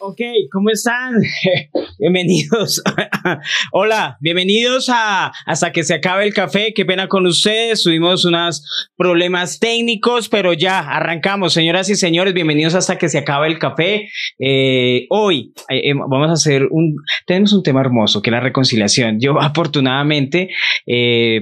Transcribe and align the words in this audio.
Ok, 0.00 0.20
¿cómo 0.52 0.70
están? 0.70 1.14
bienvenidos. 1.98 2.80
Hola, 3.72 4.16
bienvenidos 4.20 4.88
a 4.88 5.32
Hasta 5.44 5.72
que 5.72 5.82
se 5.82 5.94
acabe 5.94 6.24
el 6.24 6.32
café. 6.32 6.72
Qué 6.72 6.84
pena 6.84 7.08
con 7.08 7.26
ustedes. 7.26 7.82
Tuvimos 7.82 8.24
unos 8.24 8.64
problemas 8.96 9.58
técnicos, 9.58 10.28
pero 10.28 10.52
ya 10.52 10.78
arrancamos. 10.78 11.52
Señoras 11.52 11.90
y 11.90 11.96
señores, 11.96 12.32
bienvenidos 12.32 12.76
hasta 12.76 12.96
que 12.96 13.08
se 13.08 13.18
acabe 13.18 13.48
el 13.48 13.58
café. 13.58 14.08
Eh, 14.38 15.06
hoy 15.10 15.52
eh, 15.68 15.90
eh, 15.90 15.94
vamos 15.94 16.30
a 16.30 16.34
hacer 16.34 16.68
un, 16.70 16.94
tenemos 17.26 17.52
un 17.52 17.64
tema 17.64 17.80
hermoso 17.80 18.22
que 18.22 18.30
es 18.30 18.32
la 18.32 18.40
reconciliación. 18.40 19.18
Yo 19.18 19.40
afortunadamente, 19.40 20.50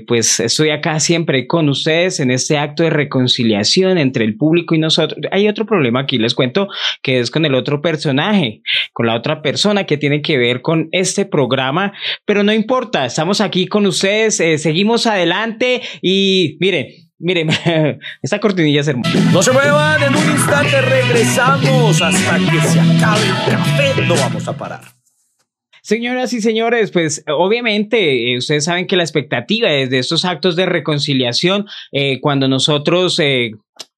pues 0.07 0.41
estoy 0.41 0.71
acá 0.71 0.99
siempre 0.99 1.47
con 1.47 1.69
ustedes 1.69 2.21
en 2.21 2.31
este 2.31 2.57
acto 2.57 2.85
de 2.85 2.91
reconciliación 2.91 3.99
entre 3.99 4.25
el 4.25 4.39
público 4.39 4.75
y 4.75 4.79
nosotros. 4.79 5.21
Hay 5.31 5.47
otro 5.47 5.67
problema 5.67 6.01
aquí, 6.01 6.17
les 6.17 6.35
cuento, 6.35 6.69
que 7.03 7.21
es 7.21 7.31
con 7.31 7.45
el 7.45 7.55
otro 7.55 7.83
personaje 7.83 8.46
con 8.93 9.07
la 9.07 9.15
otra 9.15 9.43
persona 9.43 9.85
que 9.85 9.97
tiene 9.97 10.23
que 10.23 10.39
ver 10.39 10.63
con 10.63 10.89
este 10.93 11.25
programa, 11.27 11.93
pero 12.25 12.43
no 12.43 12.53
importa, 12.53 13.07
estamos 13.07 13.41
aquí 13.41 13.67
con 13.67 13.87
ustedes, 13.87 14.41
eh, 14.41 14.59
seguimos 14.59 15.07
adelante 15.07 15.83
y 16.03 16.57
miren, 16.61 16.87
Miren, 17.19 17.49
esta 18.23 18.39
cortinilla 18.41 18.83
es 18.83 18.89
hermosa. 18.89 19.19
No 19.33 19.43
se 19.43 19.51
muevan, 19.51 20.03
en 20.03 20.15
un 20.15 20.31
instante 20.33 20.83
regresamos 20.83 22.03
hasta 22.03 22.39
que 22.39 22.61
se 22.61 22.79
acabe 22.79 23.25
el 23.25 23.57
café. 23.57 24.03
No 24.07 24.15
vamos 24.17 24.47
a 24.47 24.57
parar. 24.57 24.83
Señoras 25.83 26.33
y 26.33 26.43
señores, 26.43 26.91
pues 26.91 27.25
obviamente 27.29 28.33
eh, 28.33 28.39
ustedes 28.39 28.65
saben 28.65 28.87
que 28.87 28.97
la 28.97 29.05
expectativa 29.05 29.71
es 29.71 29.89
de 29.89 29.99
estos 29.99 30.25
actos 30.25 30.57
de 30.57 30.67
reconciliación, 30.67 31.67
eh, 31.93 32.21
cuando 32.21 32.49
nosotros 32.49 33.21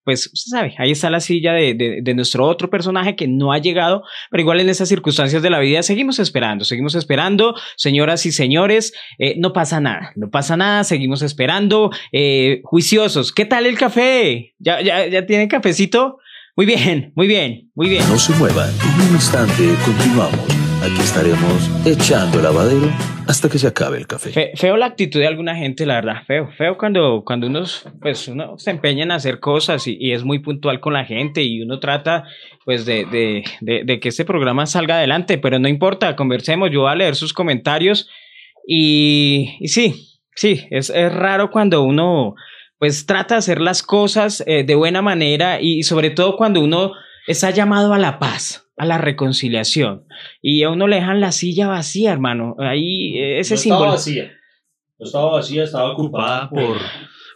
pues 0.09 0.31
usted 0.33 0.57
sabe, 0.57 0.75
ahí 0.79 0.91
está 0.91 1.11
la 1.11 1.21
silla 1.21 1.53
de, 1.53 2.15
nuestro 2.15 2.47
otro 2.47 2.71
personaje 2.71 3.15
que 3.15 3.29
no 3.29 3.53
ha 3.53 3.59
llegado, 3.59 4.05
pero 4.31 4.41
igual 4.41 4.59
en 4.59 4.71
esas 4.71 4.89
circunstancias 4.89 5.43
de 5.43 5.51
la 5.51 5.59
vida 5.59 5.83
seguimos 5.83 6.19
esperando, 6.19 6.65
seguimos 6.65 6.95
esperando, 6.95 7.55
señoras 7.77 8.25
y 8.25 8.33
señores, 8.33 8.95
eh, 9.19 9.35
no 9.37 9.53
pasa 9.53 9.81
nada, 9.81 10.13
no 10.17 10.31
pasa 10.31 10.57
nada, 10.57 10.85
seguimos 10.85 11.21
esperando, 11.21 11.91
eh, 12.11 12.63
juiciosos, 12.65 13.33
¿qué 13.33 13.45
tal 13.45 13.67
el 13.67 13.77
café? 13.77 14.55
¿Ya, 14.59 14.81
ya, 14.81 15.07
ya 15.07 15.27
tiene 15.27 15.47
cafecito? 15.47 16.21
Muy 16.57 16.65
bien, 16.65 17.13
muy 17.15 17.27
bien, 17.27 17.71
muy 17.75 17.91
bien. 17.91 18.09
No 18.09 18.19
se 18.19 18.33
muevan, 18.37 18.71
en 18.71 19.09
un 19.09 19.15
instante 19.15 19.75
continuamos. 19.85 20.68
Aquí 20.81 21.01
estaremos 21.01 21.69
echando 21.85 22.41
lavadero 22.41 22.89
hasta 23.27 23.49
que 23.49 23.59
se 23.59 23.67
acabe 23.67 23.99
el 23.99 24.07
café. 24.07 24.53
feo 24.55 24.77
la 24.77 24.87
actitud 24.87 25.19
de 25.19 25.27
alguna 25.27 25.57
gente, 25.57 25.85
la 25.85 25.95
verdad. 25.95 26.23
Feo, 26.25 26.51
feo 26.57 26.79
cuando, 26.79 27.25
cuando 27.27 27.49
uno, 27.49 27.65
pues, 28.01 28.29
uno 28.29 28.57
se 28.59 28.71
empeña 28.71 29.03
en 29.03 29.11
hacer 29.11 29.41
cosas 29.41 29.87
y, 29.89 30.13
es 30.13 30.23
muy 30.23 30.39
puntual 30.39 30.79
con 30.79 30.93
la 30.93 31.05
gente 31.05 31.43
y 31.43 31.61
uno 31.63 31.81
trata 31.81 32.25
pues 32.65 32.87
de, 32.87 33.05
de, 33.07 33.85
de, 33.85 34.01
que 34.01 34.09
este 34.09 34.25
programa 34.25 34.67
salga 34.67 34.99
adelante, 34.99 35.37
pero 35.37 35.59
no 35.59 35.69
importa, 35.69 36.15
conversemos, 36.15 36.71
yo 36.71 36.83
voy 36.83 36.93
a 36.93 36.95
leer 36.95 37.17
sus 37.17 37.33
comentarios 37.33 38.09
y, 38.67 39.57
y 39.59 39.69
sí, 39.69 40.21
sí, 40.35 40.67
es, 40.71 40.91
es, 40.91 41.13
raro 41.13 41.51
cuando 41.51 41.83
uno 41.83 42.35
pues 42.79 43.05
trata 43.05 43.35
de 43.35 43.41
hacer 43.41 43.61
las 43.61 43.83
cosas 43.83 44.45
eh, 44.47 44.63
de 44.63 44.75
buena 44.77 45.03
manera 45.03 45.61
y 45.61 45.83
sobre 45.83 46.11
todo 46.11 46.37
cuando 46.37 46.61
uno 46.61 46.93
está 47.27 47.51
llamado 47.51 47.93
a 47.93 47.99
la 47.99 48.21
paz 48.21 48.68
a 48.79 48.87
la 48.87 48.99
reconciliación. 48.99 50.05
Y 50.41 50.63
a 50.63 50.71
uno 50.71 50.87
le 50.87 50.97
dejan 50.97 51.21
la 51.21 51.33
silla 51.33 51.69
vacía, 51.69 52.13
hermano. 52.13 52.55
Ahí 52.59 53.19
eh, 53.19 53.41
ese 53.41 53.55
no 53.55 53.61
símbolo. 53.61 53.81
Estaba 53.85 53.95
vacía. 53.95 54.33
No 54.99 55.07
estaba 55.07 55.33
vacía, 55.33 55.65
estaba 55.65 55.93
ocupada 55.93 56.49
por, 56.51 56.79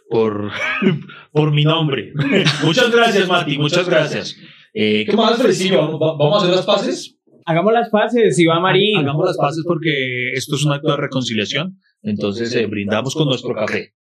por, 0.09 0.51
por 1.31 1.51
mi 1.51 1.63
nombre. 1.63 2.13
muchas 2.63 2.91
gracias, 2.91 3.27
Mati, 3.27 3.57
muchas 3.57 3.87
gracias. 3.87 4.37
Eh, 4.73 5.05
¿Qué 5.05 5.15
más, 5.15 5.37
Fredicillo? 5.37 5.97
¿Vamos 5.97 6.41
a 6.41 6.45
hacer 6.45 6.55
las 6.55 6.65
paces? 6.65 7.17
Hagamos 7.45 7.73
las 7.73 7.89
paces, 7.89 8.39
Iván 8.39 8.61
Marín. 8.61 8.97
Hagamos 8.97 9.25
las 9.27 9.37
paces 9.37 9.63
porque 9.67 10.31
esto 10.33 10.55
es 10.55 10.65
un 10.65 10.73
acto 10.73 10.91
de 10.91 10.97
reconciliación. 10.97 11.79
Entonces 12.01 12.53
eh, 12.55 12.65
brindamos 12.65 13.13
con 13.15 13.27
nuestro 13.27 13.53
café. 13.53 13.93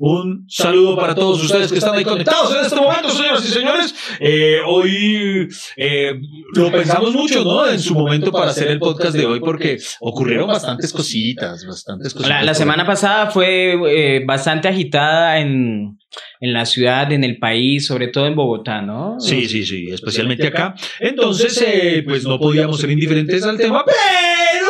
Un 0.00 0.44
saludo 0.48 0.96
para 0.96 1.12
todos 1.12 1.42
ustedes 1.42 1.72
que 1.72 1.78
están 1.78 1.96
ahí 1.96 2.04
conectados 2.04 2.54
en 2.54 2.64
este 2.64 2.76
momento, 2.76 3.10
señoras 3.10 3.44
y 3.44 3.48
señores. 3.48 3.94
Eh, 4.20 4.58
hoy 4.64 5.48
eh, 5.76 6.20
lo 6.54 6.70
pensamos 6.70 7.12
mucho, 7.12 7.42
¿no? 7.42 7.68
En 7.68 7.80
su 7.80 7.94
momento 7.94 8.30
para 8.30 8.52
hacer 8.52 8.68
el 8.68 8.78
podcast 8.78 9.16
de 9.16 9.26
hoy, 9.26 9.40
porque 9.40 9.78
ocurrieron 9.98 10.46
bastantes 10.46 10.92
cositas, 10.92 11.66
bastantes 11.66 12.14
cositas. 12.14 12.44
La, 12.44 12.54
semana 12.54 12.86
pasada 12.86 13.28
fue 13.32 13.72
eh, 13.88 14.24
bastante 14.24 14.68
agitada 14.68 15.40
en, 15.40 15.98
en 16.38 16.52
la 16.52 16.64
ciudad, 16.64 17.10
en 17.10 17.24
el 17.24 17.38
país, 17.38 17.84
sobre 17.84 18.06
todo 18.06 18.28
en 18.28 18.36
Bogotá, 18.36 18.80
¿no? 18.80 19.18
Sí, 19.18 19.48
sí, 19.48 19.66
sí, 19.66 19.88
especialmente 19.90 20.46
acá. 20.46 20.76
Entonces, 21.00 22.04
pues 22.04 22.22
no 22.22 22.38
podíamos 22.38 22.80
ser 22.80 22.90
indiferentes 22.90 23.42
al 23.42 23.56
tema, 23.56 23.84
pero 23.84 24.67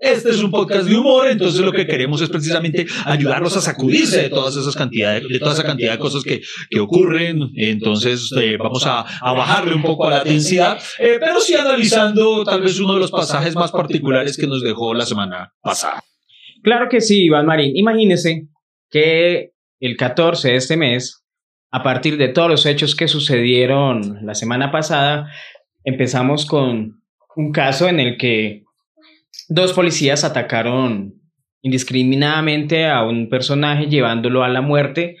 este 0.00 0.30
es 0.30 0.42
un 0.42 0.50
podcast 0.50 0.88
de 0.88 0.96
humor, 0.96 1.28
entonces 1.28 1.60
lo 1.60 1.72
que 1.72 1.86
queremos 1.86 2.22
es 2.22 2.30
precisamente 2.30 2.86
ayudarlos 3.04 3.54
a 3.58 3.60
sacudirse 3.60 4.22
de 4.22 4.30
todas 4.30 4.56
esas 4.56 4.74
cantidades, 4.74 5.28
de 5.28 5.38
toda 5.38 5.52
esa 5.52 5.62
cantidad 5.62 5.92
de 5.92 5.98
cosas 5.98 6.24
que, 6.24 6.40
que 6.70 6.80
ocurren. 6.80 7.50
Entonces 7.54 8.30
eh, 8.40 8.56
vamos 8.56 8.86
a, 8.86 9.00
a, 9.00 9.32
bajarle 9.34 9.74
un 9.74 9.82
poco 9.82 10.06
a 10.06 10.10
la 10.10 10.24
densidad, 10.24 10.80
eh, 10.98 11.18
pero 11.20 11.38
sí 11.40 11.54
analizando 11.54 12.44
tal 12.44 12.62
vez 12.62 12.80
uno 12.80 12.94
de 12.94 13.00
los 13.00 13.10
pasajes 13.10 13.54
más 13.54 13.72
particulares 13.72 14.38
que 14.38 14.46
nos 14.46 14.62
dejó 14.62 14.94
la 14.94 15.04
semana 15.04 15.52
pasada. 15.60 16.02
Claro 16.62 16.88
que 16.88 17.02
sí, 17.02 17.24
Iván 17.24 17.44
Marín. 17.44 17.76
Imagínese 17.76 18.48
que 18.90 19.50
el 19.80 19.96
14 19.96 20.48
de 20.48 20.56
este 20.56 20.76
mes, 20.78 21.22
a 21.70 21.82
partir 21.82 22.16
de 22.16 22.28
todos 22.28 22.48
los 22.48 22.64
hechos 22.64 22.96
que 22.96 23.06
sucedieron 23.06 24.24
la 24.24 24.34
semana 24.34 24.72
pasada, 24.72 25.30
empezamos 25.84 26.46
con 26.46 27.02
un 27.36 27.52
caso 27.52 27.86
en 27.86 28.00
el 28.00 28.16
que 28.16 28.64
Dos 29.48 29.72
policías 29.72 30.24
atacaron 30.24 31.14
indiscriminadamente 31.62 32.86
a 32.86 33.02
un 33.02 33.28
personaje 33.28 33.86
llevándolo 33.86 34.44
a 34.44 34.48
la 34.48 34.60
muerte, 34.60 35.16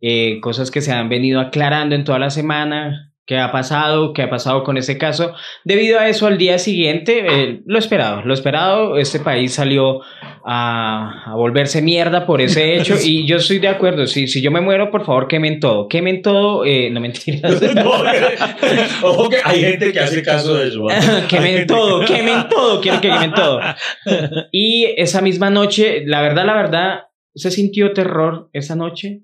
eh, 0.00 0.40
cosas 0.40 0.70
que 0.70 0.80
se 0.80 0.92
han 0.92 1.08
venido 1.08 1.40
aclarando 1.40 1.94
en 1.94 2.04
toda 2.04 2.18
la 2.18 2.30
semana, 2.30 3.13
qué 3.26 3.38
ha 3.38 3.50
pasado, 3.50 4.12
qué 4.12 4.22
ha 4.22 4.30
pasado 4.30 4.64
con 4.64 4.76
ese 4.76 4.98
caso. 4.98 5.32
Debido 5.64 5.98
a 5.98 6.08
eso, 6.08 6.26
al 6.26 6.36
día 6.36 6.58
siguiente, 6.58 7.24
eh, 7.26 7.62
lo 7.64 7.78
esperado, 7.78 8.22
lo 8.22 8.34
esperado, 8.34 8.98
este 8.98 9.20
país 9.20 9.54
salió 9.54 10.00
a, 10.44 11.32
volverse 11.34 11.80
mierda 11.80 12.26
por 12.26 12.40
ese 12.40 12.76
hecho 12.76 12.96
y 13.02 13.26
yo 13.26 13.36
estoy 13.36 13.58
de 13.58 13.68
acuerdo, 13.68 14.06
si, 14.06 14.26
si 14.26 14.42
yo 14.42 14.50
me 14.50 14.60
muero, 14.60 14.90
por 14.90 15.04
favor, 15.04 15.26
quemen 15.26 15.58
todo, 15.58 15.88
quemen 15.88 16.20
todo, 16.20 16.64
eh, 16.64 16.90
no 16.90 17.00
mentiras. 17.00 17.60
ojo 19.02 19.28
que 19.30 19.38
hay 19.42 19.60
gente 19.60 19.92
que 19.92 20.00
hace 20.00 20.22
caso 20.22 20.54
de 20.54 20.68
eso. 20.68 20.86
quemen 21.28 21.66
todo, 21.66 22.04
quemen 22.04 22.48
todo, 22.48 22.80
quiero 22.80 23.00
que 23.00 23.08
quemen 23.08 23.32
todo. 23.32 23.60
Y 24.52 24.86
esa 24.96 25.22
misma 25.22 25.50
noche, 25.50 26.02
la 26.04 26.20
verdad, 26.20 26.44
la 26.44 26.54
verdad, 26.54 26.98
¿se 27.34 27.50
sintió 27.50 27.92
terror 27.92 28.50
esa 28.52 28.76
noche? 28.76 29.22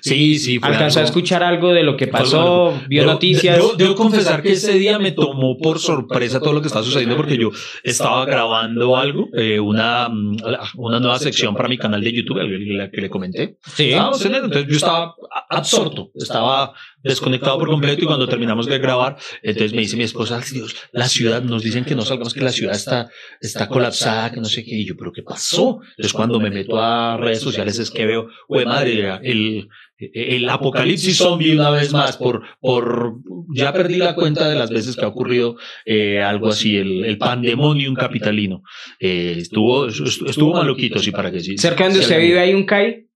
Sí, 0.00 0.38
sí. 0.38 0.58
¿Alcanzó 0.62 1.00
a 1.00 1.04
escuchar 1.04 1.42
algo 1.42 1.72
de 1.72 1.82
lo 1.82 1.96
que 1.96 2.06
pasó? 2.06 2.78
¿Vio 2.88 3.04
noticias? 3.04 3.58
Debo, 3.76 3.94
confesar 3.94 4.42
que 4.42 4.52
ese 4.52 4.72
día 4.74 4.98
me 4.98 5.12
tomó 5.12 5.56
por 5.58 5.78
sorpresa 5.78 6.40
todo 6.40 6.52
lo 6.52 6.60
que 6.60 6.68
estaba 6.68 6.84
sucediendo 6.84 7.16
porque 7.16 7.36
yo 7.36 7.50
estaba 7.82 8.24
grabando 8.24 8.96
algo, 8.96 9.28
eh, 9.34 9.60
una, 9.60 10.08
mm, 10.08 10.36
una 10.76 11.00
nueva 11.00 11.18
sección 11.18 11.54
para 11.54 11.68
mi 11.68 11.78
canal 11.78 12.02
de 12.02 12.12
YouTube, 12.12 12.38
la 12.38 12.90
que 12.90 13.00
le 13.00 13.10
comenté. 13.10 13.56
Sí. 13.74 13.92
Entonces 13.92 14.30
yo 14.68 14.76
estaba 14.76 15.14
absorto, 15.54 16.10
estaba 16.14 16.74
desconectado 17.02 17.58
por 17.58 17.68
completo 17.68 18.04
y 18.04 18.06
cuando 18.06 18.28
terminamos 18.28 18.66
de 18.66 18.78
grabar, 18.78 19.16
entonces 19.42 19.72
me 19.72 19.82
dice 19.82 19.96
mi 19.96 20.04
esposa, 20.04 20.40
Dios, 20.40 20.74
la 20.92 21.08
ciudad, 21.08 21.42
nos 21.42 21.62
dicen 21.62 21.84
que 21.84 21.94
no 21.94 22.02
salgamos, 22.02 22.32
que 22.32 22.40
la 22.40 22.52
ciudad 22.52 22.74
está, 22.74 23.10
está 23.40 23.68
colapsada, 23.68 24.32
que 24.32 24.40
no 24.40 24.46
sé 24.46 24.64
qué, 24.64 24.74
y 24.74 24.86
yo, 24.86 24.96
pero 24.96 25.12
¿qué 25.12 25.22
pasó? 25.22 25.80
Entonces 25.90 26.12
cuando 26.12 26.40
me 26.40 26.50
meto 26.50 26.80
a 26.80 27.16
redes 27.16 27.40
sociales 27.40 27.78
es 27.78 27.90
que 27.90 28.06
veo, 28.06 28.28
güey 28.48 28.64
madre, 28.64 29.18
el, 29.22 29.68
el 29.98 30.48
apocalipsis 30.48 31.18
zombie 31.18 31.54
una 31.54 31.70
vez 31.70 31.92
más, 31.92 32.16
por, 32.16 32.42
por, 32.60 33.16
ya 33.54 33.72
perdí 33.72 33.96
la 33.96 34.14
cuenta 34.14 34.48
de 34.48 34.56
las 34.56 34.70
veces 34.70 34.96
que 34.96 35.04
ha 35.04 35.08
ocurrido 35.08 35.56
eh, 35.84 36.22
algo 36.22 36.48
así, 36.48 36.76
el, 36.76 37.04
el 37.04 37.18
pandemonium 37.18 37.94
capitalino. 37.94 38.62
Eh, 38.98 39.36
estuvo, 39.38 39.86
estuvo 39.86 40.54
maluquito, 40.54 40.98
sí, 40.98 41.10
para 41.10 41.30
que 41.30 41.40
sí. 41.40 41.56
¿Cerca 41.58 41.84
donde 41.84 42.00
usted 42.00 42.18
vive 42.18 42.40
hay 42.40 42.54
un 42.54 42.64
CAI? 42.64 43.06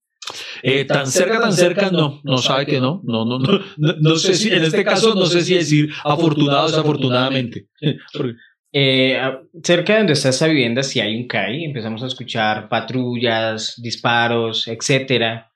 Eh, 0.63 0.85
tan 0.85 1.07
cerca, 1.07 1.39
tan 1.39 1.53
cerca, 1.53 1.89
no, 1.91 2.21
no 2.23 2.37
sabe 2.37 2.65
que 2.65 2.79
no, 2.79 3.01
no, 3.03 3.25
no, 3.25 3.39
no, 3.39 3.59
no, 3.77 4.15
sé 4.15 4.35
si, 4.35 4.49
en 4.49 4.63
este 4.63 4.83
caso, 4.83 5.15
no 5.15 5.25
sé 5.25 5.41
si 5.41 5.55
decir 5.55 5.89
afortunado 6.03 6.65
o 6.65 6.67
desafortunadamente. 6.69 7.67
Eh, 8.71 9.19
cerca 9.63 9.93
de 9.93 9.99
donde 10.01 10.13
está 10.13 10.29
esa 10.29 10.45
vivienda, 10.45 10.83
si 10.83 10.99
hay 10.99 11.15
un 11.15 11.27
CAI, 11.27 11.63
empezamos 11.63 12.03
a 12.03 12.05
escuchar 12.05 12.69
patrullas, 12.69 13.73
disparos, 13.81 14.67
etcétera. 14.67 15.51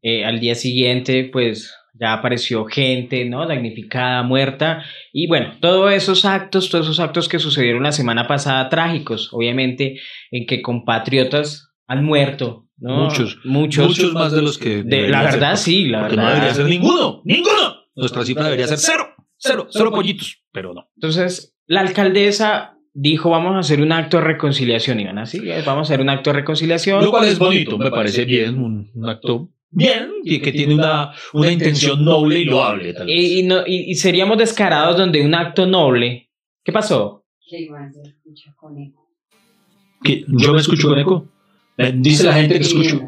Eh, 0.00 0.24
al 0.24 0.40
día 0.40 0.54
siguiente, 0.54 1.28
pues 1.30 1.74
ya 1.94 2.12
apareció 2.12 2.64
gente, 2.64 3.24
¿no? 3.24 3.46
Damnificada, 3.46 4.22
muerta. 4.22 4.84
Y 5.12 5.26
bueno, 5.28 5.56
todos 5.60 5.92
esos 5.92 6.24
actos, 6.24 6.68
todos 6.68 6.86
esos 6.86 7.00
actos 7.00 7.28
que 7.28 7.38
sucedieron 7.38 7.82
la 7.82 7.92
semana 7.92 8.26
pasada, 8.26 8.68
trágicos, 8.68 9.28
obviamente, 9.32 10.00
en 10.30 10.46
que 10.46 10.62
compatriotas 10.62 11.70
han 11.86 12.04
muerto, 12.04 12.63
Muchos, 12.78 13.38
muchos. 13.44 13.86
Muchos 13.88 14.12
más 14.12 14.32
de 14.32 14.42
los 14.42 14.58
que. 14.58 14.82
la 14.84 15.22
verdad, 15.22 15.56
sí, 15.56 15.86
la 15.86 16.02
verdad. 16.02 16.22
No 16.22 16.28
debería 16.28 16.54
ser 16.54 16.66
ninguno, 16.66 17.22
ninguno. 17.24 17.76
Nuestra 17.94 18.24
cifra 18.24 18.44
debería 18.44 18.66
ser 18.66 18.78
cero, 18.78 19.06
cero, 19.36 19.66
cero 19.70 19.90
pollitos, 19.92 20.42
pero 20.52 20.74
no. 20.74 20.90
Entonces, 20.96 21.54
la 21.66 21.80
alcaldesa 21.82 22.76
dijo, 22.92 23.30
vamos 23.30 23.54
a 23.54 23.58
hacer 23.60 23.80
un 23.80 23.92
acto 23.92 24.16
de 24.18 24.24
reconciliación, 24.24 25.00
Iván, 25.00 25.18
así, 25.18 25.38
eh, 25.48 25.62
vamos 25.64 25.88
a 25.88 25.94
hacer 25.94 26.00
un 26.00 26.08
acto 26.10 26.30
de 26.30 26.34
reconciliación. 26.40 27.02
Lo 27.04 27.10
cual 27.10 27.26
es 27.26 27.38
bonito, 27.38 27.78
me 27.78 27.90
parece 27.90 28.24
bien, 28.24 28.58
un, 28.58 28.90
un 28.94 29.08
acto 29.08 29.50
bien 29.70 30.10
y 30.24 30.40
que 30.40 30.52
tiene 30.52 30.74
una, 30.74 31.12
una 31.32 31.50
intención 31.52 32.04
noble 32.04 32.40
y 32.40 32.44
loable. 32.44 32.92
Tal 32.94 33.06
vez. 33.06 33.16
Y, 33.16 33.40
y 33.40 33.42
no- 33.44 33.66
y- 33.66 33.90
y 33.90 33.94
seríamos 33.94 34.36
descarados 34.38 34.96
donde 34.96 35.24
un 35.24 35.34
acto 35.34 35.66
noble. 35.66 36.30
¿Qué 36.64 36.72
pasó? 36.72 37.24
Que 37.48 37.60
Iván 37.60 37.92
se 37.92 38.02
escucha 38.02 38.52
con 38.56 38.78
eco. 38.78 39.08
¿Qué? 40.02 40.24
¿Yo 40.28 40.52
me 40.52 40.60
escucho 40.60 40.88
con 40.88 40.98
eco? 40.98 41.28
Me 41.76 41.92
Dice 41.92 42.24
la 42.24 42.34
gente 42.34 42.56
que 42.58 42.64
escucho. 42.64 43.00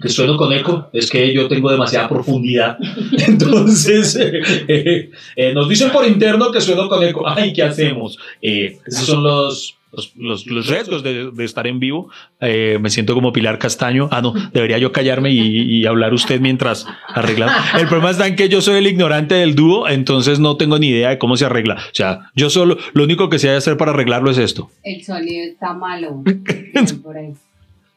Que 0.00 0.08
sueno 0.08 0.36
con 0.36 0.52
eco, 0.52 0.88
es 0.92 1.10
que 1.10 1.32
yo 1.34 1.48
tengo 1.48 1.68
demasiada 1.68 2.08
profundidad. 2.08 2.78
Entonces, 3.26 4.14
eh, 4.14 4.40
eh, 4.68 5.10
eh, 5.34 5.52
nos 5.54 5.68
dicen 5.68 5.90
por 5.90 6.06
interno 6.06 6.52
que 6.52 6.60
sueno 6.60 6.88
con 6.88 7.02
eco. 7.02 7.28
Ay, 7.28 7.52
¿qué 7.52 7.64
hacemos? 7.64 8.16
Eh, 8.40 8.78
esos 8.86 9.06
son 9.06 9.24
los, 9.24 9.74
los, 9.92 10.14
los- 10.16 10.46
los 10.46 10.66
riesgos 10.68 11.02
de, 11.02 11.32
de 11.32 11.44
estar 11.44 11.66
en 11.66 11.80
vivo. 11.80 12.10
Eh, 12.40 12.78
me 12.80 12.90
siento 12.90 13.12
como 13.14 13.32
Pilar 13.32 13.58
Castaño. 13.58 14.08
Ah, 14.12 14.22
no, 14.22 14.32
debería 14.52 14.78
yo 14.78 14.92
callarme 14.92 15.32
y, 15.32 15.40
y 15.80 15.84
hablar 15.86 16.14
usted 16.14 16.40
mientras 16.40 16.86
arreglamos. 17.08 17.56
El 17.76 17.88
problema 17.88 18.10
está 18.12 18.28
en 18.28 18.36
que 18.36 18.48
yo 18.48 18.60
soy 18.60 18.76
el 18.76 18.86
ignorante 18.86 19.34
del 19.34 19.56
dúo, 19.56 19.88
entonces 19.88 20.38
no 20.38 20.56
tengo 20.56 20.78
ni 20.78 20.90
idea 20.90 21.08
de 21.08 21.18
cómo 21.18 21.36
se 21.36 21.44
arregla. 21.46 21.74
O 21.74 21.94
sea, 21.94 22.30
yo 22.36 22.50
solo, 22.50 22.78
lo 22.94 23.02
único 23.02 23.28
que 23.28 23.40
sé 23.40 23.50
hacer 23.50 23.76
para 23.76 23.90
arreglarlo 23.90 24.30
es 24.30 24.38
esto. 24.38 24.70
El 24.84 25.02
sonido 25.04 25.44
está 25.44 25.74
malo. 25.74 26.22
Por 27.02 27.16
ahí. 27.16 27.32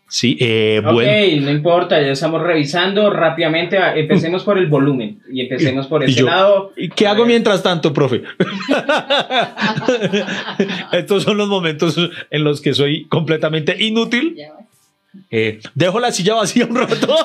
Sí, 0.07 0.37
eh, 0.39 0.81
Ok, 0.85 0.93
bueno. 0.93 1.45
no 1.45 1.51
importa, 1.51 1.99
ya 1.99 2.11
estamos 2.11 2.41
revisando 2.41 3.09
rápidamente. 3.09 3.77
a- 3.79 3.95
Empecemos 3.95 4.43
por 4.43 4.57
el 4.57 4.67
volumen 4.67 5.19
y 5.31 5.41
empecemos 5.41 5.87
por 5.87 6.03
ese 6.03 6.19
yo- 6.19 6.25
lado. 6.27 6.73
¿Y 6.77 6.89
qué 6.89 7.07
hago 7.07 7.25
mientras 7.25 7.63
tanto, 7.63 7.91
profe? 7.91 8.21
Estos 10.91 11.23
son 11.23 11.37
los 11.37 11.47
momentos 11.49 11.97
en 12.29 12.43
los 12.43 12.61
que 12.61 12.73
soy 12.73 13.05
completamente 13.05 13.75
inútil. 13.83 14.37
Eh, 15.31 15.59
dejo 15.73 15.99
la 15.99 16.11
silla 16.11 16.35
vacía 16.35 16.65
un 16.65 16.75
rato. 16.75 16.95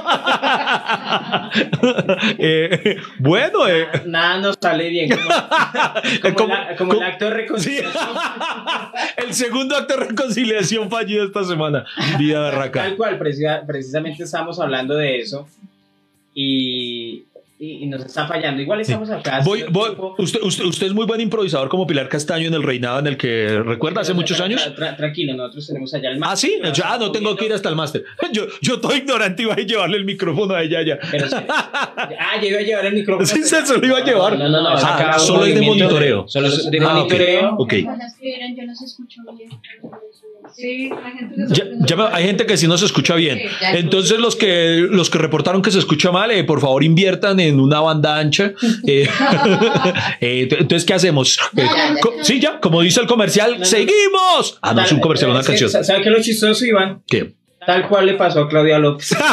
Eh, 2.39 2.97
bueno, 3.19 3.67
eh, 3.69 3.87
Nada 4.07 4.39
nos 4.39 4.57
sale 4.61 4.89
bien. 4.89 5.11
Como, 5.11 6.35
como 6.37 6.55
la- 6.55 6.77
como 6.77 6.93
el 6.95 7.03
acto 7.03 7.25
de 7.27 7.31
sí. 7.31 7.37
reconciliación. 7.39 8.09
el 9.17 9.35
segundo 9.35 9.77
acto 9.77 9.97
de 9.97 10.07
reconciliación 10.07 10.91
fallido 10.91 11.25
esta 11.25 11.45
semana. 11.45 11.85
Vida 12.19 12.41
berraca. 12.43 12.83
Tal 12.83 12.97
cual, 12.97 13.19
precisa- 13.19 13.63
precisamente 13.67 14.23
estamos 14.25 14.61
hablando 14.61 14.95
de 14.95 15.19
eso 15.21 15.49
y, 16.35 17.25
y, 17.63 17.85
y 17.85 17.87
nos 17.89 18.05
está 18.07 18.27
fallando. 18.27 18.63
Igual 18.63 18.81
estamos 18.81 19.11
acá. 19.11 19.43
Voy, 19.45 19.65
voy- 19.71 19.91
usted, 20.17 20.41
usted, 20.43 20.65
usted 20.65 20.87
es 20.87 20.95
muy 20.95 21.05
buen 21.05 21.21
improvisador 21.21 21.69
como 21.69 21.87
Pilar 21.87 22.09
Castaño 22.09 22.49
en 22.49 22.55
el 22.55 22.63
reinado 22.63 22.99
en 23.01 23.07
el 23.07 23.19
que 23.19 23.63
recuerda 23.63 24.01
hace 24.01 24.15
muchos 24.15 24.41
Tra- 24.41 24.45
años. 24.45 24.63
tra- 24.67 24.75
tra- 24.75 24.97
tranquilo, 24.97 25.35
nosotros 25.37 25.67
tenemos 25.67 25.93
allá 25.93 26.11
el 26.11 26.19
Ah, 26.23 26.35
sí, 26.37 26.59
ya 26.73 26.97
no 26.97 27.13
tengo 27.13 27.37
que 27.37 27.45
ir 27.45 27.53
hasta 27.53 27.69
el 27.69 27.77
máster. 27.77 28.03
Yo, 28.33 28.47
yo 28.63 28.81
todo 28.81 28.97
ignorante 28.97 29.43
iba 29.43 29.53
a 29.53 29.57
llevarle 29.59 29.99
el 29.99 30.05
micrófono 30.07 30.55
a 30.55 30.63
ella 30.63 30.83
ya. 30.83 30.99
Pero 31.11 31.27
ah, 31.49 32.39
yo 32.41 32.49
iba 32.49 32.59
a 32.61 32.63
llevar 32.63 32.87
el 32.87 32.95
micrófono. 32.95 33.27
Sí, 33.27 33.43
se- 33.43 33.67
se 33.67 33.77
lo 33.79 33.87
iba 33.87 33.99
a 33.99 34.05
llevar. 34.05 34.39
No, 34.39 34.49
no, 34.49 34.63
no. 34.63 34.69
Ah, 34.71 35.19
solo 35.19 35.45
es 35.45 35.55
de 35.55 35.61
monitoreo. 35.61 36.27
Solo 36.29 36.47
es 36.49 36.71
de 36.71 36.79
Ah, 36.81 36.95
monitoreo. 36.95 37.55
Ok. 37.59 37.75
Cuando 37.85 38.07
escribieron, 38.07 38.57
yo 38.57 38.63
los 38.65 38.81
escucho 38.81 39.21
bien. 39.37 39.51
Sí, 40.55 40.89
la 40.91 41.11
gente 41.13 41.35
que 41.37 41.55
Ya- 41.55 41.65
ya 41.87 41.97
me- 41.97 42.09
hay 42.13 42.25
gente 42.25 42.45
que 42.47 42.57
sí 42.57 42.67
no 42.67 42.77
se 42.77 42.87
escucha 42.87 43.15
bien. 43.15 43.39
Entonces 43.75 44.19
los 44.19 44.35
que 44.37 44.87
los 44.91 45.09
que 45.11 45.19
reportaron 45.19 45.63
que 45.63 45.71
se 45.71 45.79
escucha 45.79 46.11
mal, 46.11 46.31
eh, 46.33 46.43
por 46.45 46.61
favor 46.61 46.83
inviertan 46.83 47.39
en 47.41 47.50
una 47.59 47.81
banda 47.81 48.19
ancha. 48.19 48.53
Eh, 48.87 49.09
eh, 50.21 50.49
entonces, 50.51 50.85
¿qué 50.85 50.95
hacemos? 50.95 51.39
Eh, 51.57 51.67
sí, 52.23 52.39
ya, 52.39 52.61
como 52.61 52.83
dice 52.83 53.01
el 53.01 53.07
comercial, 53.07 53.59
no. 53.59 53.65
seguimos. 53.65 54.59
Ah, 54.63 54.75
no, 54.75 54.83
es 54.83 54.93
un 54.93 55.01
comercial, 55.01 55.31
una 55.31 55.43
canción. 55.43 55.71
¿Sabe 55.71 56.03
qué 56.03 56.09
es 56.09 56.17
lo 56.17 56.23
chistoso, 56.23 56.65
Iván? 56.65 57.03
¿Qué? 57.07 57.35
Tal 57.67 57.89
cual 57.89 58.07
le 58.07 58.15
pasó 58.15 58.43
a 58.43 58.49
Claudia 58.49 58.79
López. 58.79 59.11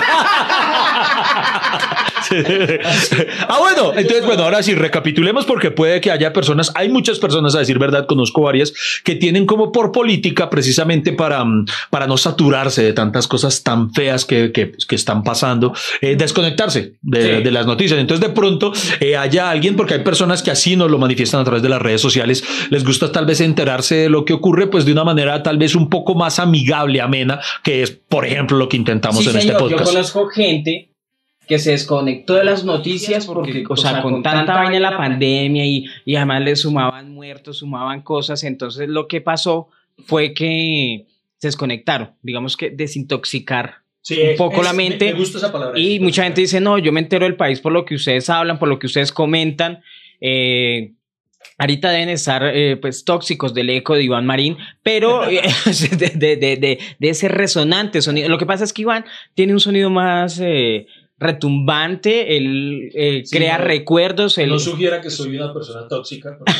ah, 3.47 3.57
bueno, 3.59 3.94
entonces, 3.95 4.25
bueno, 4.25 4.44
ahora 4.44 4.62
sí, 4.63 4.74
recapitulemos 4.75 5.45
porque 5.45 5.71
puede 5.71 6.01
que 6.01 6.12
haya 6.12 6.33
personas, 6.33 6.71
hay 6.75 6.89
muchas 6.89 7.19
personas, 7.19 7.56
a 7.56 7.59
decir 7.59 7.79
verdad, 7.79 8.06
conozco 8.07 8.41
varias, 8.41 8.74
que 9.03 9.15
tienen 9.15 9.45
como 9.45 9.71
por 9.71 9.91
política 9.91 10.50
precisamente 10.50 11.13
para, 11.13 11.44
mm, 11.44 11.65
para 11.89 12.07
no 12.07 12.18
saturarse 12.18 12.83
de 12.83 12.94
tantas 12.94 13.27
cosas 13.27 13.63
tan 13.63 13.91
feas 13.94 14.25
que, 14.25 14.51
que, 14.51 14.71
que 14.88 14.95
están 14.95 15.24
pasando, 15.24 15.74
eh, 16.01 16.15
desconectarse 16.15 16.94
de, 17.01 17.21
Sí. 17.38 17.44
de 17.44 17.51
las 17.51 17.65
noticias. 17.65 18.00
Entonces, 18.00 18.25
de 18.27 18.33
pronto, 18.33 18.71
eh, 19.00 19.18
haya 19.18 19.50
alguien, 19.50 19.75
porque 19.75 19.95
hay 19.95 20.03
personas 20.03 20.41
que 20.44 20.51
así 20.51 20.75
nos 20.75 20.89
lo 20.91 20.97
manifiestan 20.97 21.41
a 21.41 21.44
través 21.44 21.62
de 21.63 21.69
las 21.69 21.81
redes 21.81 22.01
sociales, 22.01 22.44
les 22.69 22.83
gusta 22.85 23.12
tal 23.12 23.25
vez 23.25 23.41
enterarse 23.41 23.95
de 23.95 24.09
lo 24.09 24.23
que 24.25 24.33
ocurre, 24.33 24.68
pues 24.68 24.85
de 24.85 24.91
una 24.91 25.03
manera 25.03 25.44
tal 25.44 25.57
vez 25.57 25.75
un 25.75 25.89
poco 25.89 26.15
más 26.15 26.39
amigable, 26.39 27.01
amena, 27.01 27.39
que 27.63 27.81
es, 27.83 27.91
por 27.91 28.25
ejemplo, 28.25 28.57
lo 28.57 28.69
que 28.69 28.77
intentamos 28.77 29.23
Sí, 29.23 29.30
en 29.30 29.35
este 29.38 29.47
señor, 29.53 29.62
yo 29.62 29.68
podcast. 29.77 29.91
conozco 29.91 30.27
gente 30.27 30.91
que 31.47 31.59
se 31.59 31.71
desconectó 31.71 32.33
de 32.35 32.44
las 32.44 32.63
noticias 32.65 33.25
porque, 33.25 33.63
o 33.69 33.75
sea, 33.77 34.01
con 34.01 34.21
tanta 34.21 34.53
vaina 34.55 34.73
de 34.73 34.79
la 34.79 34.97
pandemia 34.97 35.65
y, 35.65 35.85
y 36.05 36.15
además 36.15 36.41
le 36.41 36.55
sumaban 36.55 37.11
muertos, 37.13 37.57
sumaban 37.59 38.01
cosas, 38.01 38.44
entonces 38.44 38.89
lo 38.89 39.07
que 39.07 39.21
pasó 39.21 39.69
fue 40.05 40.33
que 40.33 41.05
se 41.38 41.47
desconectaron, 41.47 42.11
digamos 42.21 42.57
que 42.57 42.69
desintoxicar 42.71 43.75
un 44.31 44.38
poco 44.38 44.63
la 44.63 44.73
mente. 44.73 45.11
gusta 45.13 45.38
esa 45.38 45.51
palabra. 45.51 45.77
Y 45.79 45.99
mucha 45.99 46.23
gente 46.23 46.41
dice, 46.41 46.59
no, 46.61 46.77
yo 46.77 46.91
me 46.94 46.99
entero 47.01 47.25
del 47.25 47.35
país 47.35 47.59
por 47.59 47.71
lo 47.73 47.83
que 47.85 47.95
ustedes 47.95 48.29
hablan, 48.29 48.57
por 48.59 48.69
lo 48.69 48.79
que 48.79 48.88
ustedes 48.88 49.11
comentan. 49.11 49.81
Eh, 50.21 50.94
ahorita 51.57 51.89
deben 51.91 52.09
estar 52.09 52.44
eh, 52.53 52.77
pues 52.77 53.03
tóxicos 53.03 53.53
del 53.53 53.69
eco 53.69 53.95
de 53.95 54.03
Iván 54.03 54.25
Marín, 54.25 54.57
pero 54.83 55.25
eh, 55.29 55.41
de, 55.97 56.09
de- 56.09 56.35
de- 56.38 56.55
de- 56.57 56.79
de 56.99 57.09
ese 57.09 57.27
resonante 57.27 58.01
sonido. 58.01 58.29
Lo 58.29 58.38
que 58.38 58.45
pasa 58.45 58.63
es 58.63 58.71
que 58.73 58.83
Iván 58.83 59.05
tiene 59.33 59.53
un 59.53 59.59
sonido 59.59 59.89
más 59.89 60.39
eh, 60.41 60.88
retumbante, 61.19 62.37
él 62.37 62.91
eh, 62.93 63.23
Sí, 63.25 63.35
crea 63.37 63.57
no- 63.57 63.63
recuerdos. 63.65 64.37
él- 64.37 64.49
No 64.49 64.59
sugiera 64.59 65.01
que 65.01 65.09
soy 65.09 65.35
una 65.35 65.53
persona 65.53 65.87
tóxica. 65.87 66.37
porque 66.37 66.53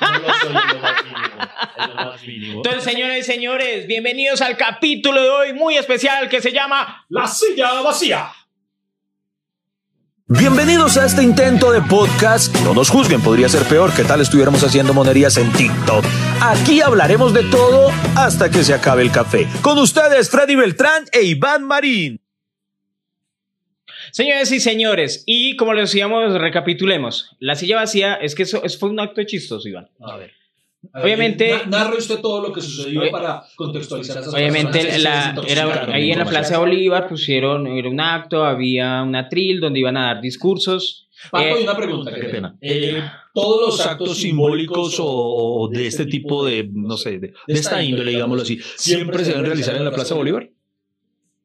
No 0.00 0.18
lo 0.18 0.34
soy 0.34 0.48
en 0.48 0.54
lo 0.54 0.80
más 0.80 1.04
mínimo. 1.04 1.38
en 1.78 1.88
lo 1.90 1.94
más 1.94 2.22
mínimo. 2.26 2.56
Entonces, 2.56 2.82
señores 2.84 3.18
y 3.28 3.32
señores, 3.32 3.86
bienvenidos 3.86 4.40
al 4.40 4.56
capítulo 4.56 5.22
de 5.22 5.30
hoy 5.30 5.52
muy 5.52 5.76
especial 5.76 6.28
que 6.28 6.40
se 6.40 6.52
llama 6.52 7.04
La 7.08 7.26
silla 7.26 7.80
vacía. 7.82 8.30
Bienvenidos 10.32 10.96
a 10.96 11.06
este 11.06 11.24
intento 11.24 11.72
de 11.72 11.80
podcast. 11.82 12.54
No 12.60 12.72
nos 12.72 12.88
juzguen, 12.88 13.20
podría 13.20 13.48
ser 13.48 13.64
peor 13.64 13.92
que 13.92 14.04
tal 14.04 14.20
estuviéramos 14.20 14.62
haciendo 14.62 14.94
monerías 14.94 15.36
en 15.38 15.52
TikTok. 15.52 16.04
Aquí 16.40 16.80
hablaremos 16.80 17.34
de 17.34 17.42
todo 17.44 17.90
hasta 18.14 18.48
que 18.48 18.62
se 18.62 18.72
acabe 18.72 19.02
el 19.02 19.10
café. 19.10 19.48
Con 19.60 19.76
ustedes, 19.78 20.30
Freddy 20.30 20.54
Beltrán 20.54 21.04
e 21.12 21.22
Iván 21.22 21.64
Marín. 21.64 22.20
Señores 24.12 24.50
y 24.52 24.60
señores, 24.60 25.22
y 25.26 25.56
como 25.56 25.72
lo 25.74 25.80
decíamos, 25.80 26.32
recapitulemos. 26.34 27.36
La 27.38 27.54
silla 27.54 27.76
vacía 27.76 28.14
es 28.14 28.34
que 28.34 28.42
eso, 28.44 28.62
eso 28.64 28.78
fue 28.78 28.90
un 28.90 29.00
acto 29.00 29.22
chistoso, 29.24 29.68
Iván. 29.68 29.88
A 30.00 30.16
ver. 30.16 30.32
Obviamente- 30.94 31.50
Na- 31.50 31.84
narre 31.84 31.98
usted 31.98 32.20
todo 32.20 32.40
lo 32.40 32.52
que 32.54 32.62
sucedió 32.62 33.02
Oye- 33.02 33.10
para 33.10 33.42
contextualizar 33.54 34.22
esas 34.22 34.32
Obviamente 34.32 34.98
la- 35.00 35.34
era, 35.46 35.84
ahí 35.92 36.10
en 36.10 36.18
la. 36.18 36.24
Plaza 36.24 36.54
de 36.54 36.60
Bolívar 36.60 37.06
pusieron 37.06 37.66
era 37.66 37.88
un 37.88 38.00
acto, 38.00 38.44
había 38.44 39.02
un 39.02 39.14
atril 39.14 39.60
donde 39.60 39.80
iban 39.80 39.96
a 39.98 40.06
dar 40.06 40.22
discursos. 40.22 41.06
Paco, 41.30 41.44
Eh, 41.44 41.52
hay 41.58 41.62
una 41.64 41.76
pregunta, 41.76 42.14
qué 42.14 42.22
pena. 42.28 42.56
Eh, 42.62 43.02
todos 43.34 43.60
los 43.78 43.86
actos 43.86 44.16
simbólicos 44.16 44.98
o, 45.00 45.06
o 45.06 45.68
de 45.68 45.86
este 45.86 46.06
tipo 46.06 46.46
de, 46.46 46.66
no 46.72 46.96
sé, 46.96 47.18
de, 47.18 47.28
de 47.28 47.34
esta 47.48 47.82
índole, 47.82 48.12
digámoslo 48.12 48.42
así, 48.42 48.58
¿siempre 48.76 49.22
se 49.22 49.32
deben 49.32 49.44
realizar 49.44 49.76
en 49.76 49.84
la 49.84 49.90
Plaza 49.92 50.14
Bolívar? 50.14 50.48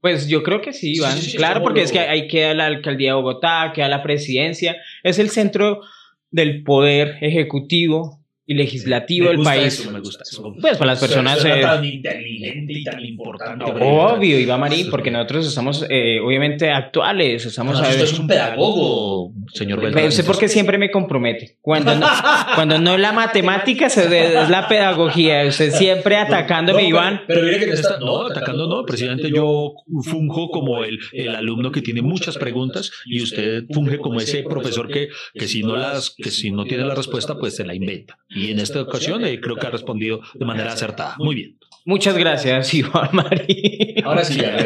Pues 0.06 0.28
yo 0.28 0.44
creo 0.44 0.62
que 0.62 0.72
sí, 0.72 0.98
Iván. 0.98 1.14
Sí, 1.18 1.22
sí, 1.24 1.32
sí, 1.32 1.38
claro, 1.38 1.64
porque 1.64 1.80
lo- 1.80 1.86
es 1.86 1.92
que 1.92 1.98
ahí 1.98 2.28
queda 2.28 2.54
la 2.54 2.68
alcaldía 2.68 3.10
de 3.10 3.16
Bogotá, 3.16 3.72
queda 3.74 3.88
la 3.88 4.04
presidencia, 4.04 4.78
es 5.02 5.18
el 5.18 5.32
centro 5.32 5.82
del 6.30 6.62
poder 6.64 7.18
ejecutivo 7.22 8.20
y 8.48 8.54
legislativo 8.54 9.30
del 9.30 9.42
país. 9.42 9.80
eso, 9.80 9.92
me 9.92 10.00
gusta 10.00 10.24
eso. 10.24 10.54
Pues 10.62 10.78
para 10.78 10.92
las 10.92 11.00
personas... 11.00 11.44
Eh, 11.44 11.62
tan 11.62 11.84
inteligente 11.84 12.74
y 12.74 12.84
tan 12.84 13.04
importante. 13.04 13.66
Obvio, 13.66 14.40
Iván 14.40 14.60
Marín, 14.60 14.90
porque 14.92 15.10
nosotros 15.10 15.48
estamos 15.48 15.84
eh, 15.90 16.20
obviamente 16.20 16.70
actuales, 16.72 17.46
estamos 17.46 17.74
Además, 17.80 17.90
a 17.90 17.94
usted 18.04 18.14
es 18.14 18.20
un 18.20 18.28
pedagogo, 18.28 19.34
señor 19.54 19.80
Pero 19.80 19.88
Beltrán. 19.92 20.08
usted 20.10 20.26
porque 20.26 20.48
siempre 20.48 20.78
me 20.78 20.92
compromete. 20.92 21.58
Cuando 21.62 21.96
no, 21.96 22.08
cuando 22.54 22.78
no 22.80 22.94
es 22.96 23.00
la 23.00 23.12
matemática, 23.14 23.90
se- 23.90 24.42
es 24.44 24.50
la 24.50 24.68
pedagogía. 24.68 25.44
Usted 25.48 25.72
siempre 25.72 26.18
atacándome, 26.18 26.84
No, 26.84 26.90
Iván. 26.90 27.22
Pero, 27.28 27.42
pero 27.42 27.52
mire 27.52 27.60
que 27.66 27.72
en 27.72 27.74
esta- 27.74 28.00
no, 28.00 28.28
atacando 28.28 28.68
no, 28.68 28.86
presidente, 28.86 29.32
yo 29.32 29.74
funjo 30.04 30.50
como 30.50 30.84
el, 30.84 31.00
el 31.14 31.36
alumno 31.36 31.72
que 31.72 31.82
tiene 31.82 32.02
muchas 32.04 32.38
preguntas 32.38 32.92
y 33.06 33.22
usted 33.24 33.64
funge 33.74 33.98
como 33.98 34.20
ese 34.20 34.44
profesor 34.44 34.88
que, 34.88 35.10
que 35.34 35.48
si 35.48 35.64
no 35.64 35.76
las, 35.76 36.12
que 36.12 36.30
si 36.30 36.52
no 36.52 36.66
tiene 36.66 36.86
la 36.86 36.94
respuesta, 36.96 37.36
pues 37.40 37.56
se 37.56 37.66
la 37.66 37.74
inventa. 37.74 38.18
Y 38.36 38.52
en 38.52 38.60
esta 38.60 38.82
ocasión 38.82 39.26
eh, 39.26 39.40
creo 39.40 39.56
que 39.56 39.66
ha 39.66 39.70
respondido 39.72 40.22
de 40.34 40.46
manera 40.46 40.74
acertada. 40.74 41.16
Muy 41.18 41.36
bien. 41.36 41.56
Muchas 41.86 42.18
gracias, 42.18 42.74
Iván 42.74 43.10
Marín. 43.14 44.04
Ahora 44.04 44.24
sí, 44.26 44.40
ya. 44.40 44.58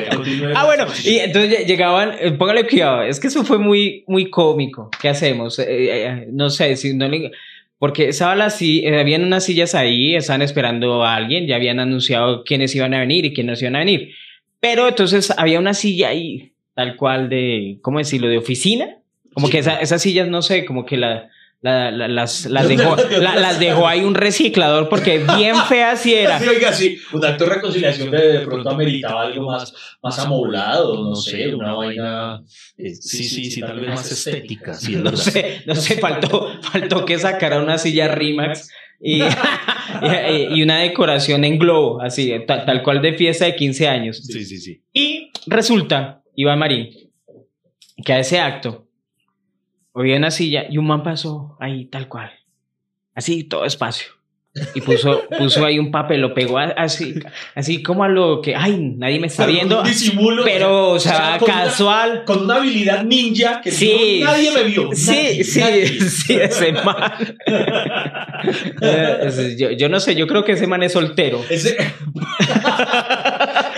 Ah, 0.56 0.66
bueno, 0.66 0.86
y 1.06 1.18
entonces 1.18 1.52
lle- 1.60 1.66
llegaban, 1.66 2.14
eh, 2.20 2.32
póngale 2.32 2.66
cuidado, 2.68 3.04
es 3.04 3.20
que 3.20 3.28
eso 3.28 3.44
fue 3.44 3.58
muy, 3.60 4.04
muy 4.08 4.30
cómico. 4.30 4.90
¿Qué 5.02 5.10
hacemos? 5.10 5.60
Eh, 5.60 5.66
eh, 5.68 6.28
no 6.32 6.50
sé, 6.50 6.76
si 6.78 6.94
no 6.96 7.08
le- 7.08 7.32
porque 7.78 8.10
estaba 8.10 8.36
la, 8.36 8.48
eh, 8.60 9.00
habían 9.00 9.24
unas 9.24 9.46
sillas 9.46 9.76
ahí, 9.76 10.16
estaban 10.16 10.42
esperando 10.42 11.04
a 11.04 11.16
alguien, 11.16 11.46
ya 11.46 11.56
habían 11.58 11.80
anunciado 11.80 12.44
quiénes 12.44 12.74
iban 12.76 12.94
a 12.94 13.00
venir 13.00 13.26
y 13.26 13.34
quiénes 13.34 13.62
iban 13.62 13.76
a 13.76 13.80
venir. 13.80 14.14
Pero 14.60 14.88
entonces 14.88 15.32
había 15.38 15.60
una 15.60 15.74
silla 15.74 16.10
ahí, 16.10 16.52
tal 16.74 16.96
cual 16.96 17.30
de, 17.30 17.78
¿cómo 17.82 18.00
decirlo?, 18.00 18.28
de 18.30 18.38
oficina. 18.38 18.98
Como 19.34 19.48
Sí. 19.48 19.52
que 19.54 19.60
esa- 19.60 19.80
esas 19.80 20.02
sillas, 20.02 20.28
no 20.28 20.42
sé, 20.42 20.66
como 20.66 20.86
que 20.86 20.98
la, 20.98 21.30
la- 21.62 21.92
la- 21.92 22.08
las, 22.08 22.46
las, 22.46 22.68
dejó, 22.70 22.96
la- 23.20 23.36
las 23.36 23.60
dejó 23.60 23.88
ahí 23.88 24.02
un 24.02 24.16
reciclador 24.16 24.88
porque 24.88 25.20
bien 25.38 25.56
feas 25.68 26.00
sí 26.02 26.14
era. 26.14 26.40
Sí, 26.40 26.48
oiga, 26.48 26.72
sí, 26.72 26.98
un 27.14 27.26
acto 27.26 27.44
de 27.46 27.50
reconciliación 27.56 28.12
de, 28.12 28.28
de 28.40 28.40
pronto 28.46 28.70
ameritaba 28.70 29.24
algo 29.24 29.46
más, 29.46 29.74
más 30.02 30.18
amoblado, 30.20 31.04
no 31.04 31.16
sé, 31.16 31.54
una 31.54 31.74
vaina, 31.74 32.42
eh, 32.78 32.94
sí, 32.96 33.24
sí, 33.26 33.52
sí, 33.52 33.60
tal 33.62 33.80
vez 33.80 33.90
más 33.90 34.12
estética, 34.12 34.74
sí, 34.74 34.96
No 35.04 35.16
sé, 35.18 35.62
no 35.66 35.76
sé, 35.76 35.96
faltó, 35.98 36.50
faltó 36.62 37.04
que 37.06 37.18
sacara 37.20 37.62
una 37.62 37.78
silla 37.78 38.08
Rimax 38.08 38.70
y, 39.02 39.22
y, 40.02 40.60
y 40.60 40.64
una 40.64 40.80
decoración 40.80 41.44
en 41.44 41.58
globo, 41.60 42.02
así, 42.02 42.34
ta- 42.48 42.66
tal 42.66 42.84
cual 42.84 43.02
de 43.02 43.14
fiesta 43.14 43.46
de 43.46 43.56
15 43.56 43.88
años. 43.88 44.18
Sí, 44.26 44.46
sí, 44.46 44.58
sí. 44.58 44.82
Y 44.94 45.32
resulta, 45.48 46.22
Iván 46.36 46.60
Marín, 46.60 46.90
que 48.06 48.14
a 48.14 48.20
ese 48.20 48.40
acto 48.40 48.89
había 49.94 50.18
una 50.18 50.32
silla 50.32 50.66
y 50.70 50.78
un 50.78 50.88
man 50.88 51.04
pasó 51.04 51.58
ahí 51.60 51.86
tal 51.86 52.08
cual, 52.08 52.32
así 53.16 53.44
todo 53.44 53.66
espacio. 53.66 54.08
Y 54.74 54.82
puso, 54.82 55.22
puso 55.38 55.64
ahí 55.64 55.78
un 55.78 55.92
papel, 55.92 56.22
lo 56.22 56.34
pegó 56.34 56.58
así, 56.58 57.14
así 57.54 57.84
como 57.84 58.04
a 58.04 58.10
lo 58.10 58.42
que, 58.42 58.56
ay, 58.56 58.78
nadie 58.98 59.20
me 59.20 59.28
está 59.28 59.44
Pero 59.46 59.56
viendo, 59.56 59.84
disimulo, 59.84 60.44
pero, 60.44 60.90
o 60.90 61.00
sea, 61.00 61.38
casual. 61.46 62.24
con 62.26 62.44
una 62.46 62.56
habilidad 62.56 63.04
ninja 63.04 63.62
que 63.62 63.70
Sí. 63.72 64.22
nadie 64.24 64.52
me 64.52 64.64
vio. 64.64 64.90
Sí, 64.94 65.12
nadie, 65.12 65.44
sí, 65.44 65.60
nadie. 65.60 65.88
sí, 66.02 66.34
ese 66.34 66.72
man. 66.74 67.38
Eh, 68.82 69.56
yo, 69.58 69.72
yo 69.72 69.90
no 69.90 70.00
sé, 70.00 70.16
yo 70.16 70.26
creo 70.26 70.46
que 70.46 70.54
ese 70.54 70.66
man 70.66 70.82
es 70.82 70.94
soltero. 70.94 71.42
Ese- 71.50 71.76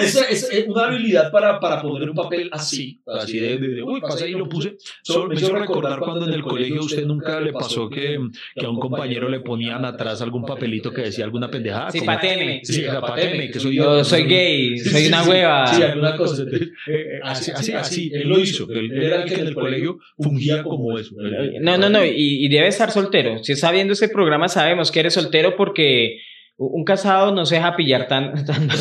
Esa 0.02 0.26
es 0.30 0.66
una 0.68 0.86
habilidad 0.86 1.32
para, 1.32 1.60
para 1.60 1.82
poner 1.82 2.10
un 2.10 2.16
papel 2.16 2.50
así, 2.52 3.02
así 3.08 3.40
de, 3.40 3.58
de- 3.58 3.68
de, 3.70 3.84
uy, 3.84 4.02
pasé 4.02 4.30
y 4.30 4.34
lo 4.34 4.48
puse. 4.50 4.76
Solo 5.04 5.28
me 5.28 5.36
hizo 5.36 5.54
recordar 5.56 6.00
cuando 6.00 6.26
en 6.28 6.34
el 6.34 6.42
colegio 6.42 6.82
a 6.82 6.86
usted 6.86 7.06
nunca 7.06 7.40
le 7.40 7.54
pasó 7.54 7.90
que, 7.90 8.20
que 8.56 8.66
a 8.66 8.70
un 8.70 8.80
compañero 8.80 9.30
le 9.30 9.40
ponían 9.42 9.86
atrás 9.86 10.22
algún 10.22 10.44
papelito 10.46 10.92
que 10.94 11.02
decía 11.04 11.26
alguna 11.26 11.50
pendejada. 11.50 11.92
Sí, 11.92 12.00
como- 12.00 12.12
pateme. 12.12 12.62
Sí, 12.64 12.84
era 12.84 13.02
pateme, 13.02 13.50
que 13.52 13.60
soy 13.60 13.76
Yo 13.76 14.04
soy 14.04 14.24
gay, 14.24 14.78
soy 14.80 15.08
una 15.08 15.24
hueva. 15.24 15.68
Sí, 15.74 15.84
alguna 15.84 16.16
cosa. 16.18 16.44
Eh, 16.44 16.70
eh, 16.88 17.20
así, 17.24 17.52
así, 17.52 17.72
así, 17.74 18.12
él 18.14 18.28
lo 18.28 18.40
hizo. 18.40 18.68
Él, 18.72 18.92
él 18.92 19.04
era 19.04 19.24
el 19.24 19.30
que 19.30 19.36
en 19.36 19.48
el 19.48 19.54
colegio 19.56 20.00
fungía 20.18 20.64
como 20.64 20.98
eso. 20.98 21.16
No, 21.62 21.78
no, 21.78 21.90
no, 21.90 22.04
y, 22.06 22.46
y 22.46 22.48
debe 22.50 22.68
estar 22.68 22.92
soltero. 22.92 23.44
Si 23.44 23.52
está 23.54 23.72
viendo 23.72 23.94
este 23.94 24.10
programa, 24.10 24.48
sabemos 24.50 24.92
que 24.92 25.00
eres 25.00 25.14
soltero 25.14 25.56
porque 25.56 26.20
un 26.58 26.84
casado 26.84 27.32
no 27.34 27.46
se 27.46 27.56
deja 27.56 27.76
pillar 27.76 28.08
tan. 28.08 28.46
tan- 28.46 28.68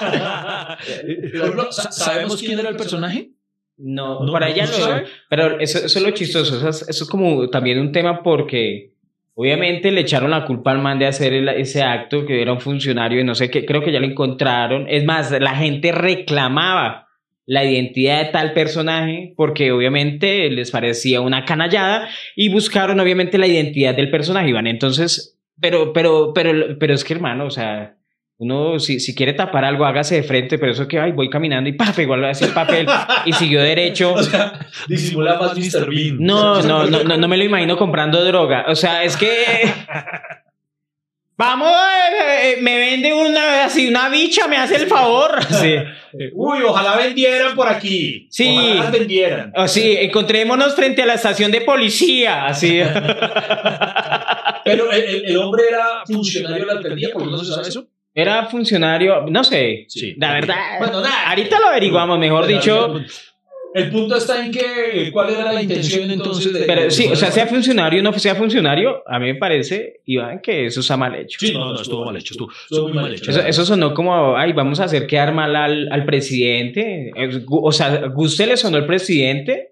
Por 0.00 1.40
ejemplo, 1.40 1.72
¿sa- 1.72 1.92
¿Sabemos 1.92 2.40
quién 2.40 2.58
era 2.58 2.68
el 2.68 2.76
personaje? 2.76 3.30
No, 3.76 4.24
No, 4.24 4.32
para 4.32 4.48
no, 4.48 4.52
ella 4.54 4.66
no. 4.66 5.02
Pero 5.28 5.58
eso, 5.60 5.78
eso 5.78 5.98
es 5.98 6.04
lo 6.04 6.10
chistoso. 6.10 6.56
Eso 6.56 6.68
es, 6.68 6.88
eso 6.88 7.04
es 7.04 7.10
como 7.10 7.48
también 7.48 7.78
un 7.78 7.92
tema 7.92 8.22
porque 8.22 8.92
obviamente 9.34 9.90
le 9.90 10.02
echaron 10.02 10.30
la 10.30 10.44
culpa 10.44 10.70
al 10.72 10.80
man 10.80 10.98
de 10.98 11.06
hacer 11.06 11.32
el- 11.32 11.48
ese 11.48 11.82
acto, 11.82 12.26
que 12.26 12.42
era 12.42 12.52
un 12.52 12.60
funcionario 12.60 13.20
y 13.20 13.24
no 13.24 13.34
sé 13.34 13.50
qué. 13.50 13.64
Creo 13.64 13.82
que 13.82 13.92
ya 13.92 14.00
lo 14.00 14.06
encontraron. 14.06 14.86
Es 14.88 15.04
más, 15.04 15.30
la 15.32 15.54
gente 15.56 15.92
reclamaba 15.92 17.06
la 17.46 17.64
identidad 17.64 18.26
de 18.26 18.30
tal 18.32 18.52
personaje 18.52 19.32
porque 19.36 19.72
obviamente 19.72 20.48
les 20.50 20.70
parecía 20.70 21.20
una 21.20 21.44
canallada 21.44 22.08
y 22.36 22.48
buscaron 22.52 23.00
obviamente 23.00 23.38
la 23.38 23.46
identidad 23.46 23.94
del 23.94 24.10
personaje, 24.10 24.50
Iván. 24.50 24.66
Entonces, 24.66 25.39
pero, 25.60 25.92
pero, 25.92 26.32
pero, 26.34 26.78
pero 26.78 26.94
es 26.94 27.04
que 27.04 27.14
hermano, 27.14 27.46
o 27.46 27.50
sea, 27.50 27.96
uno 28.40 28.78
si, 28.78 29.00
si 29.00 29.14
quiere 29.14 29.34
tapar 29.34 29.66
algo, 29.66 29.84
hágase 29.84 30.14
de 30.14 30.22
frente, 30.22 30.58
pero 30.58 30.72
eso 30.72 30.88
que, 30.88 30.98
ay, 30.98 31.12
voy 31.12 31.28
caminando 31.28 31.68
y 31.68 31.72
pa, 31.76 31.92
pegó 31.92 32.14
así 32.14 32.44
el 32.44 32.52
papel 32.52 32.86
y 33.26 33.34
siguió 33.34 33.62
derecho. 33.62 34.14
O 34.14 34.22
sea, 34.22 34.66
disimula 34.88 35.38
más 35.38 35.56
Mr. 35.56 35.90
Bean. 35.90 36.16
No, 36.18 36.62
no, 36.62 36.86
no, 36.86 37.04
no, 37.04 37.16
no 37.18 37.28
me 37.28 37.36
lo 37.36 37.44
imagino 37.44 37.76
comprando 37.76 38.24
droga. 38.24 38.64
O 38.68 38.74
sea, 38.74 39.04
es 39.04 39.16
que. 39.16 39.30
Vamos, 41.36 41.72
eh, 42.42 42.58
me 42.60 42.76
vende 42.76 43.14
una 43.14 43.64
así 43.64 43.88
una 43.88 44.10
bicha, 44.10 44.46
me 44.46 44.58
hace 44.58 44.76
el 44.76 44.86
favor. 44.86 45.42
Sí. 45.48 45.74
Uy, 46.34 46.58
ojalá 46.66 46.96
vendieran 46.96 47.54
por 47.54 47.66
aquí. 47.66 48.26
Sí. 48.30 48.58
Ojalá 48.58 48.74
las 48.74 48.92
vendieran. 48.92 49.52
O 49.56 49.66
sí, 49.66 49.96
encontrémonos 50.00 50.74
frente 50.74 51.02
a 51.02 51.06
la 51.06 51.14
estación 51.14 51.50
de 51.50 51.62
policía. 51.62 52.44
Así. 52.44 52.80
Pero 54.70 54.90
el, 54.92 55.36
hombre 55.36 55.64
era 55.68 56.02
funcionario 56.06 56.66
de 56.66 56.72
la 56.72 56.78
alcaldía, 56.78 57.10
¿por 57.12 57.24
qué 57.24 57.30
no 57.30 57.38
se 57.38 57.52
sabe 57.52 57.68
eso? 57.68 57.86
Era 58.14 58.46
funcionario, 58.46 59.24
no 59.28 59.44
sé. 59.44 59.84
Sí. 59.88 60.14
La 60.18 60.32
verdad. 60.34 60.56
Bueno, 60.78 61.00
nada. 61.00 61.28
Ahorita 61.30 61.58
lo 61.60 61.66
averiguamos, 61.68 62.18
mejor 62.18 62.46
dicho. 62.46 63.00
El 63.72 63.88
punto 63.88 64.16
está 64.16 64.44
en 64.44 64.50
que, 64.50 65.10
¿cuál 65.12 65.30
era 65.30 65.52
la 65.52 65.62
intención 65.62 66.10
entonces 66.10 66.52
de... 66.52 66.62
Pero 66.64 66.90
sí, 66.90 67.06
o 67.06 67.14
sea, 67.14 67.30
sea 67.30 67.46
funcionario 67.46 68.00
o 68.00 68.02
no 68.02 68.12
sea 68.14 68.34
funcionario, 68.34 69.04
a 69.06 69.20
mí 69.20 69.26
me 69.26 69.36
parece, 69.36 70.00
Iván, 70.06 70.40
que 70.40 70.66
eso 70.66 70.80
está 70.80 70.96
mal 70.96 71.14
hecho. 71.14 71.38
Sí, 71.38 71.52
no, 71.52 71.72
no, 71.72 71.80
estuvo 71.80 72.04
mal 72.04 72.16
hecho, 72.16 72.34
estuvo, 72.34 72.50
estuvo 72.50 72.88
muy 72.88 72.94
mal 72.94 73.14
hecho. 73.14 73.30
Eso, 73.30 73.40
eso 73.42 73.64
sonó 73.64 73.94
como, 73.94 74.36
ay, 74.36 74.52
vamos 74.54 74.80
a 74.80 74.84
hacer 74.86 75.06
quedar 75.06 75.32
mal 75.32 75.54
al, 75.54 75.88
al 75.92 76.04
presidente. 76.04 77.12
Es 77.14 77.46
gu- 77.46 77.60
O 77.62 77.70
sea, 77.70 78.08
¿guste 78.08 78.44
le 78.48 78.56
sonó 78.56 78.76
el 78.76 78.86
presidente? 78.86 79.69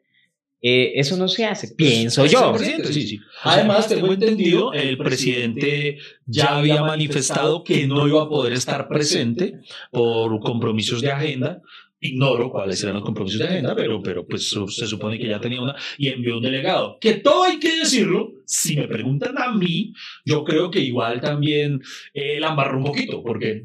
Eh, 0.60 0.92
eso 0.96 1.16
no 1.16 1.28
se 1.28 1.44
hace, 1.44 1.74
pienso 1.74 2.26
yo. 2.26 2.52
Presidente, 2.52 2.92
sí, 2.92 3.06
sí. 3.06 3.20
Además, 3.42 3.88
tengo 3.88 4.12
entendido, 4.12 4.72
el 4.72 4.98
presidente 4.98 5.98
ya 6.26 6.56
había 6.56 6.82
manifestado 6.82 7.62
que 7.62 7.86
no 7.86 8.08
iba 8.08 8.22
a 8.22 8.28
poder 8.28 8.52
estar 8.52 8.88
presente 8.88 9.60
por 9.92 10.40
compromisos 10.40 11.00
de 11.00 11.12
agenda. 11.12 11.62
Ignoro 12.00 12.50
cuáles 12.50 12.80
eran 12.84 12.94
los 12.94 13.04
compromisos 13.04 13.40
de 13.40 13.46
agenda, 13.48 13.74
pero, 13.74 14.00
pero 14.00 14.24
pues 14.24 14.54
se 14.68 14.86
supone 14.86 15.18
que 15.18 15.26
ya 15.26 15.40
tenía 15.40 15.60
una 15.60 15.74
y 15.96 16.08
envió 16.08 16.36
un 16.36 16.42
delegado. 16.42 16.96
Que 17.00 17.14
todo 17.14 17.42
hay 17.42 17.58
que 17.58 17.76
decirlo, 17.78 18.34
si 18.44 18.76
me 18.76 18.86
preguntan 18.86 19.36
a 19.36 19.52
mí, 19.52 19.92
yo 20.24 20.44
creo 20.44 20.70
que 20.70 20.78
igual 20.78 21.20
también 21.20 21.80
eh, 22.14 22.38
la 22.38 22.50
embarró 22.50 22.78
un 22.78 22.84
poquito, 22.84 23.22
porque 23.24 23.64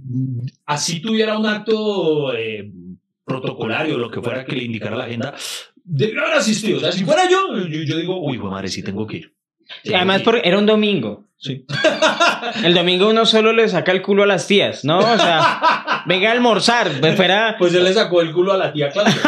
así 0.66 1.00
tuviera 1.00 1.38
un 1.38 1.46
acto 1.46 2.34
eh, 2.34 2.72
protocolario, 3.24 4.00
lo 4.00 4.10
que 4.10 4.22
fuera 4.22 4.46
que 4.46 4.56
le 4.56 4.64
indicara 4.64 4.96
la 4.96 5.06
agenda, 5.06 5.36
debió 5.84 6.22
haber 6.22 6.34
asistido. 6.38 6.78
O 6.78 6.82
sea, 6.82 6.92
si 6.92 7.04
fuera 7.06 7.30
yo, 7.30 7.58
yo, 7.68 7.84
yo 7.84 7.98
digo, 7.98 8.20
uy, 8.22 8.38
madre, 8.38 8.68
sí 8.70 8.84
tengo 8.84 9.06
que 9.08 9.18
ir. 9.18 9.34
Sí, 9.84 9.94
Además, 9.94 10.22
porque 10.24 10.42
era 10.48 10.58
un 10.58 10.66
domingo. 10.66 11.26
Sí. 11.38 11.66
El 12.64 12.74
domingo 12.74 13.10
uno 13.10 13.26
solo 13.26 13.52
le 13.54 13.68
saca 13.68 13.92
el 13.92 14.02
culo 14.02 14.24
a 14.24 14.26
las 14.26 14.48
tías, 14.48 14.86
¿no? 14.86 15.00
O 15.00 15.18
sea, 15.18 16.04
venga 16.06 16.30
a 16.30 16.34
almorzar. 16.34 16.90
pues 17.02 17.16
fuera. 17.16 17.56
Pues 17.58 17.74
él 17.74 17.84
le 17.84 17.94
sacó 17.94 18.22
el 18.22 18.32
culo 18.32 18.54
a 18.54 18.58
la 18.58 18.72
tía 18.72 18.90
Claudia. 18.90 19.14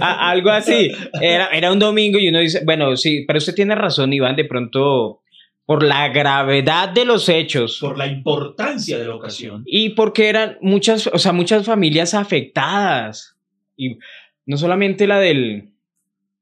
a- 0.00 0.30
algo 0.30 0.50
así. 0.50 0.90
Era, 1.20 1.46
era 1.48 1.72
un 1.72 1.78
domingo 1.78 2.18
y 2.18 2.28
uno 2.28 2.38
dice, 2.40 2.62
bueno, 2.64 2.96
sí, 2.96 3.24
pero 3.26 3.38
usted 3.38 3.54
tiene 3.54 3.74
razón, 3.74 4.12
Iván, 4.12 4.36
de 4.36 4.44
pronto, 4.44 5.22
por 5.70 5.84
la 5.84 6.08
gravedad 6.08 6.88
de 6.88 7.04
los 7.04 7.28
hechos. 7.28 7.78
Por 7.78 7.96
la 7.96 8.08
importancia 8.08 8.98
de 8.98 9.04
la 9.04 9.14
ocasión. 9.14 9.62
Y 9.64 9.90
porque 9.90 10.28
eran 10.28 10.58
muchas, 10.60 11.06
o 11.06 11.16
sea, 11.16 11.32
muchas 11.32 11.64
familias 11.64 12.12
afectadas. 12.12 13.36
Y 13.76 13.96
no 14.46 14.56
solamente 14.56 15.06
la 15.06 15.20
del 15.20 15.70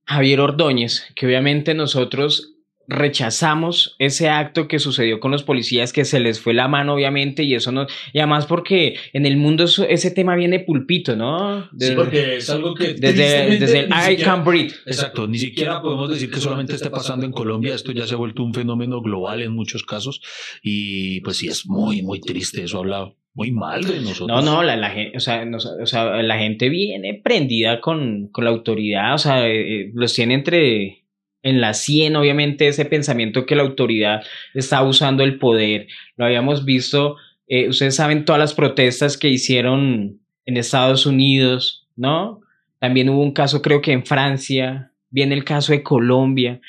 Javier 0.07 0.41
Ordóñez, 0.41 1.13
que 1.15 1.27
obviamente 1.27 1.75
nosotros 1.75 2.55
rechazamos 2.89 3.95
ese 3.99 4.29
acto 4.29 4.67
que 4.69 4.79
sucedió 4.79 5.21
con 5.21 5.31
los 5.31 5.43
policías, 5.43 5.93
que 5.93 6.05
se 6.05 6.21
les 6.21 6.41
fue 6.41 6.55
la 6.55 6.69
mano, 6.69 6.95
obviamente, 6.95 7.43
y 7.43 7.55
eso 7.55 7.71
no. 7.73 7.87
Y 8.13 8.19
además 8.19 8.47
porque 8.47 8.97
en 9.13 9.27
el 9.27 9.37
mundo 9.37 9.65
eso- 9.65 9.85
ese 9.89 10.11
tema 10.11 10.35
viene 10.37 10.61
pulpito, 10.61 11.15
¿no? 11.17 11.63
Sí, 11.63 11.69
Desde, 11.73 11.95
porque 11.95 12.37
es 12.37 12.51
algo 12.51 12.75
que. 12.75 12.95
desde, 12.95 13.59
desde 13.59 13.81
el 13.81 13.89
I 13.91 13.93
siquiera- 14.11 14.25
can 14.35 14.45
breathe. 14.45 14.75
Exacto, 14.87 15.27
ni 15.27 15.39
siquiera 15.39 15.81
podemos 15.83 16.09
decir 16.11 16.31
que 16.31 16.41
solamente 16.41 16.75
esté 16.75 16.91
pasando 16.91 17.25
en 17.27 17.33
Colombia, 17.33 17.75
esto 17.75 17.93
ya 17.93 18.07
se 18.07 18.15
ha 18.15 18.19
vuelto 18.19 18.43
un 18.43 18.55
fenómeno 18.55 19.01
global 19.01 19.43
en 19.43 19.53
muchos 19.53 19.83
casos 19.85 20.21
y 20.63 21.21
pues 21.21 21.37
sí 21.39 21.49
es 21.49 21.67
muy, 21.67 22.03
muy 22.03 22.21
triste, 22.21 22.65
eso 22.65 22.79
habla 22.79 23.13
muy 23.35 23.53
mal 23.53 23.85
de 23.85 24.01
nosotros. 24.01 24.27
No, 24.29 24.43
no, 24.43 24.63
la, 24.65 24.77
la 24.77 24.91
gente, 24.91 25.17
o 25.17 25.21
sea, 25.21 25.45
nos- 25.45 25.67
o 25.67 25.87
sea, 25.87 26.23
la 26.23 26.39
gente 26.39 26.69
viene 26.69 27.21
prendida 27.23 27.81
con, 27.81 28.29
con 28.33 28.45
la 28.45 28.51
autoridad, 28.51 29.15
o 29.15 29.19
sea, 29.19 29.47
eh, 29.49 29.83
eh, 29.83 29.91
los 29.95 30.13
tiene 30.15 30.35
entre 30.35 30.98
en 31.43 31.61
la 31.61 31.75
100, 31.75 32.17
obviamente, 32.17 32.69
ese 32.69 32.85
pensamiento 32.85 33.47
que 33.47 33.57
la 33.57 33.63
autoridad 33.63 34.23
está 34.55 34.83
usando 34.83 35.23
el 35.25 35.39
poder. 35.39 35.87
Lo 36.17 36.25
habíamos 36.25 36.65
visto, 36.65 37.17
eh, 37.47 37.69
ustedes 37.69 37.95
saben 37.95 38.25
todas 38.25 38.41
las 38.41 38.55
protestas 38.55 39.17
que 39.17 39.29
hicieron 39.29 40.21
en 40.47 40.57
Estados 40.57 41.07
Unidos, 41.07 41.87
¿no? 41.97 42.41
También 42.79 43.09
hubo 43.09 43.23
un 43.23 43.33
caso, 43.33 43.63
creo 43.63 43.81
que 43.81 43.93
en 43.93 44.05
Francia, 44.05 44.93
viene 45.11 45.35
el 45.35 45.45
caso 45.45 45.73
de 45.73 45.83
Colombia, 45.83 46.61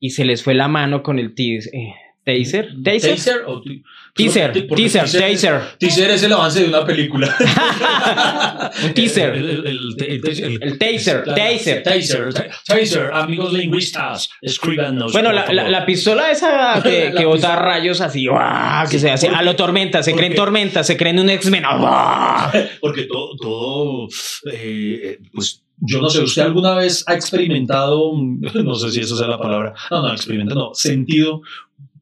y 0.00 0.10
se 0.10 0.24
les 0.24 0.42
fue 0.42 0.54
la 0.54 0.68
mano 0.68 1.02
con 1.02 1.18
el 1.18 1.34
eh, 1.36 1.94
Taser. 2.24 2.74
Taser. 2.82 3.10
Taser 3.10 3.42
o 3.46 3.62
Teaser. 4.18 4.66
Teaser. 4.68 5.02
Taser. 5.10 5.60
Teaser 5.78 6.10
es 6.10 6.22
el 6.24 6.32
avance 6.32 6.60
de 6.60 6.68
una 6.68 6.84
película. 6.84 7.34
Un 8.84 8.92
teaser. 8.94 9.34
El, 9.34 9.96
taser. 10.78 11.24
taser, 11.24 11.24
taser. 11.24 11.82
Taser. 11.82 12.34
ta- 12.34 12.46
Taser. 12.66 13.10
Amigos 13.12 13.52
lingüistas, 13.52 14.28
escríbanos. 14.42 15.12
Bueno, 15.12 15.32
la, 15.32 15.50
la, 15.52 15.68
la 15.70 15.86
pistola 15.86 16.30
esa 16.30 16.80
que, 16.82 17.12
que 17.16 17.24
bota 17.24 17.56
rayos 17.56 18.00
así, 18.00 18.26
¡guau! 18.26 18.88
que 18.88 18.98
se 18.98 19.10
hace 19.10 19.28
a 19.28 19.42
lo 19.42 19.54
tormenta, 19.56 20.02
se 20.02 20.10
¿Por 20.10 20.18
creen 20.18 20.34
tormenta, 20.34 20.84
se 20.84 20.96
creen 20.96 21.18
un 21.20 21.30
X-Men. 21.30 21.64
Porque 22.80 23.04
todo, 23.04 23.36
todo 23.40 24.08
eh, 24.52 25.18
pues 25.32 25.62
yo 25.80 26.00
no 26.00 26.10
sé, 26.10 26.20
¿usted 26.20 26.42
alguna 26.42 26.74
vez 26.74 27.04
ha 27.06 27.14
experimentado, 27.14 28.12
no 28.16 28.74
sé 28.74 28.90
si 28.90 29.00
esa 29.00 29.16
sea 29.16 29.28
la 29.28 29.38
palabra, 29.38 29.74
no, 29.92 30.02
no, 30.02 30.12
experimentado, 30.12 30.60
no, 30.60 30.74
sentido 30.74 31.42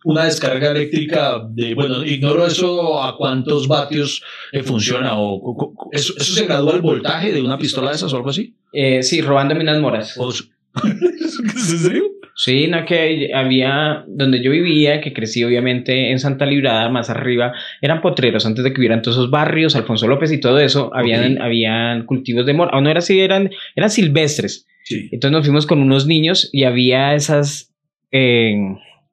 una 0.06 0.24
descarga 0.24 0.70
eléctrica 0.70 1.40
de, 1.50 1.74
bueno, 1.74 2.04
ignoro 2.04 2.46
eso 2.46 3.02
a 3.02 3.16
cuántos 3.16 3.66
vatios 3.66 4.22
eh, 4.52 4.62
funciona 4.62 5.18
o, 5.18 5.90
eso, 5.90 6.14
eso 6.16 6.32
se 6.32 6.46
gradúa 6.46 6.74
el 6.74 6.80
voltaje 6.80 7.32
de 7.32 7.42
una 7.42 7.58
pistola 7.58 7.90
de 7.90 7.96
esas 7.96 8.12
o 8.12 8.16
algo 8.16 8.30
así? 8.30 8.54
Eh, 8.72 9.02
sí, 9.02 9.20
robándome 9.20 9.62
unas 9.62 9.80
moras. 9.80 10.16
O- 10.16 10.30
¿Es 10.30 11.40
en 11.72 11.78
serio? 11.78 12.04
Sí, 12.36 12.66
no, 12.68 12.84
que 12.84 13.30
había, 13.34 14.04
donde 14.06 14.42
yo 14.42 14.50
vivía, 14.50 15.00
que 15.00 15.12
crecí 15.12 15.42
obviamente 15.42 16.10
en 16.12 16.20
Santa 16.20 16.44
Librada, 16.46 16.88
más 16.90 17.08
arriba, 17.10 17.52
eran 17.80 18.00
potreros, 18.02 18.44
antes 18.46 18.62
de 18.62 18.72
que 18.72 18.80
hubieran 18.80 19.00
todos 19.02 19.16
esos 19.16 19.30
barrios, 19.30 19.74
Alfonso 19.74 20.06
López 20.06 20.30
y 20.30 20.38
todo 20.38 20.58
eso, 20.60 20.90
habían, 20.94 21.40
habían 21.42 22.04
cultivos 22.04 22.44
de 22.46 22.52
mora, 22.52 22.76
o 22.76 22.80
no 22.80 22.90
era 22.90 22.98
así, 22.98 23.18
eran, 23.20 23.50
eran 23.74 23.90
silvestres. 23.90 24.66
Sí. 24.84 25.08
Entonces 25.10 25.32
nos 25.32 25.44
fuimos 25.46 25.66
con 25.66 25.80
unos 25.80 26.06
niños 26.06 26.48
y 26.52 26.64
había 26.64 27.14
esas 27.14 27.74
eh, 28.12 28.54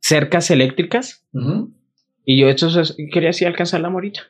cercas 0.04 0.52
eléctricas 0.52 1.24
y 2.26 2.38
yo 2.38 2.50
entonces 2.50 2.96
quería 3.12 3.30
así 3.30 3.46
alcanzar 3.46 3.80
la 3.82 3.90
morita. 3.90 4.22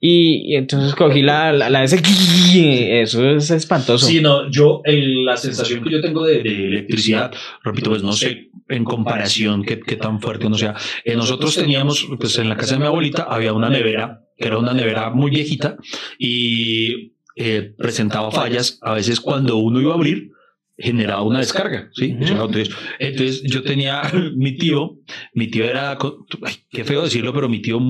Y, 0.00 0.52
y 0.52 0.56
entonces 0.56 0.94
cogí 0.94 1.22
la, 1.22 1.52
la, 1.52 1.70
la 1.70 1.84
ese, 1.84 1.96
eso 3.02 3.30
es 3.30 3.50
espantoso. 3.50 4.06
Sí, 4.06 4.20
no, 4.20 4.50
yo, 4.50 4.80
el- 4.84 5.24
la 5.24 5.36
sensación 5.36 5.82
que 5.84 5.90
yo 5.90 6.00
tengo 6.00 6.24
de, 6.24 6.42
de 6.42 6.66
electricidad, 6.68 7.32
repito, 7.62 7.90
pues 7.90 8.02
no 8.02 8.12
sé 8.12 8.50
en 8.68 8.84
comparación 8.84 9.62
qué, 9.62 9.78
qué 9.80 9.96
tan 9.96 10.20
fuerte 10.20 10.48
no 10.48 10.56
sea. 10.58 10.74
Eh, 11.04 11.16
nosotros 11.16 11.54
teníamos, 11.54 12.06
pues 12.18 12.38
en 12.38 12.48
la 12.48 12.56
casa 12.56 12.74
de 12.74 12.80
mi 12.80 12.86
abuelita 12.86 13.22
había 13.24 13.52
una 13.52 13.68
nevera, 13.70 14.22
que 14.36 14.46
era 14.48 14.58
una 14.58 14.72
nevera 14.74 15.10
muy 15.10 15.30
viejita 15.30 15.76
y 16.18 17.12
eh, 17.36 17.72
presentaba 17.78 18.30
fallas. 18.30 18.78
A 18.82 18.94
veces 18.94 19.20
cuando 19.20 19.56
uno 19.56 19.80
iba 19.80 19.92
a 19.92 19.96
abrir, 19.96 20.32
generaba 20.76 21.22
una 21.22 21.38
descarga, 21.38 21.90
¿sí? 21.92 22.14
Ujú. 22.14 22.24
Entonces, 22.24 22.70
entonces 22.98 23.42
yo 23.44 23.62
tenía 23.62 24.02
mi 24.36 24.56
tío, 24.56 24.98
mi 25.34 25.48
tío 25.48 25.64
era, 25.64 25.96
ay, 26.42 26.54
qué 26.70 26.84
feo 26.84 27.02
decirlo, 27.02 27.32
pero 27.32 27.48
mi 27.48 27.60
tío 27.60 27.80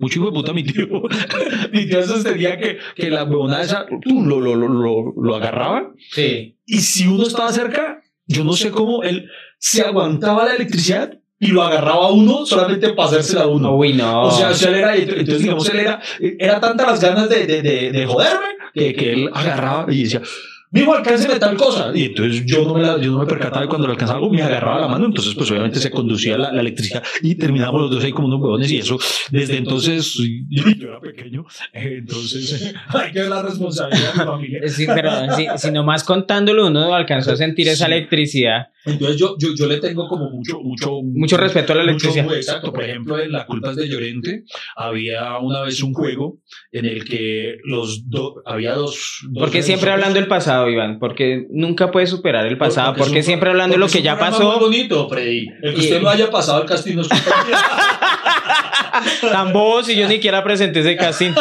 mucho 0.00 0.18
hijo 0.18 0.30
de 0.30 0.32
puta 0.32 0.52
mi 0.54 0.64
tío. 0.64 0.86
mi 1.72 1.86
tío 1.86 2.02
sostenía 2.06 2.58
que, 2.58 2.78
que 2.96 3.10
la 3.10 3.24
huevona 3.24 3.60
esa 3.60 3.86
lo, 4.06 4.40
lo, 4.40 4.56
lo, 4.56 4.68
lo, 4.68 5.14
lo 5.14 5.36
agarraba. 5.36 5.92
Sí. 6.10 6.56
Y 6.66 6.78
si 6.80 7.06
uno 7.06 7.24
estaba 7.24 7.52
cerca, 7.52 8.00
yo 8.26 8.42
no 8.42 8.54
sé 8.54 8.70
cómo 8.70 9.02
él 9.02 9.28
se 9.58 9.82
aguantaba 9.82 10.46
la 10.46 10.54
electricidad 10.54 11.18
y 11.38 11.48
lo 11.48 11.62
agarraba 11.62 12.06
a 12.06 12.12
uno 12.12 12.46
solamente 12.46 12.94
para 12.94 13.08
hacérsela 13.08 13.42
a 13.42 13.46
uno. 13.48 13.76
Uy, 13.76 13.92
no. 13.92 14.22
O 14.22 14.30
sea, 14.30 14.50
o 14.50 14.54
sea, 14.54 14.70
él 14.70 14.76
era, 14.76 14.96
entonces 14.96 15.42
digamos, 15.42 15.68
él 15.68 15.80
era, 15.80 16.00
era 16.18 16.60
tantas 16.60 16.86
las 16.86 17.00
ganas 17.00 17.28
de, 17.28 17.46
de, 17.46 17.62
de, 17.62 17.92
de 17.92 18.06
joderme 18.06 18.46
que, 18.72 18.94
que 18.94 19.12
él 19.12 19.30
agarraba 19.32 19.92
y 19.92 20.04
decía, 20.04 20.22
mijo, 20.70 20.94
alcánceme 20.94 21.38
tal 21.38 21.56
cosa. 21.56 21.90
Y 21.94 22.04
entonces 22.04 22.44
yo 22.46 22.64
no 22.64 22.74
me, 22.74 22.82
la, 22.82 23.00
yo 23.00 23.10
no 23.12 23.18
me 23.18 23.26
percataba 23.26 23.64
y 23.64 23.68
cuando 23.68 23.86
le 23.86 23.92
alcanzaba 23.92 24.18
algo 24.18 24.30
me 24.30 24.42
agarraba 24.42 24.80
la 24.80 24.88
mano. 24.88 25.06
Entonces, 25.06 25.34
pues 25.34 25.50
obviamente 25.50 25.78
se 25.80 25.90
conducía 25.90 26.36
la, 26.38 26.52
la 26.52 26.60
electricidad 26.60 27.02
y 27.22 27.34
terminábamos 27.34 27.82
los 27.82 27.90
dos 27.90 28.04
ahí 28.04 28.12
como 28.12 28.28
unos 28.28 28.40
huevones 28.40 28.70
y 28.70 28.78
eso. 28.78 28.98
Desde 29.30 29.56
entonces, 29.56 30.14
yo 30.48 30.88
era 30.88 31.00
pequeño, 31.00 31.44
entonces 31.72 32.74
hay 32.88 33.12
que 33.12 33.20
ver 33.20 33.28
la 33.28 33.42
responsabilidad 33.42 34.12
de 34.14 34.18
mi 34.20 34.24
familia. 34.24 34.60
Sí, 34.70 34.86
pero 34.86 35.10
si, 35.36 35.46
si 35.56 35.70
nomás 35.72 36.04
contándolo 36.04 36.66
uno 36.68 36.94
alcanzó 36.94 37.32
a 37.32 37.36
sentir 37.36 37.68
esa 37.68 37.86
Sí. 37.86 37.92
electricidad. 37.92 38.66
Entonces 38.84 39.18
yo, 39.18 39.36
yo, 39.38 39.48
yo 39.54 39.66
le 39.66 39.76
tengo 39.78 40.08
como 40.08 40.30
mucho, 40.30 40.58
mucho, 40.60 41.00
Mucho 41.02 41.36
respeto 41.36 41.72
a 41.72 41.76
la 41.76 41.82
mucho- 41.92 42.08
electricidad. 42.08 42.34
exacto. 42.36 42.72
Por 42.72 42.82
ejemplo, 42.84 43.18
en 43.18 43.30
La 43.32 43.44
culpa 43.46 43.70
es 43.70 43.76
de 43.76 43.88
Llorente 43.88 44.44
había 44.76 45.36
una 45.38 45.60
vez 45.62 45.82
un 45.82 45.92
juego 45.92 46.38
en 46.72 46.86
el 46.86 47.04
que 47.04 47.56
los 47.64 48.08
dos, 48.08 48.34
había 48.46 48.74
dos... 48.74 49.18
dos 49.28 49.42
Porque 49.44 49.62
siempre 49.62 49.90
hablando 49.90 50.14
del 50.18 50.28
pasado, 50.28 50.59
Iván, 50.68 50.98
porque 50.98 51.46
nunca 51.50 51.90
puedes 51.90 52.10
superar 52.10 52.46
el 52.46 52.58
pasado, 52.58 52.88
Porque 52.88 53.00
es 53.00 53.06
porque 53.06 53.18
un- 53.20 53.24
siempre 53.24 53.50
hablando 53.50 53.74
de 53.74 53.80
lo 53.80 53.88
que 53.88 53.98
es 53.98 54.04
ya 54.04 54.18
pasó, 54.18 54.58
bonito, 54.58 55.08
Freddy. 55.08 55.46
El 55.62 55.74
que 55.74 55.80
Y- 55.80 55.84
usted 55.84 56.02
no 56.02 56.08
haya 56.08 56.30
pasado 56.30 56.62
el 56.62 56.68
casting 56.68 56.96
no 56.96 57.02
es 57.02 57.08
tan 59.32 59.52
bobos 59.52 59.88
y 59.88 59.96
yo 59.96 60.06
ni 60.08 60.14
siquiera 60.14 60.42
presenté 60.44 60.80
ese 60.80 60.96
casting. 60.96 61.32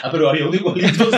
Ah, 0.00 0.10
pero 0.12 0.28
había 0.30 0.46
un 0.46 0.54
igualito. 0.54 1.08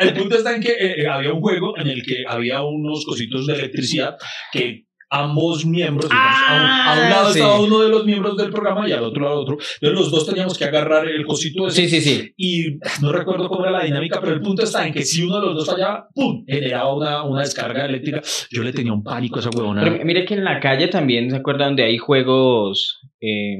el 0.00 0.12
punto 0.14 0.36
está 0.36 0.54
en 0.54 0.60
que 0.60 0.72
eh, 0.72 1.02
eh, 1.02 1.08
había 1.08 1.32
un 1.32 1.40
juego 1.40 1.76
en 1.78 1.86
el 1.88 2.02
que 2.02 2.24
había 2.28 2.62
unos 2.62 3.04
cositos 3.04 3.46
de 3.46 3.54
electricidad 3.54 4.16
que 4.52 4.84
ambos 5.22 5.64
miembros, 5.66 6.10
digamos, 6.10 6.36
a, 6.48 6.54
un, 6.54 6.60
a 6.60 6.92
un 6.94 7.06
Ah, 7.06 7.10
lado 7.10 7.32
sí. 7.32 7.38
estaba 7.38 7.60
uno 7.60 7.80
de 7.80 7.88
los 7.88 8.04
miembros 8.04 8.36
del 8.36 8.50
programa 8.50 8.88
y 8.88 8.92
al 8.92 9.04
otro 9.04 9.22
lado 9.24 9.40
otro. 9.40 9.54
Entonces 9.80 9.98
los 10.00 10.10
dos 10.10 10.26
teníamos 10.26 10.56
que 10.58 10.64
agarrar 10.64 11.08
el 11.08 11.24
cosito 11.26 11.66
ese. 11.68 11.88
Sí, 11.88 12.00
sí, 12.00 12.00
sí. 12.00 12.32
Y 12.36 12.78
no 13.02 13.12
recuerdo 13.12 13.48
cómo 13.48 13.62
era 13.64 13.72
la 13.78 13.84
dinámica, 13.84 14.20
pero 14.20 14.32
el 14.34 14.40
punto 14.40 14.64
está 14.64 14.86
en 14.86 14.92
que 14.92 15.02
si 15.04 15.22
uno 15.22 15.40
de 15.40 15.46
los 15.46 15.54
dos 15.56 15.66
fallaba, 15.66 16.08
¡pum! 16.14 16.44
generaba 16.46 16.94
una, 16.94 17.22
una 17.22 17.40
descarga 17.42 17.84
eléctrica. 17.86 18.20
Yo 18.50 18.62
le 18.62 18.72
tenía 18.72 18.92
un 18.92 19.02
pánico 19.02 19.36
a 19.36 19.40
esa 19.40 19.50
huevona. 19.50 19.82
Pero 19.82 20.04
mire 20.04 20.24
que 20.24 20.34
en 20.34 20.44
la 20.44 20.60
calle 20.60 20.88
también, 20.88 21.30
¿se 21.30 21.36
acuerdan 21.36 21.68
donde 21.70 21.84
hay 21.84 21.98
juegos, 21.98 23.00
eh, 23.20 23.58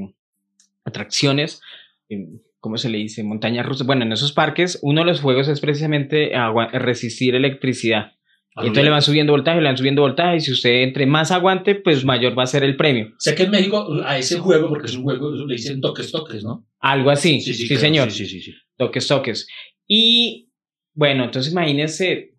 atracciones? 0.85 1.61
eh, 2.09 2.27
¿Cómo 2.61 2.79
se 2.79 2.89
le 2.89 2.97
dice? 2.97 3.23
Montañas 3.23 3.67
rusas. 3.67 3.87
Bueno, 3.87 4.05
en 4.07 4.13
esos 4.13 4.33
parques, 4.33 4.79
uno 4.83 5.03
de 5.03 5.07
los 5.07 5.21
juegos 5.21 5.49
es 5.49 5.61
precisamente 5.61 6.35
agua- 6.35 6.69
resistir 6.73 7.35
electricidad. 7.35 8.13
Y 8.57 8.61
entonces 8.61 8.85
le 8.85 8.91
van 8.91 9.03
subiendo 9.03 9.33
voltaje, 9.33 9.61
le 9.61 9.67
van 9.67 9.77
subiendo 9.77 10.03
voltaje, 10.03 10.37
y 10.37 10.41
si 10.41 10.53
usted 10.53 10.83
entre 10.83 11.07
más 11.07 11.33
aguante, 11.33 11.75
pues 11.75 12.05
mayor 12.05 12.39
va 12.39 12.45
a 12.45 12.47
ser 12.47 12.63
el 12.63 12.77
premio. 12.77 13.13
Sé 13.19 13.35
que 13.35 13.45
en 13.45 13.51
México 13.51 13.89
a 14.05 14.17
ese 14.17 14.39
juego, 14.39 14.69
porque 14.69 14.87
es 14.87 14.97
un 14.97 15.03
juego, 15.03 15.33
le 15.33 15.55
dicen 15.55 15.81
toques, 15.81 16.13
toques, 16.13 16.45
¿no? 16.45 16.65
Algo 16.79 17.11
así. 17.11 17.41
Sí, 17.41 17.67
creo, 17.67 17.81
señor. 17.81 18.13
Sí, 18.13 18.27
sí, 18.27 18.41
sí. 18.41 18.53
sí. 18.53 18.59
toques, 18.77 19.09
toques. 19.09 19.49
Y 19.89 20.51
bueno, 20.93 21.25
entonces 21.25 21.53
imagínense 21.53 22.35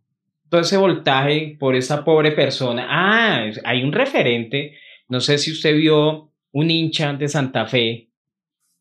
todo 0.50 0.62
ese 0.62 0.78
voltaje 0.78 1.58
por 1.60 1.76
esa 1.76 2.06
pobre 2.06 2.32
persona. 2.32 2.88
Ah, 2.90 3.52
hay 3.66 3.84
un 3.84 3.92
referente. 3.92 4.78
No 5.10 5.20
sé 5.20 5.38
si 5.38 5.52
usted 5.52 5.76
vio 5.76 6.32
un 6.52 6.72
hincha 6.72 7.12
de 7.14 7.28
Santa 7.28 7.66
Fe 7.66 8.10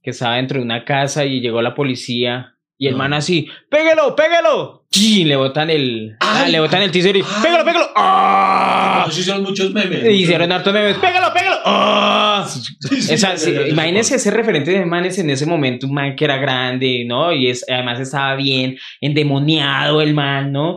que 0.00 0.10
estaba 0.10 0.36
dentro 0.36 0.58
de 0.58 0.64
una 0.64 0.84
casa 0.84 1.24
y 1.24 1.40
llegó 1.40 1.60
la 1.62 1.74
policía 1.74 2.53
y 2.84 2.88
el 2.88 2.92
No. 2.92 2.98
man 2.98 3.14
así, 3.14 3.48
péguelo, 3.70 4.14
péguelo. 4.14 4.84
Y 4.92 5.24
le 5.24 5.36
botan 5.36 5.70
el, 5.70 6.16
ah, 6.20 6.46
le 6.48 6.60
botan 6.60 6.82
el 6.82 6.90
teaser 6.90 7.16
y, 7.16 7.20
ay. 7.20 7.26
pégalo, 7.42 7.64
pégalo. 7.64 7.86
¡Ah! 7.96 9.06
Hicieron 9.08 9.42
muchos 9.42 9.72
memes. 9.72 10.04
Hicieron 10.08 10.52
hartos 10.52 10.72
memes, 10.72 10.96
pégalo, 10.98 11.32
pégalo. 11.32 11.56
¡Ah! 11.64 12.46
Sí, 12.46 13.00
sí, 13.00 13.14
Esa- 13.14 13.36
sí, 13.36 13.52
imagínense 13.70 14.16
ese 14.16 14.30
referente 14.30 14.70
de 14.70 14.84
manes 14.84 15.18
en 15.18 15.30
ese 15.30 15.46
momento, 15.46 15.86
un 15.86 15.94
man 15.94 16.14
que 16.14 16.24
era 16.26 16.36
grande, 16.36 17.04
¿no? 17.06 17.32
Y 17.32 17.48
es, 17.48 17.64
además 17.68 17.98
estaba 18.00 18.36
bien 18.36 18.76
endemoniado 19.00 20.00
el 20.02 20.14
man, 20.14 20.52
¿no? 20.52 20.76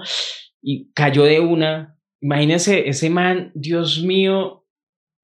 Y 0.62 0.91
cayó 0.93 1.24
de 1.24 1.39
una. 1.41 1.96
Imagínense 2.22 2.88
ese 2.89 3.10
man, 3.10 3.52
Dios 3.54 4.02
mío, 4.02 4.65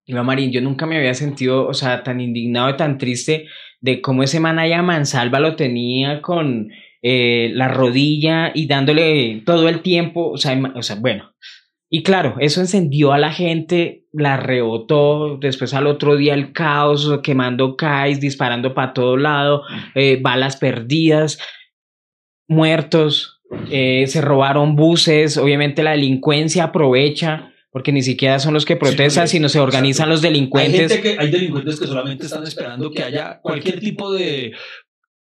Iván 0.05 0.25
Marín, 0.25 0.51
yo 0.51 0.61
nunca 0.61 0.85
me 0.85 0.97
había 0.97 1.13
sentido, 1.13 1.67
o 1.67 1.73
sea, 1.73 2.03
tan 2.03 2.19
indignado 2.19 2.69
y 2.69 2.77
tan 2.77 2.97
triste 2.97 3.47
de 3.79 4.01
cómo 4.01 4.23
ese 4.23 4.39
man 4.39 4.59
allá 4.59 4.81
Mansalva 4.81 5.39
lo 5.39 5.55
tenía 5.55 6.21
con 6.21 6.71
eh, 7.01 7.51
la 7.53 7.67
rodilla 7.67 8.51
y 8.53 8.67
dándole 8.67 9.43
todo 9.45 9.69
el 9.69 9.81
tiempo, 9.81 10.31
o 10.31 10.37
sea, 10.37 10.59
o 10.75 10.81
sea, 10.81 10.97
bueno. 10.97 11.33
Y 11.89 12.01
claro, 12.01 12.37
eso 12.39 12.59
encendió 12.59 13.13
a 13.13 13.19
la 13.19 13.31
gente, 13.31 14.05
la 14.11 14.37
rebotó, 14.37 15.37
después 15.37 15.73
al 15.73 15.85
otro 15.85 16.15
día 16.15 16.33
el 16.33 16.51
caos, 16.51 17.19
quemando 17.21 17.75
CAIs, 17.75 18.19
disparando 18.19 18.73
para 18.73 18.93
todo 18.93 19.15
lado, 19.15 19.63
eh, 19.93 20.17
balas 20.19 20.57
perdidas, 20.57 21.39
muertos, 22.47 23.41
eh, 23.69 24.05
se 24.07 24.21
robaron 24.21 24.75
buses, 24.75 25.37
obviamente 25.37 25.83
la 25.83 25.91
delincuencia 25.91 26.65
aprovecha, 26.65 27.52
porque 27.73 27.91
ni 27.91 28.03
siquiera 28.03 28.37
son 28.39 28.53
los 28.53 28.65
que 28.65 28.75
protestan, 28.77 29.23
porque- 29.23 29.31
sino 29.31 29.49
se 29.49 29.59
organizan 29.59 30.07
los 30.07 30.23
Hay, 30.23 30.29
delincuentes. 30.29 30.91
gente 30.91 31.01
que, 31.01 31.17
hay 31.19 31.31
delincuentes 31.31 31.79
que 31.79 31.87
solamente 31.87 32.25
están 32.27 32.43
esperando 32.45 32.91
que 32.91 33.03
haya 33.03 33.39
cualquier 33.41 33.79
tipo 33.81 34.13
de 34.13 34.53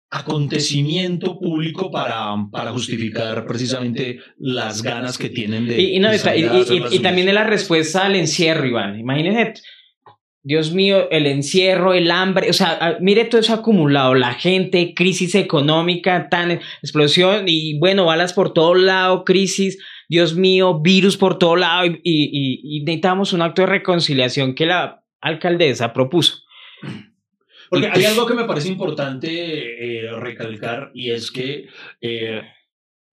acontecimiento 0.10 1.38
público 1.40 1.92
para, 1.92 2.34
para 2.52 2.72
justificar 2.72 3.46
precisamente 3.46 4.20
las 4.38 4.82
ganas 4.82 5.18
que 5.18 5.30
tienen 5.30 5.68
de... 5.68 5.80
Y, 5.82 5.96
y 5.98 6.00
no, 6.00 6.10
de 6.10 6.18
y, 6.36 6.96
y- 6.96 7.00
también 7.00 7.28
es 7.28 7.34
la 7.34 7.44
respuesta 7.44 8.06
al 8.06 8.16
encierro, 8.16 8.66
Iván. 8.66 9.00
Imagínese, 9.00 9.54
Dios 10.42 10.74
mío, 10.74 11.10
el 11.12 11.28
encierro, 11.28 11.94
el 11.94 12.10
hambre, 12.10 12.50
o 12.50 12.54
sea, 12.54 12.72
a- 12.82 12.98
mire 13.00 13.26
todo 13.26 13.42
eso 13.42 13.54
acumulado, 13.54 14.16
la 14.16 14.34
gente, 14.34 14.94
crisis 14.96 15.36
económica, 15.36 16.28
tan 16.30 16.52
explosión 16.82 17.44
y 17.48 17.78
bueno, 17.78 18.06
balas 18.06 18.34
por 18.34 18.54
todo 18.54 18.74
lado, 18.76 19.24
crisis, 19.26 19.78
Dios 20.10 20.36
mío, 20.36 20.80
virus 20.82 21.16
por 21.18 21.38
todo 21.40 21.56
lado 21.56 21.86
y, 21.86 21.90
y, 21.90 22.00
y- 22.04 22.78
y 22.78 22.84
necesitamos 22.84 23.32
un 23.32 23.42
acto 23.44 23.62
de 23.62 23.68
reconciliación 23.68 24.56
que 24.56 24.66
la 24.66 25.04
alcaldesa 25.22 25.94
propuso. 25.94 26.40
Porque 27.70 27.88
hay 27.88 28.06
algo 28.06 28.26
que 28.26 28.34
me 28.34 28.46
parece 28.46 28.70
importante 28.70 29.28
eh, 30.08 30.12
recalcar 30.14 30.90
y 30.96 31.12
es 31.12 31.30
que 31.32 31.68
eh, 32.02 32.42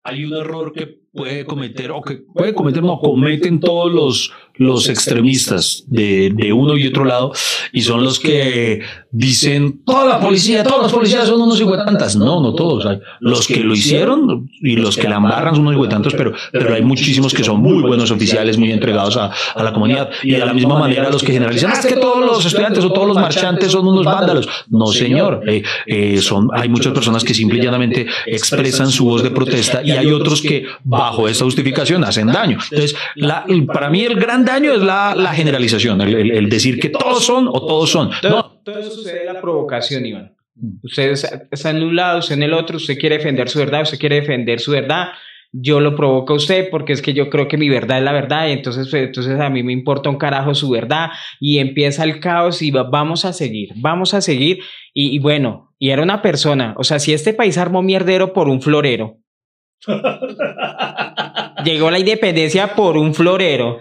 hay 0.03 0.23
un 0.23 0.33
error 0.33 0.71
que 0.71 1.01
puede 1.15 1.45
cometer 1.45 1.91
o 1.91 2.01
que 2.01 2.15
puede 2.33 2.53
cometer, 2.53 2.83
no, 2.83 2.99
cometen 2.99 3.59
todos 3.59 3.91
los, 3.91 4.31
los 4.55 4.89
extremistas 4.89 5.83
de, 5.87 6.31
de 6.35 6.51
uno 6.53 6.77
y 6.77 6.87
otro 6.87 7.05
lado 7.05 7.31
y 7.71 7.81
son 7.81 8.03
los 8.03 8.19
que 8.19 8.81
dicen 9.11 9.81
toda 9.85 10.05
la 10.05 10.19
policía, 10.19 10.63
todos 10.63 10.83
los 10.83 10.91
policías 10.91 11.27
son 11.27 11.41
unos 11.41 11.59
hijuetantas. 11.59 12.15
No, 12.15 12.41
no 12.41 12.53
todos. 12.53 12.85
Hay 12.85 12.99
los 13.21 13.47
que 13.47 13.61
lo 13.61 13.73
hicieron 13.73 14.49
y 14.61 14.75
los 14.75 14.97
que 14.97 15.07
la 15.07 15.15
embarran 15.17 15.55
son 15.55 15.61
unos 15.63 15.75
hijuetantos, 15.75 16.13
pero, 16.15 16.33
pero 16.51 16.73
hay 16.73 16.81
muchísimos 16.81 17.33
que 17.33 17.43
son 17.43 17.61
muy 17.61 17.81
buenos 17.81 18.11
oficiales, 18.11 18.57
muy 18.57 18.71
entregados 18.71 19.15
a, 19.17 19.31
a 19.55 19.63
la 19.63 19.71
comunidad. 19.73 20.09
Y 20.23 20.31
de 20.31 20.45
la 20.45 20.53
misma 20.53 20.77
manera 20.77 21.09
los 21.09 21.23
que 21.23 21.31
generalizan, 21.33 21.71
"Ah, 21.73 21.79
es 21.79 21.85
que 21.85 21.95
todos 21.95 22.25
los 22.25 22.45
estudiantes 22.45 22.83
o 22.83 22.91
todos 22.91 23.07
los 23.07 23.15
marchantes 23.15 23.71
son 23.71 23.87
unos 23.87 24.03
vándalos. 24.05 24.47
No, 24.69 24.87
señor. 24.87 25.41
Eh, 25.47 25.63
eh, 25.87 26.17
son, 26.21 26.49
hay 26.53 26.67
muchas 26.67 26.93
personas 26.93 27.23
que 27.23 27.33
simple 27.33 27.59
y 27.59 27.61
llanamente 27.63 28.05
expresan 28.25 28.91
su 28.91 29.05
voz 29.05 29.23
de 29.23 29.31
protesta 29.31 29.81
y 29.83 29.91
hay 29.91 30.07
otros 30.11 30.41
que 30.41 30.65
bajo 31.09 31.27
esta 31.27 31.43
justificación 31.45 32.03
hacen 32.03 32.27
daño. 32.27 32.57
Entonces, 32.71 32.95
la- 33.15 33.45
para 33.73 33.89
mí 33.89 34.01
el 34.03 34.15
gran 34.15 34.43
daño 34.45 34.73
es 34.73 34.81
la, 34.81 35.13
la 35.15 35.33
generalización, 35.33 36.01
el, 36.01 36.13
el- 36.15 36.31
el 36.31 36.49
decir 36.49 36.79
que 36.79 36.89
todos 36.89 37.23
son 37.23 37.47
o 37.47 37.53
todos 37.65 37.89
son. 37.89 38.09
No, 38.23 38.61
todo 38.63 38.81
sucede 38.83 39.25
la 39.25 39.39
provocación, 39.41 40.05
Iván. 40.05 40.31
Usted 40.83 41.11
está- 41.11 41.43
está 41.51 41.69
en 41.71 41.83
un 41.83 41.95
lado, 41.95 42.19
usted 42.19 42.35
en 42.35 42.43
el 42.43 42.53
otro, 42.53 42.77
usted 42.77 42.97
quiere 42.97 43.17
defender 43.17 43.49
su 43.49 43.59
verdad, 43.59 43.81
usted 43.83 43.99
quiere 43.99 44.21
defender 44.21 44.59
su 44.59 44.71
verdad. 44.71 45.09
Yo 45.57 45.79
lo 45.79 45.95
provoco 45.95 46.33
a 46.33 46.35
usted 46.37 46.69
porque 46.69 46.91
es 46.93 47.01
que 47.01 47.13
yo 47.13 47.29
creo 47.29 47.47
que 47.47 47.57
mi 47.57 47.69
verdad 47.69 47.99
es 47.99 48.03
la 48.03 48.11
verdad 48.11 48.47
y 48.47 48.51
entonces, 48.51 48.87
pues, 48.91 49.03
entonces 49.07 49.39
a 49.39 49.49
mí 49.49 49.63
me 49.63 49.71
importa 49.71 50.09
un 50.09 50.17
carajo 50.17 50.53
su 50.53 50.69
verdad 50.69 51.09
y 51.39 51.59
empieza 51.59 52.03
el 52.03 52.19
caos 52.19 52.61
y 52.61 52.71
va- 52.71 52.83
vamos 52.83 53.23
a 53.23 53.31
seguir, 53.31 53.69
vamos 53.75 54.13
a 54.13 54.19
seguir 54.21 54.59
y, 54.93 55.15
y 55.15 55.19
bueno, 55.19 55.73
y 55.79 55.91
era 55.91 56.03
una 56.03 56.21
persona, 56.21 56.73
o 56.77 56.83
sea, 56.83 56.99
si 56.99 57.13
este 57.13 57.33
país 57.33 57.57
armó 57.57 57.81
mierdero 57.81 58.33
por 58.33 58.49
un 58.49 58.61
florero, 58.61 59.17
llegó 61.63 61.91
la 61.91 61.99
independencia 61.99 62.75
por 62.75 62.97
un 62.97 63.13
florero. 63.13 63.79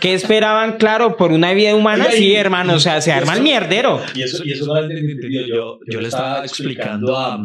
¿Qué 0.00 0.14
esperaban? 0.14 0.76
Claro, 0.76 1.16
por 1.16 1.32
una 1.32 1.52
vida 1.52 1.74
humana, 1.74 2.06
y- 2.12 2.16
sí, 2.16 2.34
hermano, 2.34 2.74
o 2.74 2.78
sea, 2.78 3.00
se 3.00 3.10
arma 3.12 3.34
el 3.34 3.42
mierdero. 3.42 4.00
Y 4.14 4.22
eso, 4.22 4.44
y 4.44 4.52
eso 4.52 4.66
no 4.66 4.78
entendido. 4.80 5.44
Yo, 5.46 5.78
yo 5.90 6.00
le 6.00 6.06
estaba 6.08 6.44
explicando 6.44 7.16
a, 7.18 7.36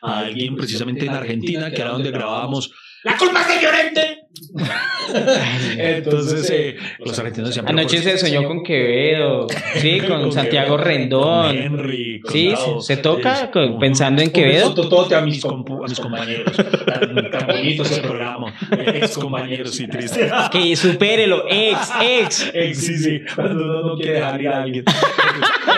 a 0.00 0.18
alguien 0.20 0.56
precisamente 0.56 1.04
en 1.04 1.12
Argentina, 1.12 1.70
que 1.70 1.80
era 1.82 1.90
donde 1.90 2.10
grabábamos. 2.10 2.72
¡La 3.04 3.16
culpa 3.18 3.42
es 3.42 3.48
de 3.48 3.62
Llorente! 3.62 4.21
Entonces, 5.76 6.50
eh, 6.50 6.76
los 7.04 7.18
argentinos. 7.18 7.54
"Pero 7.54 7.68
Anoche 7.68 7.96
¿por 8.00 8.04
se 8.12 8.18
soñó 8.18 8.44
con 8.44 8.62
Quevedo, 8.62 9.46
sí, 9.76 10.00
con 10.00 10.32
Santiago 10.32 10.76
Rendón. 10.76 11.56
Henry, 11.56 12.20
con 12.20 12.32
Sí, 12.32 12.54
se, 12.80 12.94
se 12.96 13.02
toca 13.02 13.44
Es- 13.44 13.48
con- 13.50 13.78
pensando 13.78 14.22
en 14.22 14.30
Quevedo. 14.30 14.74
totote 14.74 15.14
a 15.14 15.20
mis, 15.20 15.42
compu- 15.44 15.84
a 15.84 15.88
mis 15.88 15.98
compañeros. 16.00 16.52
Tan, 16.86 17.30
tan 17.30 17.46
bonito 17.46 17.82
ese 17.82 18.00
programa. 18.02 18.54
Ex 18.94 19.18
compañeros, 19.18 19.74
sí, 19.74 19.86
triste. 19.88 20.30
Que 20.50 20.76
supérelo, 20.76 21.44
ex, 21.48 21.78
ex. 22.02 22.50
Ex, 22.54 22.78
sí, 22.78 22.98
sí. 22.98 23.20
Cuando 23.34 23.64
uno 23.64 23.82
no 23.88 23.96
quiere 23.96 24.14
dejar 24.14 24.40
ir 24.40 24.48
a 24.48 24.62
alguien. 24.62 24.84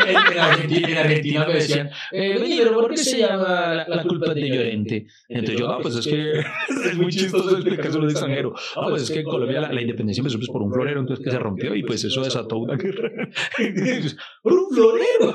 en, 0.09 0.33
en 0.33 0.39
Argentina, 0.39 0.89
en 0.89 0.99
Argentina 0.99 1.45
me 1.47 1.55
decían, 1.55 1.91
eh, 2.13 2.37
"Vení, 2.41 2.57
pero 2.59 2.75
¿por 2.75 2.91
qué 2.91 2.97
se 2.99 3.19
llama 3.19 3.75
la, 3.75 3.89
la 3.89 4.03
culpa 4.03 4.35
de 4.35 4.49
Llorente? 4.49 5.07
Entonces 5.29 5.59
yo, 5.59 5.71
ah, 5.71 5.79
pues 5.81 5.97
es 5.97 6.07
que 6.07 6.41
es 6.41 6.97
muy 6.97 7.11
chistoso 7.13 7.57
explicarse 7.57 7.97
a 7.97 8.01
un 8.01 8.07
extranjero. 8.53 8.87
Ah, 8.87 8.91
pues 8.91 9.03
es 9.03 9.11
que 9.11 9.21
en 9.21 9.25
Colombia 9.25 9.61
la, 9.61 9.73
la 9.73 9.81
independencia 9.81 10.21
empezó 10.21 10.39
pues, 10.39 10.51
por 10.51 10.63
un 10.63 10.73
florero, 10.73 11.01
entonces 11.01 11.25
que 11.25 11.31
se 11.31 11.39
rompió 11.39 11.75
y 11.75 11.83
pues 11.83 12.05
eso 12.05 12.23
desató 12.23 12.59
una 12.59 12.77
guerra. 12.77 13.11
por 14.43 14.53
un 14.53 14.75
florero. 14.75 15.35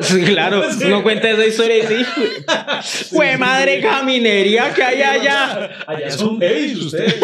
Sí, 0.00 0.22
claro, 0.24 0.62
uno 0.86 1.02
cuenta 1.02 1.30
esa 1.30 1.46
historia 1.46 1.78
y 1.78 1.80
dice, 1.80 2.04
¡Fue 3.10 3.36
madre 3.36 3.80
caminería 3.80 4.72
que 4.74 4.82
hay 4.82 5.02
allá! 5.02 5.70
Allá 5.86 6.10
son 6.10 6.38
gays 6.38 6.78
ustedes. 6.78 7.20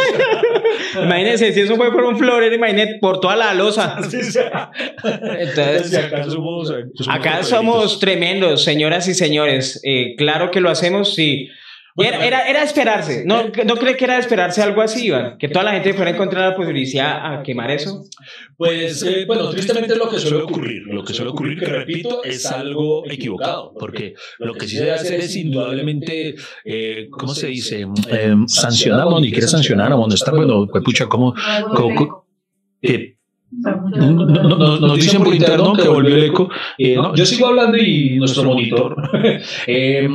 Imagínense, 0.94 1.52
si 1.52 1.60
eso 1.60 1.76
fue 1.76 1.92
por 1.92 2.04
un 2.04 2.18
florero, 2.18 2.54
imagínate 2.54 2.98
por 3.00 3.20
toda 3.20 3.36
la 3.36 3.54
losa. 3.54 3.98
Sí, 4.08 4.22
sí. 4.22 4.38
Entonces, 5.38 5.90
Si 5.90 5.96
acá 5.96 6.24
somos, 6.24 6.70
eh, 6.70 6.84
Acá 7.08 7.42
somos 7.42 7.98
tremendos, 7.98 8.64
señoras 8.64 9.08
y 9.08 9.14
señores. 9.14 9.80
Eh, 9.84 10.14
claro 10.16 10.50
que 10.50 10.60
lo 10.60 10.70
hacemos, 10.70 11.14
sí. 11.14 11.48
Era, 11.98 12.24
era, 12.26 12.48
era 12.48 12.62
esperarse. 12.62 13.24
¿No, 13.26 13.42
¿No 13.66 13.76
cree 13.76 13.96
que 13.96 14.04
era 14.04 14.14
de 14.14 14.20
esperarse 14.20 14.62
algo 14.62 14.80
así, 14.82 15.06
Iván? 15.06 15.36
Que 15.38 15.48
toda 15.48 15.64
la 15.64 15.72
gente 15.72 15.94
fuera 15.94 16.10
a 16.10 16.14
encontrar 16.14 16.50
la 16.50 16.56
posibilidad 16.56 17.34
a 17.34 17.42
quemar 17.42 17.70
eso. 17.70 18.04
Pues 18.56 19.02
eh, 19.02 19.24
bueno, 19.26 19.48
tristemente 19.50 19.94
lo 19.96 20.08
que 20.08 20.18
suele 20.18 20.42
ocurrir, 20.42 20.82
lo 20.86 21.04
que 21.04 21.12
suele 21.12 21.30
ocurrir, 21.30 21.58
que 21.58 21.66
repito, 21.66 22.22
es 22.24 22.46
algo 22.46 23.04
equivocado, 23.10 23.72
porque 23.78 24.14
lo 24.38 24.54
que 24.54 24.66
sí 24.68 24.76
se 24.76 24.84
debe 24.84 24.94
hacer 24.96 25.20
es 25.20 25.34
indudablemente, 25.36 26.34
eh, 26.64 27.08
¿cómo 27.10 27.34
se 27.34 27.48
dice? 27.48 27.86
Eh, 28.10 28.34
sancionar, 28.46 29.06
no, 29.06 29.20
ni 29.20 29.30
quiere 29.30 29.46
sancionar, 29.48 29.92
amonestar, 29.92 30.34
bueno, 30.34 30.66
pues 30.70 30.82
pucha, 30.84 31.06
¿cómo? 31.06 31.34
cómo- 31.74 31.94
cómo- 31.94 32.26
eh, 32.82 33.14
no, 33.50 34.12
no, 34.26 34.56
no, 34.56 34.78
nos 34.78 34.96
dicen 34.96 35.22
por 35.24 35.34
interno 35.34 35.72
que 35.72 35.88
volvió 35.88 36.14
el 36.16 36.24
eco. 36.24 36.50
Eh, 36.76 36.96
no, 36.96 37.14
yo 37.14 37.24
sigo 37.24 37.46
hablando 37.46 37.78
y 37.78 38.16
nuestro 38.18 38.44
monitor. 38.44 38.94
Eh, 39.66 40.06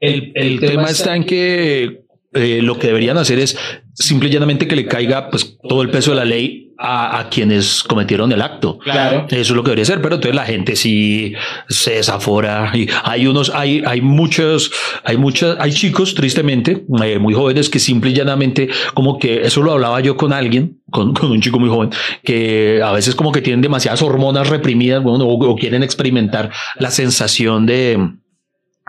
el, 0.00 0.32
el 0.34 0.60
tema 0.60 0.88
está 0.88 1.14
en 1.14 1.24
que 1.24 2.04
eh, 2.32 2.60
lo 2.62 2.78
que 2.78 2.86
deberían 2.86 3.18
hacer 3.18 3.38
es 3.38 3.58
simple 3.92 4.28
y 4.28 4.32
llanamente 4.32 4.68
que 4.68 4.76
le 4.76 4.86
caiga 4.86 5.30
pues 5.30 5.58
todo 5.68 5.82
el 5.82 5.90
peso 5.90 6.12
de 6.12 6.16
la 6.16 6.24
ley 6.24 6.72
a, 6.78 7.18
a 7.18 7.28
quienes 7.28 7.82
cometieron 7.82 8.30
el 8.32 8.40
acto. 8.40 8.78
Claro. 8.78 9.26
Eso 9.28 9.40
es 9.40 9.50
lo 9.50 9.62
que 9.62 9.70
debería 9.70 9.84
ser, 9.84 10.00
pero 10.00 10.14
entonces 10.14 10.34
la 10.34 10.44
gente 10.44 10.76
sí 10.76 11.34
se 11.68 11.96
desafora 11.96 12.70
y 12.72 12.88
hay 13.04 13.26
unos, 13.26 13.50
hay, 13.50 13.82
hay 13.84 14.00
muchos, 14.00 14.70
hay 15.04 15.16
muchas, 15.16 15.56
hay 15.58 15.72
chicos 15.72 16.14
tristemente, 16.14 16.84
eh, 17.02 17.18
muy 17.18 17.34
jóvenes 17.34 17.68
que 17.68 17.80
simple 17.80 18.10
y 18.10 18.14
llanamente 18.14 18.68
como 18.94 19.18
que 19.18 19.42
eso 19.42 19.60
lo 19.62 19.72
hablaba 19.72 20.00
yo 20.00 20.16
con 20.16 20.32
alguien, 20.32 20.80
con, 20.90 21.12
con 21.14 21.32
un 21.32 21.40
chico 21.42 21.58
muy 21.58 21.68
joven, 21.68 21.90
que 22.24 22.80
a 22.82 22.92
veces 22.92 23.14
como 23.14 23.32
que 23.32 23.42
tienen 23.42 23.60
demasiadas 23.60 24.02
hormonas 24.02 24.48
reprimidas, 24.48 25.02
bueno, 25.02 25.26
o, 25.26 25.50
o 25.50 25.56
quieren 25.56 25.82
experimentar 25.82 26.50
la 26.78 26.90
sensación 26.92 27.66
de, 27.66 27.98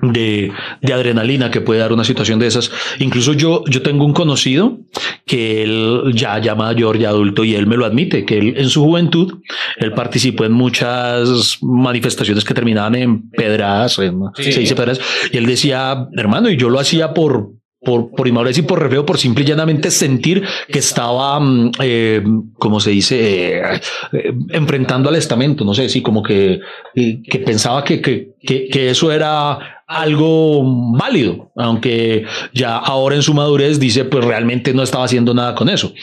de, 0.02 0.52
de 0.82 0.94
adrenalina 0.94 1.52
que 1.52 1.62
puede 1.62 1.80
dar 1.80 1.94
una 1.94 2.04
situación 2.04 2.40
de 2.40 2.48
esas. 2.48 2.72
Incluso 3.00 3.34
yo, 3.34 3.64
yo 3.68 3.82
tengo 3.82 4.06
un 4.06 4.14
conocido 4.14 4.80
que 5.26 5.64
él 5.64 6.12
ya, 6.14 6.40
ya 6.40 6.56
mayor, 6.56 6.98
ya 6.98 7.10
adulto, 7.10 7.44
y 7.44 7.56
él 7.56 7.68
me 7.68 7.78
lo 7.78 7.86
admite, 7.86 8.26
que 8.26 8.38
él 8.40 8.54
en 8.58 8.70
su 8.70 8.82
juventud, 8.84 9.40
él 9.78 9.94
participó 9.94 10.46
en 10.46 10.52
muchas 10.54 11.58
manifestaciones 11.62 12.44
que 12.44 12.54
terminaban 12.54 12.96
en 12.96 13.30
pedradas, 13.30 13.98
en- 14.00 14.20
Sí. 14.36 14.52
se 14.52 14.60
dice 14.62 14.76
pedradas, 14.76 15.00
y 15.32 15.38
él 15.38 15.46
decía, 15.46 16.08
hermano, 16.18 16.50
y 16.50 16.58
yo 16.58 16.70
lo 16.70 16.80
hacía 16.80 17.14
por, 17.14 17.52
por, 17.84 18.12
por 18.12 18.28
inmadurez 18.28 18.58
y 18.60 18.62
por 18.62 18.80
refeo, 18.80 19.06
por 19.06 19.17
simple 19.17 19.44
y 19.44 19.48
llanamente 19.48 19.89
sentir 19.89 20.44
que 20.67 20.80
estaba, 20.80 21.39
mm, 21.39 21.72
eh, 21.82 22.24
como 22.54 22.80
se 22.80 22.91
dice, 22.91 23.58
eh, 23.58 23.82
eh, 24.13 24.34
enfrentando 24.50 25.10
al 25.10 25.15
estamento, 25.15 25.65
no 25.65 25.74
sé, 25.74 25.89
sí, 25.89 26.02
como 26.02 26.22
que, 26.22 26.60
que 26.94 27.39
pensaba 27.39 27.84
que, 27.84 28.02
que, 28.02 28.36
que, 28.41 28.67
que 28.67 28.89
eso 28.89 29.12
era 29.12 29.82
algo 29.88 30.63
válido, 30.96 31.52
aunque 31.56 32.26
ya 32.54 32.78
ahora 32.78 33.15
en 33.15 33.24
su 33.24 33.34
madurez 33.34 33.80
dice, 33.80 34.06
pues 34.06 34.24
realmente 34.24 34.74
no 34.74 34.84
estaba 34.84 35.04
haciendo 35.04 35.34
nada 35.34 35.56
con 35.56 35.67
eso. 35.67 35.94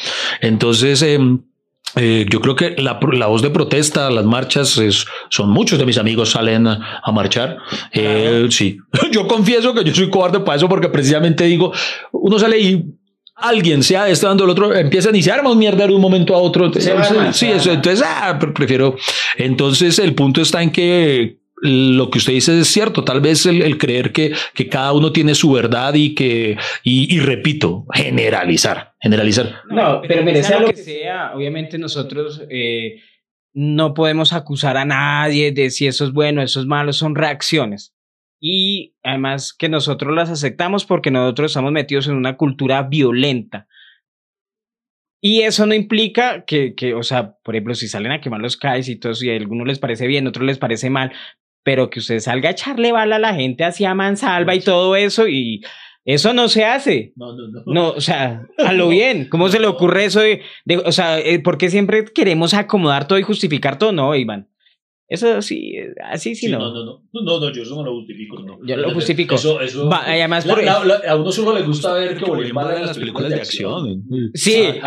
Entonces, 0.40 1.00
em, 1.02 1.40
eh, 1.96 2.26
yo 2.28 2.40
creo 2.40 2.54
que 2.54 2.74
la, 2.78 2.98
la 3.12 3.26
voz 3.26 3.42
de 3.42 3.50
protesta, 3.50 4.10
las 4.10 4.24
marchas, 4.24 4.76
es, 4.78 5.06
son 5.30 5.50
muchos 5.50 5.78
de 5.78 5.86
mis 5.86 5.98
amigos 5.98 6.30
salen 6.30 6.66
a, 6.66 7.00
a 7.02 7.12
marchar. 7.12 7.56
Eh, 7.92 8.46
sí, 8.50 8.78
yo 9.12 9.26
confieso 9.26 9.74
que 9.74 9.84
yo 9.84 9.94
soy 9.94 10.10
cobarde 10.10 10.40
para 10.40 10.56
eso 10.56 10.68
porque 10.68 10.88
precisamente 10.88 11.44
digo, 11.44 11.72
uno 12.12 12.38
sale 12.38 12.58
y 12.58 12.84
alguien, 13.36 13.82
sea 13.82 14.08
este 14.08 14.26
dando 14.26 14.44
el 14.44 14.50
otro, 14.50 14.74
empiezan 14.74 15.14
y 15.14 15.22
se 15.22 15.30
arma 15.30 15.50
un 15.50 15.58
mierda 15.58 15.86
de 15.86 15.94
un 15.94 16.00
momento 16.00 16.34
a 16.34 16.38
otro. 16.38 16.66
Arma, 16.66 17.32
sí, 17.32 17.46
claro. 17.46 17.60
eso, 17.60 17.72
entonces, 17.72 18.04
ah, 18.06 18.36
pre- 18.38 18.52
prefiero. 18.52 18.96
Entonces, 19.36 19.98
el 19.98 20.14
punto 20.14 20.40
está 20.40 20.62
en 20.62 20.70
que 20.70 21.38
lo 21.62 22.10
que 22.10 22.18
usted 22.18 22.32
dice 22.32 22.58
es 22.58 22.68
cierto, 22.68 23.04
tal 23.04 23.20
vez 23.20 23.46
el, 23.46 23.62
el 23.62 23.78
creer 23.78 24.12
que, 24.12 24.32
que 24.54 24.68
cada 24.68 24.92
uno 24.92 25.12
tiene 25.12 25.34
su 25.34 25.52
verdad 25.52 25.94
y 25.94 26.14
que, 26.14 26.56
y, 26.82 27.14
y 27.14 27.20
repito, 27.20 27.86
generalizar, 27.92 28.94
generalizar. 29.00 29.62
No, 29.68 30.00
pero 30.06 30.22
mire, 30.22 30.42
sea 30.42 30.60
lo 30.60 30.68
que 30.68 30.76
sea, 30.76 31.32
obviamente 31.34 31.78
nosotros 31.78 32.42
eh, 32.50 33.00
no 33.52 33.94
podemos 33.94 34.32
acusar 34.32 34.76
a 34.76 34.84
nadie 34.84 35.52
de 35.52 35.70
si 35.70 35.86
eso 35.86 36.04
es 36.04 36.12
bueno, 36.12 36.42
eso 36.42 36.60
es 36.60 36.66
malo, 36.66 36.92
son 36.92 37.14
reacciones. 37.14 37.94
Y 38.40 38.94
además 39.02 39.52
que 39.52 39.68
nosotros 39.68 40.14
las 40.14 40.30
aceptamos 40.30 40.84
porque 40.84 41.10
nosotros 41.10 41.50
estamos 41.50 41.72
metidos 41.72 42.06
en 42.06 42.14
una 42.14 42.36
cultura 42.36 42.82
violenta. 42.84 43.66
Y 45.20 45.40
eso 45.42 45.66
no 45.66 45.74
implica 45.74 46.44
que, 46.44 46.76
que, 46.76 46.94
o 46.94 47.02
sea, 47.02 47.34
por 47.42 47.56
ejemplo, 47.56 47.74
si 47.74 47.88
salen 47.88 48.12
a 48.12 48.20
quemar 48.20 48.40
los 48.40 48.56
CAIs 48.56 48.88
y 48.88 48.96
todo 48.96 49.12
y 49.20 49.30
a 49.30 49.36
algunos 49.36 49.66
les 49.66 49.80
parece 49.80 50.06
bien, 50.06 50.26
a 50.26 50.28
otros 50.28 50.46
les 50.46 50.58
parece 50.58 50.90
mal, 50.90 51.12
pero 51.62 51.90
que 51.90 51.98
usted 52.00 52.20
salga 52.20 52.48
a 52.48 52.52
echarle 52.52 52.92
bala 52.92 53.16
a 53.16 53.18
la 53.20 53.34
gente 53.34 53.64
hacia 53.64 53.94
mansalva 53.94 54.54
y 54.54 54.60
todo 54.60 54.96
eso, 54.96 55.28
y 55.28 55.60
eso 56.04 56.32
no 56.32 56.48
se 56.48 56.64
hace. 56.64 57.12
No, 57.16 57.34
no, 57.36 57.48
no. 57.48 57.62
No, 57.66 57.88
o 57.90 58.00
sea, 58.00 58.46
a 58.58 58.72
lo 58.72 58.88
bien. 58.88 59.28
¿Cómo 59.28 59.48
se 59.50 59.60
le 59.60 59.66
ocurre 59.66 60.06
eso? 60.06 60.20
De, 60.20 60.40
de- 60.64 60.78
o 60.78 60.92
sea, 60.92 61.18
eh, 61.18 61.38
¿por 61.40 61.58
qué 61.58 61.68
siempre 61.70 62.04
queremos 62.06 62.54
acomodar 62.54 63.06
todo 63.06 63.18
y 63.18 63.22
justificar 63.22 63.78
todo? 63.78 63.92
No, 63.92 64.14
Iván. 64.14 64.48
Eso 65.10 65.40
sí, 65.40 65.74
así 66.04 66.34
sí, 66.34 66.46
Sí, 66.48 66.52
no. 66.52 66.58
no, 66.58 66.70
no, 66.70 66.84
no, 66.84 67.02
no, 67.14 67.22
no, 67.22 67.40
no, 67.40 67.50
yo 67.50 67.62
eso 67.62 67.74
no 67.76 67.82
lo 67.82 67.92
justifico, 67.92 68.40
no. 68.42 68.58
Yo 68.62 68.76
lo 68.76 68.92
justifico. 68.92 69.36
Eso, 69.36 69.58
eso, 69.62 69.88
Va, 69.88 70.02
además, 70.06 70.44
La- 70.44 70.54
por- 70.54 70.62
la- 70.62 70.84
la- 70.84 71.00
a 71.12 71.16
uno 71.16 71.32
solo 71.32 71.54
le 71.58 71.64
gusta 71.64 71.94
ver 71.94 72.14
que 72.18 72.26
Bolívar 72.26 72.66
va 72.66 72.76
en 72.76 72.84
las 72.86 72.98
películas 72.98 73.30
de 73.30 73.36
acción. 73.36 74.02
Sí, 74.34 74.56
eh, 74.56 74.80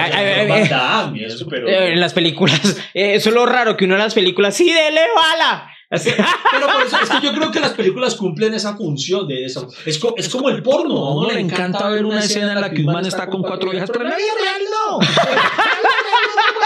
en 1.93 1.99
las 1.99 2.13
películas, 2.15 2.77
eh, 2.93 3.15
eso 3.15 3.29
es 3.29 3.35
lo 3.35 3.45
raro 3.45 3.75
que 3.77 3.85
uno 3.85 3.95
en 3.95 3.99
las 4.01 4.13
películas, 4.13 4.55
sí, 4.55 4.65
dele 4.71 5.01
bala. 5.15 5.67
Así- 5.91 6.09
pero 6.51 6.67
por 6.67 6.83
eso 6.87 6.97
es 7.03 7.09
que 7.09 7.25
yo 7.27 7.33
creo 7.33 7.51
que 7.51 7.59
las 7.59 7.73
películas 7.73 8.15
cumplen 8.15 8.53
esa 8.53 8.77
función 8.77 9.27
de 9.27 9.43
eso. 9.45 9.67
Es, 9.85 9.99
co- 9.99 10.15
es 10.17 10.29
como 10.29 10.49
el 10.49 10.63
porno. 10.63 10.95
A 11.05 11.15
uno 11.15 11.27
le 11.31 11.39
encanta 11.41 11.89
ver 11.89 12.05
una 12.05 12.19
escena 12.21 12.53
en 12.53 12.61
la 12.61 12.69
que 12.71 12.79
un 12.81 12.93
man 12.93 13.05
está 13.05 13.27
con 13.29 13.41
cuatro 13.41 13.69
viejas, 13.71 13.89
pero 13.91 14.05
en 14.05 14.09
la 14.11 14.15
vida 14.17 14.31
real 14.41 14.61
no. 14.71 14.97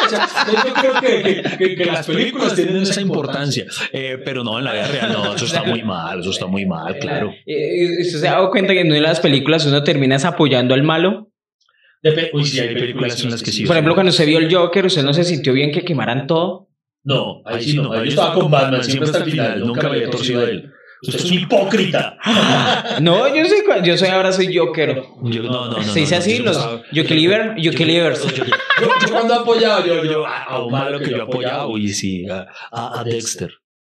O 0.05 0.09
sea, 0.09 0.27
yo 0.65 0.73
creo 0.73 0.93
que, 1.01 1.23
que- 1.41 1.57
que- 1.57 1.75
que 1.75 1.85
las 1.85 2.05
películas 2.05 2.53
tienen 2.55 2.83
esa 2.83 3.01
importancia. 3.01 3.65
Eh, 3.91 4.19
pero 4.23 4.43
no, 4.43 4.59
en 4.59 4.65
la 4.65 4.73
vida 4.73 4.87
real 4.87 5.11
no, 5.13 5.35
eso 5.35 5.45
está 5.45 5.63
muy 5.63 5.81
mal, 5.83 6.19
eso 6.19 6.29
está 6.29 6.45
muy 6.47 6.65
mal, 6.65 6.97
claro. 6.99 7.33
Eh, 7.45 8.01
¿Usted 8.01 8.19
se 8.19 8.27
ha 8.27 8.33
dado 8.33 8.51
cuenta 8.51 8.73
que 8.73 8.81
en 8.81 8.87
una 8.87 8.95
de 8.95 9.01
las 9.01 9.19
películas 9.19 9.65
uno 9.65 9.83
termina 9.83 10.15
es 10.17 10.25
apoyando 10.25 10.73
al 10.75 10.83
malo? 10.83 11.31
Uy, 12.33 12.45
sí, 12.45 12.59
hay 12.59 12.75
películas 12.75 13.23
en 13.23 13.31
las 13.31 13.41
que 13.41 13.51
sí. 13.51 13.63
Por 13.65 13.75
ejemplo, 13.75 13.95
cuando 13.95 14.11
se 14.11 14.25
vio 14.25 14.37
el 14.37 14.53
Joker, 14.53 14.85
¿usted 14.85 15.01
no 15.03 15.13
se 15.13 15.23
sintió 15.23 15.53
bien 15.53 15.71
que 15.71 15.83
quemaran 15.83 16.27
todo? 16.27 16.69
No, 17.05 17.41
ahí 17.45 17.63
sí 17.63 17.77
no. 17.77 17.95
Yo 17.95 18.03
estaba 18.09 18.33
con 18.33 18.51
Batman 18.51 18.83
siempre 18.83 19.05
hasta 19.05 19.19
el 19.23 19.31
final. 19.31 19.59
Nunca 19.61 19.89
me 19.89 19.95
había 19.95 20.09
torcido 20.09 20.41
a 20.41 20.49
él. 20.49 20.71
Usted 21.01 21.19
es 21.19 21.25
un 21.25 21.33
hipócrita. 21.33 22.17
No, 23.01 23.27
yo 23.27 23.45
soy, 23.45 23.59
yo 23.83 23.97
soy 23.97 24.07
ahora 24.09 24.31
soy 24.31 24.55
Joker. 24.55 25.03
Yo, 25.23 25.43
no, 25.43 25.69
no, 25.69 25.77
no. 25.77 25.83
Se 25.83 25.99
dice 25.99 26.15
no, 26.15 26.19
así, 26.19 26.37
yo 26.37 26.43
los 26.43 26.57
Jokeliver, 26.93 27.55
Jokelivers. 27.61 28.25
Yo, 28.35 28.87
yo 29.01 29.11
cuando 29.11 29.33
he 29.33 29.37
apoyado, 29.37 29.85
yo, 29.85 30.03
yo 30.03 30.25
a, 30.25 30.43
a 30.43 30.63
un 30.63 30.71
malo 30.71 30.99
que 30.99 31.11
yo 31.11 31.17
he 31.17 31.21
apoyado, 31.21 31.69
uy, 31.69 31.87
sí, 31.89 32.27
a, 32.29 32.45
a, 32.71 32.99
a 32.99 33.03
Dexter. 33.03 33.51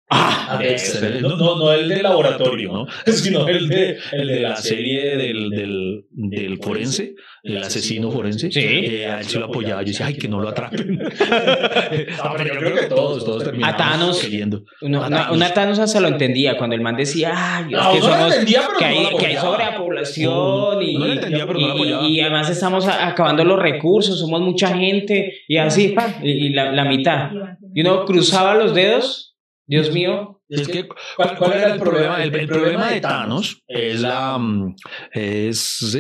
Ah, 0.10 0.54
A 0.56 0.58
Dexter. 0.58 1.22
No, 1.22 1.36
no, 1.36 1.58
no 1.58 1.72
el 1.74 1.90
del 1.90 2.04
laboratorio, 2.04 2.72
¿no? 2.72 2.88
Sino 3.12 3.48
el 3.48 3.68
de, 3.68 3.98
el 4.14 4.28
de 4.28 4.40
la 4.40 4.56
serie 4.56 5.18
del, 5.18 5.50
del, 5.50 6.06
del 6.12 6.58
forense, 6.60 7.14
el 7.44 7.58
asesino 7.62 8.10
forense. 8.10 8.50
Sí. 8.50 8.60
Eh, 8.62 9.06
a 9.08 9.20
él 9.20 9.26
sí 9.26 9.38
lo 9.38 9.46
apoyaba. 9.48 9.82
Yo 9.82 9.88
decía, 9.90 10.06
ay, 10.06 10.16
que 10.18 10.30
no 10.30 10.40
lo 10.40 10.48
atrapen. 10.50 10.98
no, 10.98 12.34
pero 12.38 12.54
yo 12.54 12.60
creo 12.60 12.76
que 12.76 12.86
todos, 12.88 13.26
todos 13.26 13.44
terminamos 13.44 13.74
A 13.74 13.78
Thanos. 13.78 14.20
queriendo. 14.20 14.64
Una, 14.82 15.08
una, 15.08 15.32
una 15.34 15.54
Thanos 15.54 15.80
hasta 15.80 16.00
lo 16.00 16.08
entendía 16.08 16.58
cuando 16.58 16.76
el 16.78 16.82
man 16.82 16.96
decía, 16.96 17.34
ay, 17.36 17.66
es 17.74 17.80
que 17.96 18.02
somos, 18.02 18.32
entendía, 18.32 18.62
que 18.80 18.86
hay, 18.86 19.08
que 19.20 19.26
hay 19.26 19.36
sobrepoblación 19.36 20.82
y, 20.84 21.12
entendía, 21.12 21.46
pero 21.46 21.60
no 21.60 21.68
lo 21.78 22.04
y- 22.08 22.16
y 22.18 22.22
además 22.22 22.50
estamos 22.50 22.88
acabando 22.88 23.44
los 23.44 23.60
recursos, 23.60 24.20
somos 24.20 24.42
mucha 24.42 24.76
gente 24.76 25.40
y 25.48 25.58
así, 25.58 25.90
pa, 25.90 26.16
y, 26.24 26.48
y 26.48 26.50
la, 26.50 26.72
la 26.72 26.86
mitad. 26.86 27.30
Y 27.74 27.82
uno 27.82 28.06
cruzaba 28.06 28.56
los 28.56 28.74
dedos, 28.74 29.27
Dios 29.68 29.92
mío, 29.92 30.42
Es 30.50 30.68
que, 30.68 30.88
¿cuál, 31.16 31.38
cuál 31.38 31.54
era 31.54 31.74
el 31.74 31.80
problema? 31.80 32.24
El, 32.24 32.34
el 32.34 32.48
problema 32.48 32.90
de 32.90 33.02
Thanos 33.02 33.64
es 33.68 34.00
la. 34.02 34.38
mm, 34.38 34.76
Es. 35.12 35.98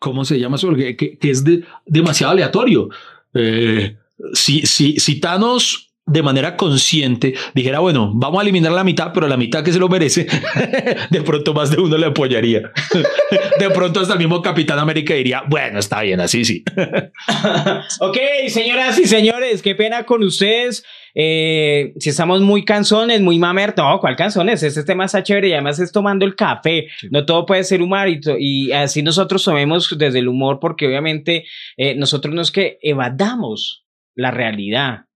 ¿Cómo 0.00 0.24
se 0.24 0.38
llama 0.38 0.56
eso? 0.56 0.72
Que, 0.74 0.96
que- 0.96 1.18
que 1.18 1.30
es 1.30 1.44
de- 1.44 1.64
demasiado 1.84 2.32
aleatorio. 2.32 2.88
Eh, 3.34 3.96
si, 4.32 4.62
si, 4.66 4.98
si 4.98 5.20
Thanos 5.20 5.84
de 6.06 6.22
manera 6.22 6.56
consciente 6.56 7.34
dijera, 7.54 7.80
bueno, 7.80 8.10
vamos 8.14 8.38
a 8.38 8.42
eliminar 8.42 8.72
la 8.72 8.82
mitad, 8.84 9.10
pero 9.12 9.28
la 9.28 9.36
mitad 9.36 9.62
que 9.62 9.72
se 9.72 9.78
lo 9.78 9.90
merece, 9.90 10.26
de 11.10 11.20
pronto 11.20 11.52
más 11.52 11.70
de 11.70 11.78
uno 11.82 11.98
le 11.98 12.06
apoyaría. 12.06 12.70
De 13.58 13.68
pronto 13.70 14.00
hasta 14.00 14.14
el 14.14 14.18
mismo 14.20 14.40
Capitán 14.40 14.78
América 14.78 15.12
diría, 15.14 15.42
bueno, 15.48 15.80
está 15.80 16.00
bien, 16.00 16.20
así 16.20 16.44
sí. 16.46 16.64
Ok, 18.00 18.16
señoras 18.48 18.98
y 18.98 19.04
señores, 19.06 19.60
qué 19.62 19.74
pena 19.74 20.04
con 20.04 20.22
ustedes. 20.22 20.84
Eh, 21.20 21.94
si 21.98 22.10
estamos 22.10 22.42
muy 22.42 22.64
canzones, 22.64 23.20
muy 23.20 23.40
mamer, 23.40 23.74
no, 23.76 23.98
¿cuál 23.98 24.14
canzones? 24.14 24.62
Este 24.62 24.84
tema 24.84 25.06
está 25.06 25.20
chévere 25.20 25.48
y 25.48 25.52
además 25.52 25.80
es 25.80 25.90
tomando 25.90 26.24
el 26.24 26.36
café. 26.36 26.86
No 27.10 27.26
todo 27.26 27.44
puede 27.44 27.64
ser 27.64 27.82
humor 27.82 28.08
y, 28.08 28.20
y 28.38 28.70
así 28.70 29.02
nosotros 29.02 29.42
tomemos 29.42 29.92
desde 29.98 30.20
el 30.20 30.28
humor, 30.28 30.60
porque 30.60 30.86
obviamente 30.86 31.44
eh, 31.76 31.96
nosotros 31.96 32.32
no 32.32 32.40
es 32.40 32.52
que 32.52 32.78
evadamos 32.82 33.84
la 34.14 34.30
realidad, 34.30 35.06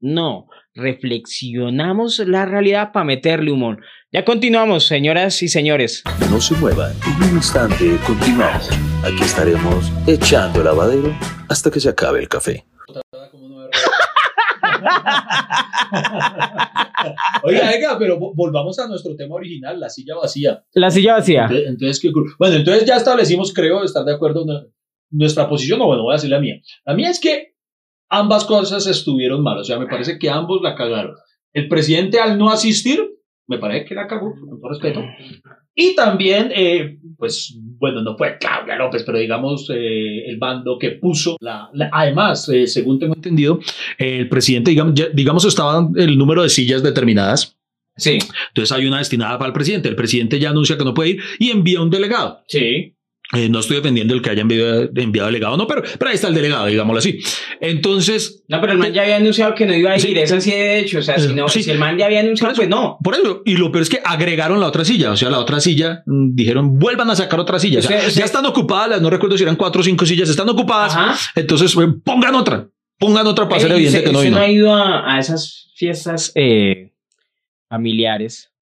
no, 0.00 0.48
reflexionamos 0.74 2.18
la 2.18 2.44
realidad 2.44 2.90
para 2.90 3.04
meterle 3.04 3.52
humor. 3.52 3.84
Ya 4.10 4.24
continuamos, 4.24 4.84
señoras 4.84 5.44
y 5.44 5.48
señores. 5.48 6.02
No 6.28 6.40
se 6.40 6.56
muevan, 6.56 6.92
en 7.06 7.30
un 7.30 7.36
instante 7.36 7.96
continuamos. 8.04 8.68
Aquí 9.04 9.22
estaremos 9.22 9.92
echando 10.08 10.58
el 10.58 10.64
lavadero 10.64 11.16
hasta 11.48 11.70
que 11.70 11.78
se 11.78 11.88
acabe 11.88 12.18
el 12.18 12.28
café. 12.28 12.64
Oiga, 17.42 17.70
oiga, 17.74 17.98
pero 17.98 18.18
vo- 18.18 18.32
volvamos 18.34 18.78
a 18.78 18.86
nuestro 18.86 19.16
tema 19.16 19.34
original, 19.34 19.78
la 19.80 19.88
silla 19.88 20.14
vacía. 20.16 20.64
La 20.74 20.90
silla 20.90 21.14
vacía. 21.14 21.42
Entonces, 21.44 21.68
entonces, 21.68 22.00
¿qué 22.00 22.10
bueno, 22.38 22.56
entonces 22.56 22.84
ya 22.86 22.96
establecimos, 22.96 23.52
creo, 23.52 23.82
estar 23.82 24.04
de 24.04 24.14
acuerdo 24.14 24.44
nuestra 25.10 25.48
posición, 25.48 25.80
o 25.80 25.86
bueno, 25.86 26.02
voy 26.04 26.12
a 26.12 26.16
decir 26.16 26.30
la 26.30 26.40
mía. 26.40 26.60
La 26.84 26.94
mía 26.94 27.10
es 27.10 27.20
que 27.20 27.54
ambas 28.08 28.44
cosas 28.44 28.86
estuvieron 28.86 29.42
mal, 29.42 29.58
o 29.58 29.64
sea, 29.64 29.78
me 29.78 29.86
parece 29.86 30.18
que 30.18 30.30
ambos 30.30 30.60
la 30.62 30.74
cagaron. 30.74 31.16
El 31.52 31.68
presidente 31.68 32.20
al 32.20 32.38
no 32.38 32.50
asistir, 32.50 33.00
me 33.48 33.58
parece 33.58 33.84
que 33.84 33.94
la 33.94 34.06
cagó, 34.06 34.32
con 34.38 34.60
todo 34.60 34.70
respeto. 34.70 35.00
Y 35.74 35.94
también, 35.96 36.50
eh, 36.54 36.98
pues, 37.16 37.56
bueno, 37.78 38.02
no 38.02 38.16
fue 38.16 38.36
Claudia 38.38 38.76
López, 38.76 39.04
pero 39.04 39.18
digamos, 39.18 39.68
eh, 39.70 40.24
el 40.28 40.36
bando 40.38 40.78
que 40.78 40.90
puso 40.92 41.36
la... 41.40 41.70
la- 41.72 41.88
además, 41.92 42.48
eh, 42.50 42.66
según 42.66 42.98
tengo 42.98 43.14
entendido, 43.14 43.58
el 43.98 44.28
presidente, 44.28 44.70
digamos, 44.70 44.94
ya- 44.94 45.08
digamos, 45.08 45.44
estaban 45.46 45.92
el 45.96 46.18
número 46.18 46.42
de 46.42 46.50
sillas 46.50 46.82
determinadas. 46.82 47.56
Sí, 47.96 48.18
Entonces 48.48 48.72
hay 48.76 48.86
una 48.86 48.98
destinada 48.98 49.38
para 49.38 49.48
el 49.48 49.52
presidente. 49.52 49.88
El 49.88 49.96
presidente 49.96 50.38
ya 50.38 50.50
anuncia 50.50 50.78
que 50.78 50.84
no 50.84 50.94
puede 50.94 51.10
ir 51.10 51.20
y 51.38 51.50
envía 51.50 51.80
un 51.82 51.90
delegado. 51.90 52.42
sí. 52.48 52.94
Eh, 53.34 53.48
no 53.48 53.60
estoy 53.60 53.76
defendiendo 53.78 54.12
el 54.12 54.20
que 54.20 54.28
haya 54.30 54.42
enviado, 54.42 54.90
enviado 54.94 55.26
delegado, 55.28 55.56
no, 55.56 55.66
pero, 55.66 55.82
pero 55.98 56.08
ahí 56.10 56.14
está 56.16 56.28
el 56.28 56.34
delegado, 56.34 56.66
digámoslo 56.66 56.98
así. 56.98 57.18
Entonces, 57.60 58.44
No, 58.48 58.60
pero 58.60 58.74
el 58.74 58.78
man 58.78 58.92
ya 58.92 59.02
había 59.02 59.16
anunciado 59.16 59.54
que 59.54 59.64
no 59.64 59.74
iba 59.74 59.92
a 59.92 59.96
ir, 59.96 60.02
Sí. 60.02 60.12
eso 60.18 60.38
sí 60.40 60.50
de 60.50 60.78
hecho, 60.80 60.98
o 60.98 61.02
sea, 61.02 61.18
si, 61.18 61.32
no, 61.32 61.48
Sí. 61.48 61.62
si 61.62 61.70
el 61.70 61.78
man 61.78 61.96
ya 61.96 62.06
había 62.06 62.20
anunciado, 62.20 62.54
pues 62.54 62.68
no. 62.68 62.98
por 63.02 63.14
eso, 63.14 63.40
y 63.46 63.56
lo 63.56 63.72
peor 63.72 63.82
es 63.82 63.88
que 63.88 64.00
agregaron 64.04 64.60
la 64.60 64.66
otra 64.66 64.84
silla, 64.84 65.12
o 65.12 65.16
sea, 65.16 65.30
la 65.30 65.38
otra 65.38 65.60
silla, 65.60 66.02
mm, 66.04 66.34
dijeron, 66.34 66.78
vuelvan 66.78 67.08
a 67.08 67.16
sacar 67.16 67.40
otra 67.40 67.58
silla. 67.58 67.78
O 67.78 67.82
sea, 67.82 68.06
ya 68.08 68.24
están 68.24 68.44
ocupadas, 68.44 68.90
las- 68.90 69.00
no 69.02 69.08
recuerdo 69.08 69.36
si 69.38 69.44
eran 69.44 69.56
cuatro 69.56 69.80
o 69.80 69.84
cinco 69.84 70.04
sillas, 70.04 70.28
están 70.28 70.48
ocupadas. 70.50 70.94
Ajá. 70.94 71.16
Entonces, 71.34 71.74
eh, 71.74 71.88
pongan 72.04 72.34
otra, 72.34 72.68
pongan 72.98 73.26
otra 73.26 73.46
para 73.48 73.56
hacer 73.56 73.70
Ey, 73.72 73.76
evidente 73.78 73.98
¿usted- 73.98 74.10
que 74.10 74.12
no 74.14 74.20
vino. 74.20 74.36
no 74.36 74.42
ha 74.42 74.48
ido 74.50 74.74
a, 74.74 75.14
a 75.14 75.18
esas 75.18 75.72
fiestas 75.74 76.32
eh, 76.34 76.92
familiares 77.70 78.52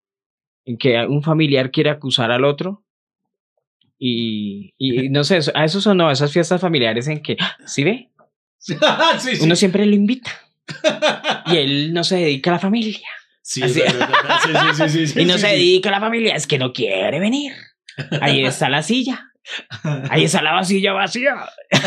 en 0.64 0.76
que 0.78 1.04
un 1.08 1.22
familiar 1.22 1.70
quiere 1.72 1.90
acusar 1.90 2.30
al 2.30 2.44
otro? 2.44 2.84
Y, 4.02 4.72
y 4.78 5.10
no 5.10 5.24
sé, 5.24 5.40
a 5.54 5.64
esos 5.66 5.86
o 5.86 5.94
no, 5.94 6.10
esas 6.10 6.32
fiestas 6.32 6.58
familiares 6.60 7.06
en 7.06 7.22
que, 7.22 7.36
¿sí 7.66 7.84
ve? 7.84 8.08
sí, 8.58 8.74
sí. 9.36 9.44
Uno 9.44 9.54
siempre 9.54 9.84
lo 9.84 9.94
invita. 9.94 10.30
Y 11.46 11.56
él 11.56 11.92
no 11.92 12.02
se 12.02 12.16
dedica 12.16 12.50
a 12.50 12.54
la 12.54 12.58
familia. 12.60 13.06
Sí, 13.42 13.62
así- 13.62 13.80
sí, 14.88 15.06
sí, 15.06 15.20
Y 15.20 15.24
no 15.26 15.36
se 15.36 15.48
dedica 15.48 15.90
a 15.90 15.92
la 15.92 16.00
familia, 16.00 16.34
es 16.34 16.46
que 16.46 16.58
no 16.58 16.72
quiere 16.72 17.20
venir. 17.20 17.52
Ahí 18.20 18.44
está 18.44 18.68
la 18.70 18.82
silla. 18.82 19.29
Ahí 20.10 20.24
está 20.24 20.42
la 20.42 20.52
vasilla 20.52 20.92
vacía. 20.92 21.34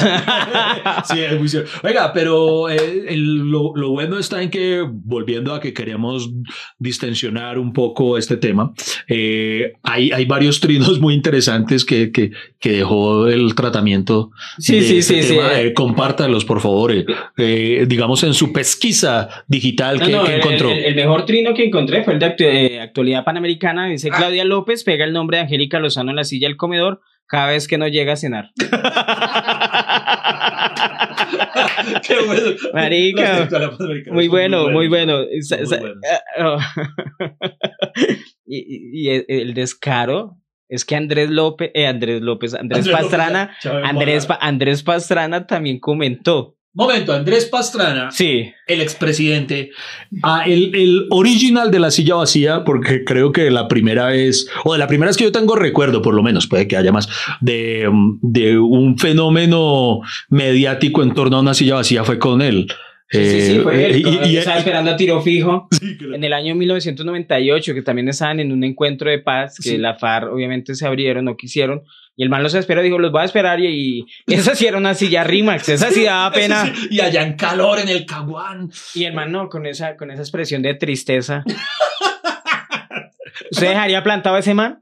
Sí, 1.05 1.19
es 1.19 1.37
muy 1.39 1.47
cierto. 1.49 1.69
Oiga, 1.83 2.11
pero 2.13 2.69
eh, 2.69 3.05
el- 3.09 3.37
lo, 3.49 3.73
lo 3.75 3.89
bueno 3.91 4.17
está 4.17 4.41
en 4.41 4.49
que, 4.49 4.83
volviendo 4.87 5.53
a 5.53 5.59
que 5.59 5.73
queríamos 5.73 6.31
distensionar 6.79 7.57
un 7.59 7.73
poco 7.73 8.17
este 8.17 8.37
tema, 8.37 8.73
eh, 9.07 9.73
hay, 9.83 10.11
hay 10.11 10.25
varios 10.25 10.59
trinos 10.59 10.99
muy 10.99 11.13
interesantes 11.13 11.85
que, 11.85 12.11
que, 12.11 12.31
que 12.59 12.71
dejó 12.71 13.27
el 13.27 13.55
tratamiento. 13.55 14.31
Sí, 14.57 14.75
de 14.77 14.81
sí, 14.83 14.97
este 14.99 15.23
sí, 15.23 15.29
sí. 15.33 15.37
Eh, 15.39 15.73
compártalos, 15.73 16.45
por 16.45 16.61
favor. 16.61 16.91
eh, 17.37 17.85
digamos, 17.87 18.23
en 18.23 18.33
su 18.33 18.51
pesquisa 18.53 19.29
digital 19.47 19.99
No, 19.99 20.05
que, 20.05 20.11
no, 20.11 20.23
que 20.23 20.33
el, 20.35 20.39
encontró. 20.39 20.71
el- 20.71 20.95
mejor 20.95 21.25
trino 21.25 21.53
que 21.53 21.65
encontré 21.65 22.03
fue 22.03 22.13
el 22.13 22.19
de 22.19 22.25
actu- 22.35 22.81
actualidad 22.81 23.23
panamericana. 23.23 23.87
Dice 23.87 24.09
Ah. 24.11 24.15
Claudia 24.17 24.45
López, 24.45 24.83
pega 24.83 25.05
el 25.05 25.13
nombre 25.13 25.37
de 25.37 25.43
Angélica 25.43 25.79
Lozano 25.79 26.09
en 26.11 26.15
la 26.17 26.23
silla 26.23 26.47
del 26.47 26.57
comedor 26.57 27.01
cada 27.27 27.47
vez 27.47 27.67
que 27.67 27.77
no 27.77 27.87
llega 27.87 28.13
a 28.13 28.17
cenar. 28.17 28.49
Qué 32.05 32.15
bueno. 32.25 32.41
Marica, 32.73 33.47
Muy 34.11 34.27
bueno, 34.27 34.69
muy 34.69 34.87
bueno. 34.87 35.21
Y, 38.45 39.09
el- 39.09 39.53
descaro 39.53 40.37
es 40.69 40.85
que 40.85 40.95
Andrés 40.95 41.29
López, 41.29 41.71
eh, 41.73 41.87
Andrés 41.87 42.21
López, 42.21 42.53
Andrés 42.53 42.87
Pastrana, 42.89 43.55
Andrés. 43.83 44.25
Pa- 44.25 44.39
Andrés 44.41 44.83
Pastrana 44.83 45.45
también 45.47 45.79
comentó. 45.79 46.55
Momento, 46.75 47.13
Andrés 47.13 47.45
Pastrana 47.45 48.09
Sí, 48.09 48.51
el 48.65 48.81
expresidente, 48.81 49.69
a 50.23 50.43
el, 50.45 50.73
el 50.73 51.05
original 51.11 51.69
de 51.69 51.79
la 51.79 51.91
silla 51.91 52.15
vacía, 52.15 52.63
porque 52.63 53.03
creo 53.03 53.31
que 53.31 53.51
la 53.51 53.67
primera 53.67 54.07
vez, 54.07 54.47
o 54.63 54.73
de 54.73 54.79
la 54.79 54.87
primera 54.87 55.09
vez 55.09 55.17
que 55.17 55.23
yo 55.25 55.31
tengo 55.31 55.55
recuerdo, 55.55 56.01
por 56.01 56.15
lo 56.15 56.23
menos, 56.23 56.47
puede 56.47 56.67
que 56.67 56.75
haya 56.75 56.91
más, 56.91 57.07
de, 57.41 57.87
de 58.21 58.57
un 58.57 58.97
fenómeno 58.97 60.01
mediático 60.29 61.03
en 61.03 61.13
torno 61.13 61.37
a 61.37 61.41
una 61.41 61.53
silla 61.53 61.75
vacía 61.75 62.03
fue 62.03 62.17
con 62.17 62.41
él. 62.41 62.65
Sí, 63.11 63.19
sí, 63.23 63.41
sí, 63.41 63.55
Eh, 63.57 63.59
fue 63.61 63.85
él. 63.85 63.95
y- 63.97 64.09
y- 64.09 64.31
y- 64.33 64.37
estaba 64.37 64.57
esperando 64.57 64.89
a 64.89 64.95
tiro 64.97 65.21
fijo. 65.21 65.67
Sí, 65.71 65.95
la- 65.99 66.15
En 66.15 66.23
el 66.23 66.33
año 66.33 66.55
1998, 66.55 67.75
que 67.75 67.83
también 67.83 68.07
estaban 68.09 68.39
en 68.39 68.51
un 68.51 68.63
encuentro 68.63 69.11
de 69.11 69.19
paz, 69.19 69.57
que 69.61 69.69
Sí. 69.69 69.77
la 69.77 69.93
FARC 69.93 70.33
obviamente 70.33 70.73
se 70.73 70.87
abrieron, 70.87 71.25
no 71.25 71.37
quisieron, 71.37 71.83
y 72.15 72.23
el 72.23 72.29
man 72.29 72.43
los 72.43 72.53
esperó, 72.53 72.81
dijo, 72.81 72.99
los 72.99 73.11
voy 73.11 73.21
a 73.21 73.25
esperar, 73.25 73.59
y, 73.59 74.05
y 74.27 74.33
esa 74.33 74.55
sí 74.55 74.67
era 74.67 74.77
una 74.77 74.93
silla 74.93 75.23
Rimax, 75.23 75.69
esa 75.69 75.89
sí 75.89 76.03
daba 76.03 76.31
pena. 76.33 76.65
Sí, 76.65 76.87
y 76.91 77.01
allá 77.01 77.23
en 77.23 77.35
calor 77.35 77.79
en 77.79 77.89
el 77.89 78.05
caguán. 78.05 78.71
Y 78.93 79.05
el 79.05 79.13
man 79.13 79.31
no, 79.31 79.49
con 79.49 79.65
esa, 79.65 79.97
con 79.97 80.11
esa 80.11 80.21
expresión 80.21 80.61
de 80.61 80.75
tristeza. 80.75 81.43
¿Usted 83.51 83.69
dejaría 83.69 84.03
plantado 84.03 84.35
a 84.35 84.39
ese 84.39 84.53
man? 84.53 84.77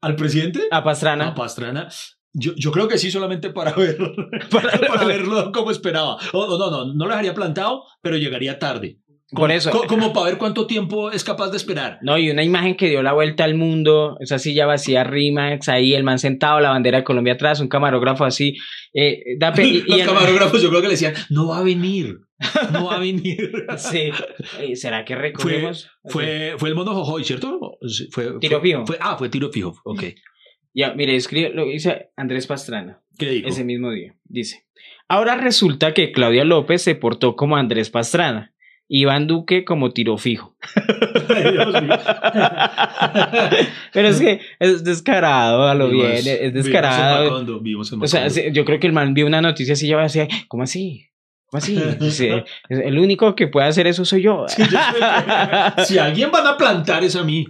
¿Al 0.00 0.16
presidente? 0.16 0.60
A 0.70 0.84
Pastrana. 0.84 1.28
A 1.28 1.34
Pastrana. 1.34 1.88
Yo, 2.32 2.52
yo 2.56 2.72
creo 2.72 2.88
que 2.88 2.98
sí, 2.98 3.10
solamente 3.10 3.50
para 3.50 3.72
ver, 3.72 3.96
para, 4.50 5.04
verlo 5.04 5.52
como 5.52 5.70
esperaba. 5.70 6.18
O, 6.32 6.40
o 6.40 6.58
no, 6.58 6.70
no, 6.70 6.92
no 6.92 7.04
lo 7.04 7.10
dejaría 7.10 7.32
plantado, 7.32 7.84
pero 8.02 8.16
llegaría 8.16 8.58
tarde. 8.58 8.98
Por 9.34 9.50
eso. 9.52 9.70
Co- 9.70 9.86
como 9.86 10.12
para 10.12 10.26
ver 10.26 10.38
cuánto 10.38 10.66
tiempo 10.66 11.10
es 11.10 11.24
capaz 11.24 11.50
de 11.50 11.56
esperar. 11.56 11.98
No, 12.02 12.16
y 12.18 12.30
una 12.30 12.42
imagen 12.42 12.76
que 12.76 12.88
dio 12.88 13.02
la 13.02 13.12
vuelta 13.12 13.44
al 13.44 13.54
mundo, 13.54 14.16
esa 14.20 14.38
silla 14.38 14.66
vacía 14.66 15.04
Rimax, 15.04 15.68
ahí 15.68 15.94
el 15.94 16.04
man 16.04 16.18
sentado, 16.18 16.60
la 16.60 16.70
bandera 16.70 16.98
de 16.98 17.04
Colombia 17.04 17.34
atrás, 17.34 17.60
un 17.60 17.68
camarógrafo 17.68 18.24
así. 18.24 18.56
eh, 18.92 19.20
da 19.38 19.52
y 19.62 19.82
el- 20.00 20.06
camarógrafos 20.06 20.62
yo 20.62 20.68
creo 20.70 20.80
que 20.80 20.88
le 20.88 20.94
decían, 20.94 21.14
no 21.30 21.48
va 21.48 21.58
a 21.58 21.62
venir, 21.62 22.18
no 22.72 22.86
va 22.86 22.96
a 22.96 23.00
venir. 23.00 23.50
Sí. 23.78 24.10
Eh, 24.60 24.76
¿Será 24.76 25.04
que 25.04 25.14
Fue, 25.14 25.22
recorremos? 25.22 25.88
fue, 26.04 26.54
fue 26.58 26.68
el 26.68 26.74
mono 26.74 26.92
Jojoy, 26.94 27.24
¿cierto? 27.24 27.78
Fue, 28.10 28.38
Tiro 28.40 28.60
fue- 28.60 28.68
fijo. 28.70 28.86
fue- 28.86 28.98
ah, 29.00 29.16
fue 29.18 29.28
tiro 29.28 29.50
fijo, 29.50 29.74
ok. 29.84 30.02
Ya, 30.76 30.92
mire, 30.94 31.14
escribe 31.14 31.50
lo 31.54 31.66
dice 31.66 32.10
Andrés 32.16 32.46
Pastrana 32.48 33.00
¿Qué 33.16 33.30
dijo? 33.30 33.48
ese 33.48 33.62
mismo 33.64 33.92
día. 33.92 34.16
Dice, 34.24 34.66
ahora 35.08 35.36
resulta 35.36 35.94
que 35.94 36.10
Claudia 36.10 36.44
López 36.44 36.82
se 36.82 36.96
portó 36.96 37.36
como 37.36 37.56
Andrés 37.56 37.90
Pastrana. 37.90 38.52
Iván 38.96 39.26
Duque 39.26 39.64
como 39.64 39.90
tiro 39.90 40.16
fijo. 40.18 40.54
Pero 43.92 44.08
es 44.08 44.20
que 44.20 44.40
es 44.60 44.84
descarado 44.84 45.66
a 45.68 45.74
lo 45.74 45.88
Vimos- 45.88 46.22
bien, 46.22 46.36
es 46.40 46.54
descarado. 46.54 47.24
Macondo, 47.24 47.60
O 48.00 48.06
sea, 48.06 48.30
sí, 48.30 48.42
yo 48.52 48.64
creo 48.64 48.78
que 48.78 48.86
el 48.86 48.92
man 48.92 49.12
vio 49.12 49.26
una 49.26 49.40
noticia 49.40 49.72
así 49.74 49.88
y 49.88 49.92
va 49.92 50.04
así, 50.04 50.20
¿cómo 50.46 50.62
así? 50.62 51.08
¿Cómo 51.46 51.58
así? 51.58 51.76
Dice, 51.98 52.44
el 52.68 52.98
único 52.98 53.34
que 53.34 53.48
puede 53.48 53.66
hacer 53.66 53.88
eso 53.88 54.04
soy 54.04 54.22
yo. 54.22 54.46
si 55.86 55.98
alguien 55.98 56.30
van 56.30 56.46
a 56.46 56.56
plantar 56.56 57.02
es 57.02 57.16
a 57.16 57.24
mí. 57.24 57.46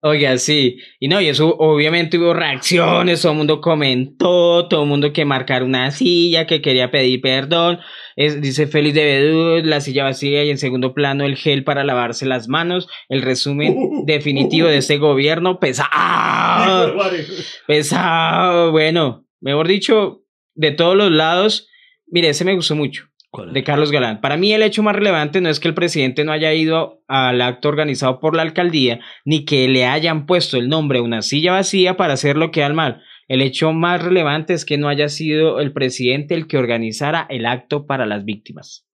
Oiga, 0.00 0.36
sí. 0.36 0.76
Y 1.00 1.08
no, 1.08 1.20
y 1.20 1.28
eso 1.28 1.56
obviamente 1.58 2.18
hubo 2.18 2.34
reacciones, 2.34 3.22
todo 3.22 3.32
el 3.32 3.38
mundo 3.38 3.60
comentó, 3.60 4.68
todo 4.68 4.82
el 4.82 4.88
mundo 4.88 5.12
que 5.12 5.24
marcar 5.24 5.62
una 5.62 5.90
silla, 5.90 6.46
que 6.46 6.60
quería 6.60 6.90
pedir 6.90 7.20
perdón. 7.20 7.80
Es, 8.16 8.40
dice 8.40 8.66
Félix 8.66 8.94
de 8.94 9.04
Bedú, 9.04 9.66
la 9.66 9.80
silla 9.80 10.04
vacía 10.04 10.44
y 10.44 10.50
en 10.50 10.58
segundo 10.58 10.94
plano 10.94 11.24
el 11.24 11.36
gel 11.36 11.64
para 11.64 11.84
lavarse 11.84 12.26
las 12.26 12.48
manos. 12.48 12.88
El 13.08 13.22
resumen 13.22 13.76
definitivo 14.06 14.68
de 14.68 14.78
este 14.78 14.98
gobierno, 14.98 15.58
pesado, 15.58 16.94
pesado. 17.66 18.72
Bueno, 18.72 19.26
mejor 19.40 19.68
dicho, 19.68 20.22
de 20.54 20.70
todos 20.70 20.96
los 20.96 21.10
lados, 21.10 21.68
mire, 22.06 22.28
ese 22.28 22.44
me 22.44 22.54
gustó 22.54 22.74
mucho 22.74 23.08
de 23.52 23.64
Carlos 23.64 23.90
Galán. 23.90 24.20
Para 24.20 24.36
mí 24.36 24.52
el 24.52 24.62
hecho 24.62 24.82
más 24.82 24.94
relevante 24.94 25.40
no 25.40 25.48
es 25.48 25.60
que 25.60 25.68
el 25.68 25.74
presidente 25.74 26.24
no 26.24 26.32
haya 26.32 26.52
ido 26.52 27.02
al 27.08 27.40
acto 27.42 27.68
organizado 27.68 28.20
por 28.20 28.36
la 28.36 28.42
alcaldía, 28.42 29.00
ni 29.24 29.44
que 29.44 29.68
le 29.68 29.86
hayan 29.86 30.26
puesto 30.26 30.56
el 30.56 30.68
nombre 30.68 30.98
a 30.98 31.02
una 31.02 31.22
silla 31.22 31.52
vacía 31.52 31.96
para 31.96 32.14
hacer 32.14 32.36
lo 32.36 32.50
que 32.50 32.62
al 32.62 32.74
mal. 32.74 33.02
El 33.28 33.40
hecho 33.42 33.72
más 33.72 34.02
relevante 34.02 34.52
es 34.54 34.64
que 34.64 34.76
no 34.78 34.88
haya 34.88 35.08
sido 35.08 35.60
el 35.60 35.72
presidente 35.72 36.34
el 36.34 36.46
que 36.46 36.58
organizara 36.58 37.26
el 37.30 37.46
acto 37.46 37.86
para 37.86 38.04
las 38.06 38.24
víctimas. 38.24 38.86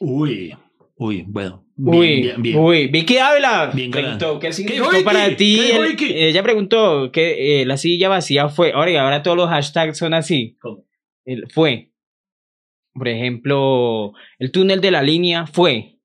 Uy, 0.00 0.54
uy, 0.96 1.24
bueno. 1.26 1.64
Bien, 1.76 1.98
uy, 1.98 2.20
bien, 2.22 2.42
bien. 2.42 2.58
uy, 2.58 2.86
Vicky 2.86 3.18
Ávila 3.18 3.72
preguntó, 3.90 4.38
¿qué 4.38 4.52
significó 4.52 4.90
Vicky? 4.90 5.02
para 5.04 5.36
ti? 5.36 5.58
¿Qué 5.96 6.06
el- 6.06 6.28
ella 6.28 6.42
preguntó 6.44 7.10
que 7.10 7.62
eh, 7.62 7.66
la 7.66 7.76
silla 7.76 8.08
vacía 8.08 8.48
fue, 8.48 8.70
ahora 8.72 9.02
ahora 9.02 9.22
todos 9.22 9.36
los 9.36 9.48
hashtags 9.48 9.98
son 9.98 10.14
así. 10.14 10.56
¿Cómo? 10.60 10.84
El- 11.24 11.48
fue. 11.50 11.90
Por 12.92 13.08
ejemplo, 13.08 14.12
el 14.38 14.52
túnel 14.52 14.80
de 14.80 14.90
la 14.92 15.02
línea 15.02 15.46
fue. 15.48 15.96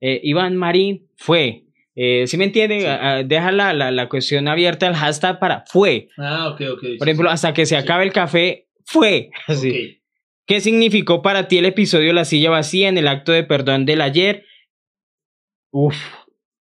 Eh, 0.00 0.20
Iván 0.22 0.54
Marín 0.56 1.08
fue. 1.16 1.64
Eh, 1.96 2.26
¿Sí 2.26 2.36
me 2.36 2.44
entiende? 2.44 2.80
Sí. 2.80 2.86
Ah, 2.86 2.98
ah, 3.02 3.22
Deja 3.24 3.50
la, 3.50 3.72
la, 3.72 3.90
la 3.90 4.08
cuestión 4.08 4.46
abierta, 4.48 4.86
el 4.86 4.94
hashtag 4.94 5.38
para 5.40 5.64
fue. 5.66 6.08
Ah, 6.18 6.50
ok, 6.50 6.60
ok. 6.74 6.82
Por 6.98 7.08
ejemplo, 7.08 7.30
hasta 7.30 7.52
que 7.54 7.64
se 7.66 7.76
acabe 7.76 8.04
el 8.04 8.12
café, 8.12 8.68
fue. 8.84 9.30
Así. 9.46 9.70
Ok. 9.70 10.02
¿Qué 10.46 10.60
significó 10.60 11.22
para 11.22 11.48
ti 11.48 11.58
el 11.58 11.64
episodio 11.64 12.12
La 12.12 12.24
silla 12.24 12.50
vacía 12.50 12.88
en 12.88 12.98
el 12.98 13.08
acto 13.08 13.32
de 13.32 13.42
perdón 13.42 13.84
del 13.84 14.00
ayer? 14.00 14.44
Uf, 15.72 15.96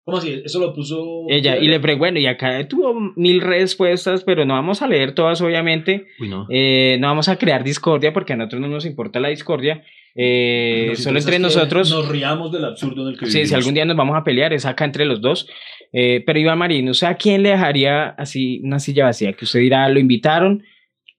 ¿Cómo 0.04 0.18
así? 0.18 0.42
Eso 0.44 0.58
lo 0.58 0.74
puso. 0.74 1.26
ella. 1.28 1.56
Y 1.58 1.68
le 1.68 1.78
pregunto, 1.78 2.00
bueno, 2.00 2.18
y 2.18 2.26
acá 2.26 2.66
tuvo 2.66 3.12
mil 3.14 3.40
respuestas, 3.40 4.24
pero 4.24 4.44
no 4.44 4.54
vamos 4.54 4.82
a 4.82 4.88
leer 4.88 5.14
todas, 5.14 5.40
obviamente. 5.40 6.06
Uy, 6.18 6.28
no. 6.28 6.46
Eh, 6.50 6.96
no 7.00 7.06
vamos 7.08 7.28
a 7.28 7.36
crear 7.36 7.62
discordia 7.62 8.12
porque 8.12 8.32
a 8.32 8.36
nosotros 8.36 8.60
no 8.60 8.68
nos 8.68 8.84
importa 8.84 9.20
la 9.20 9.28
discordia. 9.28 9.84
Eh, 10.14 10.92
solo 10.96 11.18
entre 11.18 11.38
nosotros. 11.38 11.90
Nos 11.90 12.08
riamos 12.08 12.52
del 12.52 12.64
absurdo 12.64 13.02
en 13.02 13.14
el 13.14 13.18
que 13.18 13.26
Sí, 13.26 13.46
si 13.46 13.54
algún 13.54 13.74
día 13.74 13.84
nos 13.84 13.96
vamos 13.96 14.16
a 14.16 14.24
pelear, 14.24 14.52
es 14.52 14.66
acá 14.66 14.84
entre 14.84 15.04
los 15.04 15.20
dos. 15.20 15.46
Eh, 15.92 16.22
pero 16.26 16.38
Iván 16.38 16.58
Marín, 16.58 16.88
¿usted 16.88 17.06
a 17.06 17.14
quién 17.14 17.42
le 17.42 17.50
dejaría 17.50 18.08
así 18.10 18.60
una 18.62 18.78
silla 18.78 19.04
vacía? 19.06 19.32
Que 19.32 19.44
usted 19.44 19.60
dirá, 19.60 19.88
lo 19.88 19.98
invitaron 19.98 20.62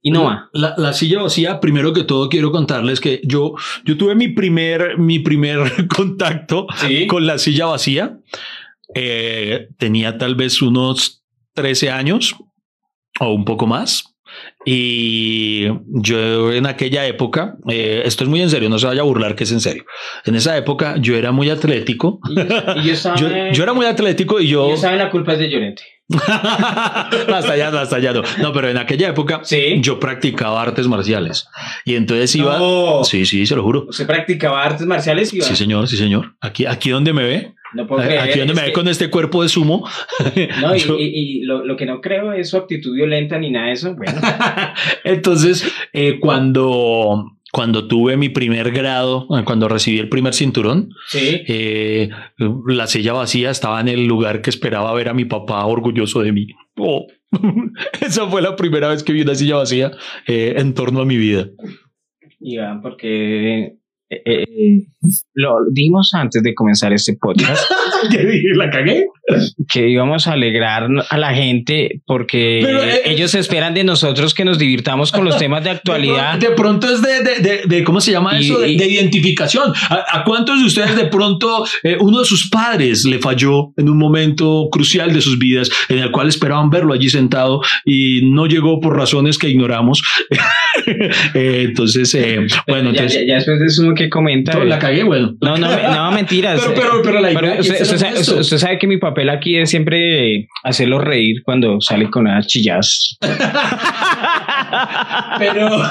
y 0.02 0.12
no 0.12 0.26
va. 0.26 0.50
La, 0.54 0.74
la 0.78 0.94
silla 0.94 1.22
vacía, 1.22 1.60
primero 1.60 1.94
que 1.94 2.04
todo 2.04 2.28
quiero 2.30 2.52
contarles 2.52 3.00
que 3.00 3.22
yo, 3.24 3.54
yo 3.86 3.98
tuve 3.98 4.16
mi 4.16 4.28
primer, 4.30 4.98
mi 4.98 5.20
primer 5.20 5.60
contacto 5.88 6.68
Sí. 6.76 7.08
con 7.08 7.26
la 7.26 7.38
silla 7.38 7.68
vacía. 7.68 8.18
Eh, 8.96 9.70
tenía 9.78 10.18
tal 10.18 10.36
vez 10.36 10.62
unos 10.62 11.24
13 11.54 11.90
años 11.90 12.36
o 13.20 13.34
un 13.34 13.46
poco 13.46 13.66
más. 13.66 14.13
Y 14.66 15.68
yo 15.88 16.52
en 16.54 16.66
aquella 16.66 17.06
época, 17.06 17.56
eh, 17.70 18.04
esto 18.06 18.24
es 18.24 18.30
muy 18.30 18.42
en 18.42 18.50
serio, 18.50 18.70
no 18.70 18.80
se 18.80 18.88
vaya 18.88 19.02
a 19.02 19.06
burlar 19.06 19.36
que 19.36 19.44
es 19.44 19.52
en 19.52 19.60
serio. 19.60 19.86
En 20.26 20.36
esa 20.36 20.58
época 20.58 20.96
yo 21.00 21.16
era 21.16 21.32
muy 21.32 21.50
atlético. 21.50 22.20
Y 22.30 22.36
yo, 22.36 22.44
y 22.78 22.84
yo 22.88 22.94
estaba, 22.94 23.16
Yo, 23.20 23.28
yo 23.52 23.64
era 23.64 23.74
muy 23.74 23.86
atlético 23.86 24.40
y 24.40 24.48
yo... 24.48 24.74
y 24.74 24.82
yo 24.82 24.88
en 24.88 24.98
la 24.98 25.10
culpa 25.10 25.34
es 25.34 25.40
de 25.40 25.50
Llorente. 25.50 25.84
hasta 26.14 27.54
allá, 27.54 27.72
no, 27.72 27.80
hasta 27.80 27.96
allá 27.98 28.14
no. 28.14 28.22
No, 28.42 28.54
pero 28.54 28.70
en 28.70 28.78
aquella 28.78 29.10
época 29.10 29.42
Sí. 29.44 29.78
yo 29.80 30.00
practicaba 30.00 30.62
artes 30.62 30.88
marciales. 30.88 31.48
Y 31.86 31.96
entonces 31.96 32.36
iba... 32.36 32.58
No. 32.58 33.04
Sí, 33.04 33.26
sí, 33.26 33.46
se 33.46 33.56
lo 33.56 33.64
juro. 33.64 33.86
Usted 33.90 34.06
practicaba 34.08 34.64
artes 34.64 34.86
marciales 34.86 35.34
y 35.34 35.42
Sí, 35.42 35.56
señor, 35.56 35.88
sí, 35.88 35.98
señor. 35.98 36.36
Aquí, 36.42 36.66
aquí 36.66 36.90
donde 36.90 37.14
me 37.14 37.24
ve, 37.24 37.54
no 37.74 37.88
puedo 37.88 38.04
creer, 38.04 38.20
aquí 38.22 38.40
donde 38.40 38.54
me 38.54 38.62
ve 38.62 38.68
que- 38.68 38.74
con 38.74 38.88
este 38.88 39.10
cuerpo 39.10 39.44
de 39.44 39.50
sumo. 39.50 39.88
No, 40.62 40.76
y, 40.76 40.80
yo- 40.86 40.98
y- 41.00 41.40
y 41.40 41.42
lo, 41.44 41.64
lo 41.66 41.76
que 41.76 41.86
no 41.86 42.02
creo 42.02 42.34
es 42.34 42.50
su 42.50 42.58
actitud 42.58 42.94
violenta 42.96 43.38
ni 43.40 43.50
nada 43.52 43.68
de 43.68 43.74
eso. 43.74 43.96
Bueno, 43.96 44.14
Entonces, 45.04 45.72
eh, 45.94 46.20
cuando, 46.20 47.32
cuando 47.52 47.88
tuve 47.88 48.18
mi 48.18 48.30
primer 48.30 48.72
grado, 48.72 49.28
eh, 49.38 49.44
cuando 49.46 49.68
recibí 49.68 50.00
el 50.00 50.10
primer 50.10 50.34
cinturón, 50.34 50.90
sí. 51.08 51.42
eh, 51.48 52.10
la 52.68 52.88
silla 52.88 53.14
vacía 53.14 53.50
estaba 53.52 53.80
en 53.82 53.88
el 53.88 54.06
lugar 54.06 54.42
que 54.42 54.50
esperaba 54.50 54.94
ver 54.94 55.10
a 55.10 55.14
mi 55.14 55.26
papá 55.26 55.66
orgulloso 55.66 56.22
de 56.22 56.32
mí. 56.32 56.48
Oh. 56.78 57.08
Esa 58.02 58.28
fue 58.28 58.42
la 58.42 58.56
primera 58.56 58.88
vez 58.90 59.04
que 59.04 59.14
vi 59.14 59.22
una 59.22 59.36
silla 59.36 59.56
vacía 59.58 59.92
eh, 60.28 60.54
en 60.58 60.74
torno 60.74 61.02
a 61.02 61.06
mi 61.06 61.18
vida. 61.18 61.48
Iván, 62.40 62.82
porque 62.82 63.78
eh, 64.10 64.22
eh, 64.26 64.86
lo 65.34 65.56
dimos 65.72 66.12
antes 66.14 66.44
de 66.44 66.54
comenzar 66.54 66.94
este 66.94 67.16
podcast 67.20 67.64
¿Qué 68.12 68.18
dije? 68.26 68.48
¿La 68.56 68.70
cagué? 68.70 69.06
que 69.72 69.88
íbamos 69.90 70.28
a 70.28 70.34
alegrar 70.34 70.88
a 71.10 71.18
la 71.18 71.34
gente 71.34 72.02
porque 72.06 72.60
Pero, 72.62 72.84
eh, 72.84 73.02
ellos 73.06 73.34
esperan 73.36 73.74
de 73.74 73.86
nosotros 73.86 74.34
que 74.34 74.44
nos 74.44 74.60
divirtamos 74.60 75.12
con 75.14 75.24
los 75.24 75.38
temas 75.40 75.64
de 75.64 75.70
actualidad. 75.70 76.38
De 76.38 76.52
pronto 76.52 76.88
es 76.94 77.02
de, 77.02 77.24
de, 77.24 77.40
de, 77.40 77.62
de- 77.66 77.84
¿cómo 77.86 78.02
se 78.02 78.12
llama 78.12 78.38
Y- 78.40 78.44
eso? 78.46 78.60
De, 78.60 78.76
de 78.76 78.86
identificación. 78.88 79.72
¿A, 79.90 80.20
a 80.20 80.24
cuántos 80.26 80.60
de 80.60 80.66
ustedes 80.66 80.96
de 80.98 81.06
pronto 81.06 81.66
eh, 81.84 81.96
uno 82.02 82.20
de 82.20 82.26
sus 82.26 82.50
padres 82.50 83.06
le 83.06 83.20
falló 83.20 83.72
en 83.78 83.88
un 83.90 83.98
momento 83.98 84.68
crucial 84.70 85.14
de 85.14 85.22
sus 85.22 85.40
vidas 85.40 85.70
en 85.88 86.00
el 86.00 86.12
cual 86.12 86.28
esperaban 86.28 86.70
verlo 86.70 86.94
allí 86.94 87.10
sentado 87.10 87.62
y 87.86 88.30
no 88.30 88.46
llegó 88.46 88.82
por 88.82 88.98
razones 88.98 89.38
que 89.38 89.50
ignoramos? 89.50 90.02
Eh, 91.34 91.66
entonces, 91.68 92.14
eh, 92.16 92.40
bueno, 92.68 92.92
ya, 92.92 93.02
entonces... 93.04 93.22
ya- 93.22 93.28
ya 93.28 93.36
después 93.36 93.62
es 93.62 93.80
uno 93.80 93.94
que 93.94 94.03
comenta. 94.10 94.58
la 94.64 94.80
cagué, 94.80 95.04
bueno. 95.04 95.36
No, 95.42 95.58
no, 95.58 95.70
no, 95.70 96.12
mentiras. 96.12 96.62
Pero, 96.74 97.02
pero, 97.02 97.02
pero 97.04 97.20
la 97.20 97.32
idea 97.32 97.60
usted, 97.60 97.82
usted 97.82 97.98
sabe, 97.98 98.14
honesto. 98.14 98.40
usted 98.40 98.58
sabe 98.58 98.78
que 98.80 98.88
mi 98.88 98.98
papel 98.98 99.30
aquí 99.30 99.58
es 99.58 99.70
siempre 99.70 100.48
hacerlo 100.64 101.00
reír 101.00 101.44
cuando 101.44 101.80
sale 101.82 102.10
con 102.10 102.28
unas 102.28 102.48
chillas. 102.48 103.18
Pero... 105.40 105.70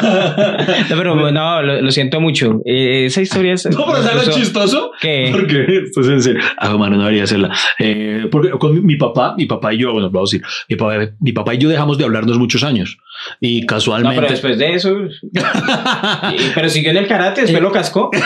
No, 0.91 0.97
pero 0.97 1.31
no, 1.31 1.63
lo, 1.63 1.81
lo 1.81 1.91
siento 1.91 2.21
mucho. 2.21 2.61
Eh, 2.65 3.07
esa 3.07 3.23
historia 3.23 3.55
es. 3.55 3.67
No, 3.67 3.87
pero 3.87 4.03
¿sabes 4.03 4.31
chistoso? 4.31 4.93
¿Qué? 5.01 5.29
Porque 5.33 5.65
esto 5.85 6.01
es 6.01 6.09
en 6.09 6.23
serio. 6.23 6.43
Ah, 6.59 6.77
mano, 6.77 6.97
no 6.97 7.03
debería 7.03 7.25
hacerla. 7.25 7.55
Eh, 7.79 8.27
porque 8.31 8.51
con 8.51 8.85
mi 8.85 8.97
papá, 8.97 9.35
mi 9.37 9.47
papá 9.47 9.73
y 9.73 9.79
yo, 9.79 9.93
bueno, 9.93 10.11
vamos 10.11 10.33
a 10.33 10.37
decir, 10.37 10.47
mi 10.69 10.77
papá, 10.77 11.13
mi 11.21 11.33
papá 11.33 11.55
y 11.55 11.59
yo 11.59 11.69
dejamos 11.69 11.99
de 11.99 12.05
hablarnos 12.05 12.39
muchos 12.39 12.63
años. 12.65 12.99
Y 13.41 13.61
No, 13.63 13.67
casualmente... 13.67 14.17
pero 14.17 14.31
después 14.31 14.59
de 14.59 14.75
eso. 14.75 14.97
Y- 16.33 16.51
pero 16.55 16.69
siguió 16.69 16.91
en 16.91 16.97
el 16.99 17.07
karate, 17.09 17.43
después 17.43 17.63
lo 17.63 17.73
cascó. 17.73 18.11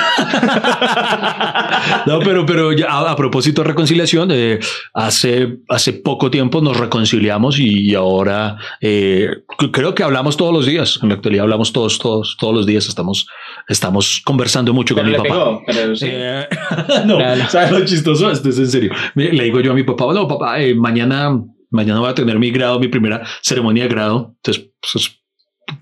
No, 2.07 2.19
pero, 2.21 2.45
pero 2.47 2.73
ya 2.73 2.87
a, 2.91 3.11
a 3.13 3.17
propósito 3.17 3.63
de 3.63 3.69
reconciliación, 3.69 4.31
eh, 4.33 4.59
hace, 4.95 5.59
hace 5.69 5.93
poco 5.93 6.31
tiempo 6.31 6.61
nos 6.61 6.77
reconciliamos 6.77 7.59
y, 7.59 7.95
ahora 7.95 8.57
eh, 8.81 9.29
creo 9.73 9.95
que 9.95 10.03
hablamos 10.03 10.37
todos 10.37 10.53
los 10.53 10.67
días. 10.67 10.99
En 11.03 11.09
la 11.11 11.15
actualidad 11.17 11.45
hablamos 11.45 11.73
todos, 11.73 11.99
todos, 11.99 12.37
todos 12.39 12.55
los 12.55 12.67
días. 12.67 12.87
Estamos, 12.89 13.27
estamos 13.69 14.21
conversando 14.25 14.73
mucho 14.73 14.95
Pero 14.95 15.07
con 15.07 15.13
le 15.13 15.19
mi 15.19 15.29
papá. 15.29 15.41
pegó. 15.41 15.63
Pero 15.67 15.97
sí. 15.97 16.07
Eh, 16.09 16.47
no, 17.07 17.17
Claro. 17.19 17.43
¿sabes 17.49 17.71
lo 17.73 17.85
chistoso? 17.85 18.31
Esto 18.31 18.49
es 18.51 18.59
en 18.59 18.69
serio. 18.69 18.93
Le 19.15 19.45
digo 19.45 19.61
yo 19.61 19.73
a 19.73 19.75
mi 19.75 19.83
papá, 19.85 20.13
no, 20.13 20.27
papá, 20.29 20.61
eh, 20.61 20.75
mañana, 20.75 21.39
mañana 21.71 22.01
voy 22.01 22.11
a 22.11 22.15
tener 22.15 22.39
mi 22.39 22.51
grado, 22.51 22.79
mi 22.81 22.89
primera 22.89 23.23
ceremonia 23.43 23.85
de 23.85 23.89
grado. 23.89 24.35
Entonces, 24.37 24.71
pues, 24.93 25.19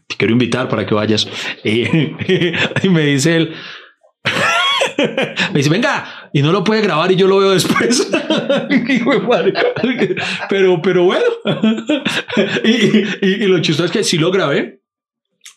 te 0.08 0.16
quiero 0.16 0.32
invitar 0.32 0.68
para 0.68 0.86
que 0.86 0.94
vayas. 0.94 1.28
Y, 1.64 2.88
me 2.88 3.06
dice 3.06 3.36
él, 3.36 3.54
me 5.52 5.58
dice, 5.58 5.70
venga, 5.70 6.30
y 6.32 6.42
no 6.42 6.52
lo 6.52 6.64
puede 6.64 6.82
grabar 6.82 7.10
y 7.12 7.16
yo 7.16 7.26
lo 7.26 7.38
veo 7.38 7.50
después. 7.52 8.10
Pero, 10.48 10.80
pero 10.82 11.04
bueno. 11.04 11.24
y, 12.64 13.26
y- 13.26 13.44
y 13.44 13.46
lo 13.46 13.60
chistoso 13.60 13.86
es 13.86 13.90
que 13.90 14.04
sí 14.04 14.18
lo 14.18 14.30
grabé, 14.30 14.80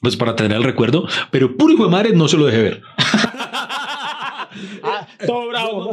pues 0.01 0.15
para 0.15 0.35
tener 0.35 0.57
el 0.57 0.63
recuerdo, 0.63 1.07
pero 1.31 1.55
puro 1.57 1.73
hijo 1.73 1.85
de 1.85 1.91
madre 1.91 2.11
no 2.13 2.27
se 2.27 2.37
lo 2.37 2.45
dejé 2.45 2.61
ver. 2.61 2.81
Todo 5.25 5.47
bravo. 5.49 5.91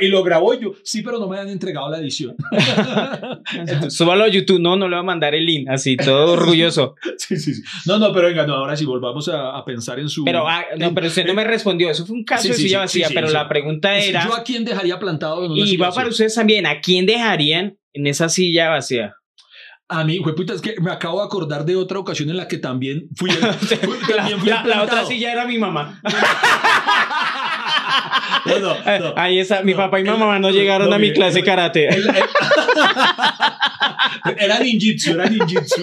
y 0.00 0.08
lo 0.08 0.22
grabó 0.22 0.54
yo, 0.54 0.72
sí, 0.84 1.02
pero 1.02 1.18
no 1.18 1.28
me 1.28 1.38
han 1.38 1.48
entregado 1.48 1.90
la 1.90 1.98
edición. 1.98 2.36
Súbalo 3.90 4.24
a 4.24 4.28
YouTube. 4.28 4.60
No, 4.60 4.76
no 4.76 4.88
le 4.88 4.94
va 4.96 5.00
a 5.00 5.04
mandar 5.04 5.34
el 5.34 5.44
link. 5.46 5.68
Así, 5.68 5.96
todo 5.96 6.32
orgulloso. 6.40 6.94
sí, 7.18 7.36
sí, 7.36 7.54
sí. 7.54 7.62
No, 7.86 7.98
no, 7.98 8.12
pero 8.12 8.28
venga, 8.28 8.46
no, 8.46 8.54
ahora 8.54 8.76
sí 8.76 8.84
volvamos 8.84 9.28
a, 9.28 9.56
a 9.56 9.64
pensar 9.64 9.98
en 9.98 10.08
su. 10.08 10.24
Pero, 10.24 10.46
ah, 10.48 10.64
no, 10.76 10.92
pero 10.94 11.06
usted 11.06 11.26
no 11.26 11.34
me 11.34 11.44
respondió. 11.44 11.90
Eso 11.90 12.06
fue 12.06 12.16
un 12.16 12.24
caso 12.24 12.42
Sí, 12.44 12.48
de 12.48 12.54
silla 12.54 12.68
sí, 12.78 13.00
vacía. 13.00 13.08
sí, 13.08 13.14
pero 13.14 13.28
sí. 13.28 13.32
la 13.34 13.48
pregunta 13.48 13.96
era. 13.96 14.24
¿Yo 14.26 14.34
a 14.34 14.42
quién 14.42 14.64
dejaría 14.64 14.98
plantado 14.98 15.44
en 15.44 15.52
una 15.52 15.60
Y 15.64 15.76
va 15.76 15.90
para 15.92 16.08
ustedes 16.08 16.34
también. 16.34 16.66
¿A 16.66 16.80
quién 16.80 17.06
dejarían 17.06 17.78
en 17.92 18.06
esa 18.06 18.28
silla 18.28 18.68
vacía? 18.70 19.14
A 19.88 20.02
mí, 20.02 20.18
puta, 20.18 20.52
es 20.52 20.60
que 20.60 20.74
me 20.80 20.90
acabo 20.90 21.20
de 21.20 21.26
acordar 21.26 21.64
de 21.64 21.76
otra 21.76 22.00
ocasión 22.00 22.28
en 22.28 22.36
la 22.36 22.48
que 22.48 22.58
también 22.58 23.08
fui. 23.14 23.30
el- 23.30 23.36
fui- 23.36 23.98
también 24.16 24.40
fui 24.40 24.48
La, 24.50 24.64
la 24.64 24.82
otra 24.82 25.04
silla 25.04 25.30
era 25.30 25.44
mi 25.46 25.58
mamá. 25.58 26.00
No, 28.46 28.58
no, 28.60 28.74
no. 29.00 29.14
Ahí 29.16 29.38
está. 29.38 29.62
Mi 29.62 29.74
papá 29.74 30.00
y 30.00 30.04
mi 30.04 30.10
mamá 30.10 30.38
no 30.38 30.50
llegaron 30.50 30.92
a 30.92 30.98
mi 30.98 31.12
clase 31.12 31.42
karate. 31.42 31.88
El- 31.88 32.08
el- 32.08 32.14
era 34.38 34.58
ninjitsu, 34.60 35.12
era 35.12 35.28
ninjitsu. 35.28 35.82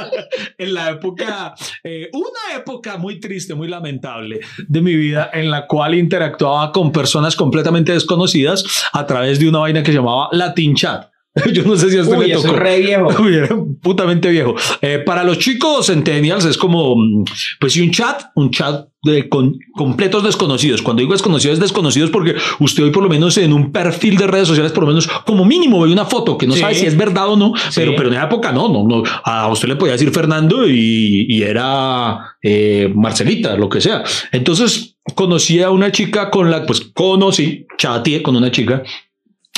en 0.58 0.74
la 0.74 0.90
época, 0.90 1.54
eh, 1.84 2.08
una 2.12 2.56
época 2.58 2.96
muy 2.96 3.20
triste, 3.20 3.54
muy 3.54 3.68
lamentable 3.68 4.40
de 4.68 4.80
mi 4.80 4.94
vida, 4.94 5.30
en 5.32 5.50
la 5.50 5.66
cual 5.66 5.94
interactuaba 5.94 6.72
con 6.72 6.92
personas 6.92 7.36
completamente 7.36 7.92
desconocidas 7.92 8.64
a 8.92 9.06
través 9.06 9.38
de 9.38 9.48
una 9.48 9.60
vaina 9.60 9.82
que 9.82 9.92
se 9.92 9.98
llamaba 9.98 10.28
Latin 10.32 10.74
Chat. 10.74 11.10
Yo 11.52 11.62
no 11.62 11.76
sé 11.76 11.90
si 11.90 11.96
a 11.98 12.02
usted 12.02 12.16
Uy, 12.18 12.26
le 12.28 12.34
tocó. 12.34 12.48
es 12.48 12.52
re 12.54 12.80
viejo. 12.80 13.08
Uy, 13.22 13.34
era 13.36 13.48
putamente 13.80 14.28
viejo. 14.30 14.54
Eh, 14.82 14.98
para 15.04 15.22
los 15.22 15.38
chicos 15.38 15.86
centennials 15.86 16.44
es 16.44 16.56
como, 16.58 16.96
mm, 16.96 17.24
pues 17.60 17.72
sí, 17.72 17.80
un 17.82 17.92
chat, 17.92 18.22
un 18.34 18.50
chat 18.50 18.88
de 19.02 19.28
con 19.28 19.56
completos 19.76 20.24
desconocidos. 20.24 20.82
Cuando 20.82 21.00
digo 21.00 21.12
desconocidos, 21.12 21.58
desconocidos 21.60 22.10
porque 22.10 22.34
usted 22.58 22.82
hoy 22.82 22.90
por 22.90 23.02
lo 23.04 23.08
menos 23.08 23.38
en 23.38 23.52
un 23.52 23.70
perfil 23.72 24.16
de 24.16 24.26
redes 24.26 24.48
sociales, 24.48 24.72
por 24.72 24.82
lo 24.82 24.88
menos 24.88 25.06
como 25.24 25.44
mínimo 25.44 25.80
ve 25.82 25.92
una 25.92 26.04
foto 26.04 26.36
que 26.36 26.46
no 26.46 26.54
Sí. 26.54 26.60
sabe 26.60 26.74
si 26.74 26.86
es 26.86 26.96
verdad 26.96 27.28
o 27.28 27.36
no, 27.36 27.52
pero, 27.74 27.92
Sí. 27.92 27.96
pero 27.96 28.08
en 28.08 28.14
esa 28.16 28.24
época 28.24 28.50
no, 28.52 28.68
no, 28.68 28.86
no. 28.86 29.02
A 29.24 29.48
usted 29.48 29.68
le 29.68 29.76
podía 29.76 29.92
decir 29.92 30.10
Fernando 30.10 30.66
y, 30.68 31.26
y 31.28 31.42
era 31.42 32.36
eh, 32.42 32.92
Marcelita, 32.94 33.56
lo 33.56 33.68
que 33.68 33.80
sea. 33.80 34.02
Entonces 34.32 34.96
conocí 35.14 35.62
a 35.62 35.70
una 35.70 35.92
chica 35.92 36.28
con 36.30 36.50
la, 36.50 36.66
pues 36.66 36.80
conocí, 36.92 37.66
chateé 37.78 38.22
con 38.22 38.36
una 38.36 38.50
chica 38.50 38.82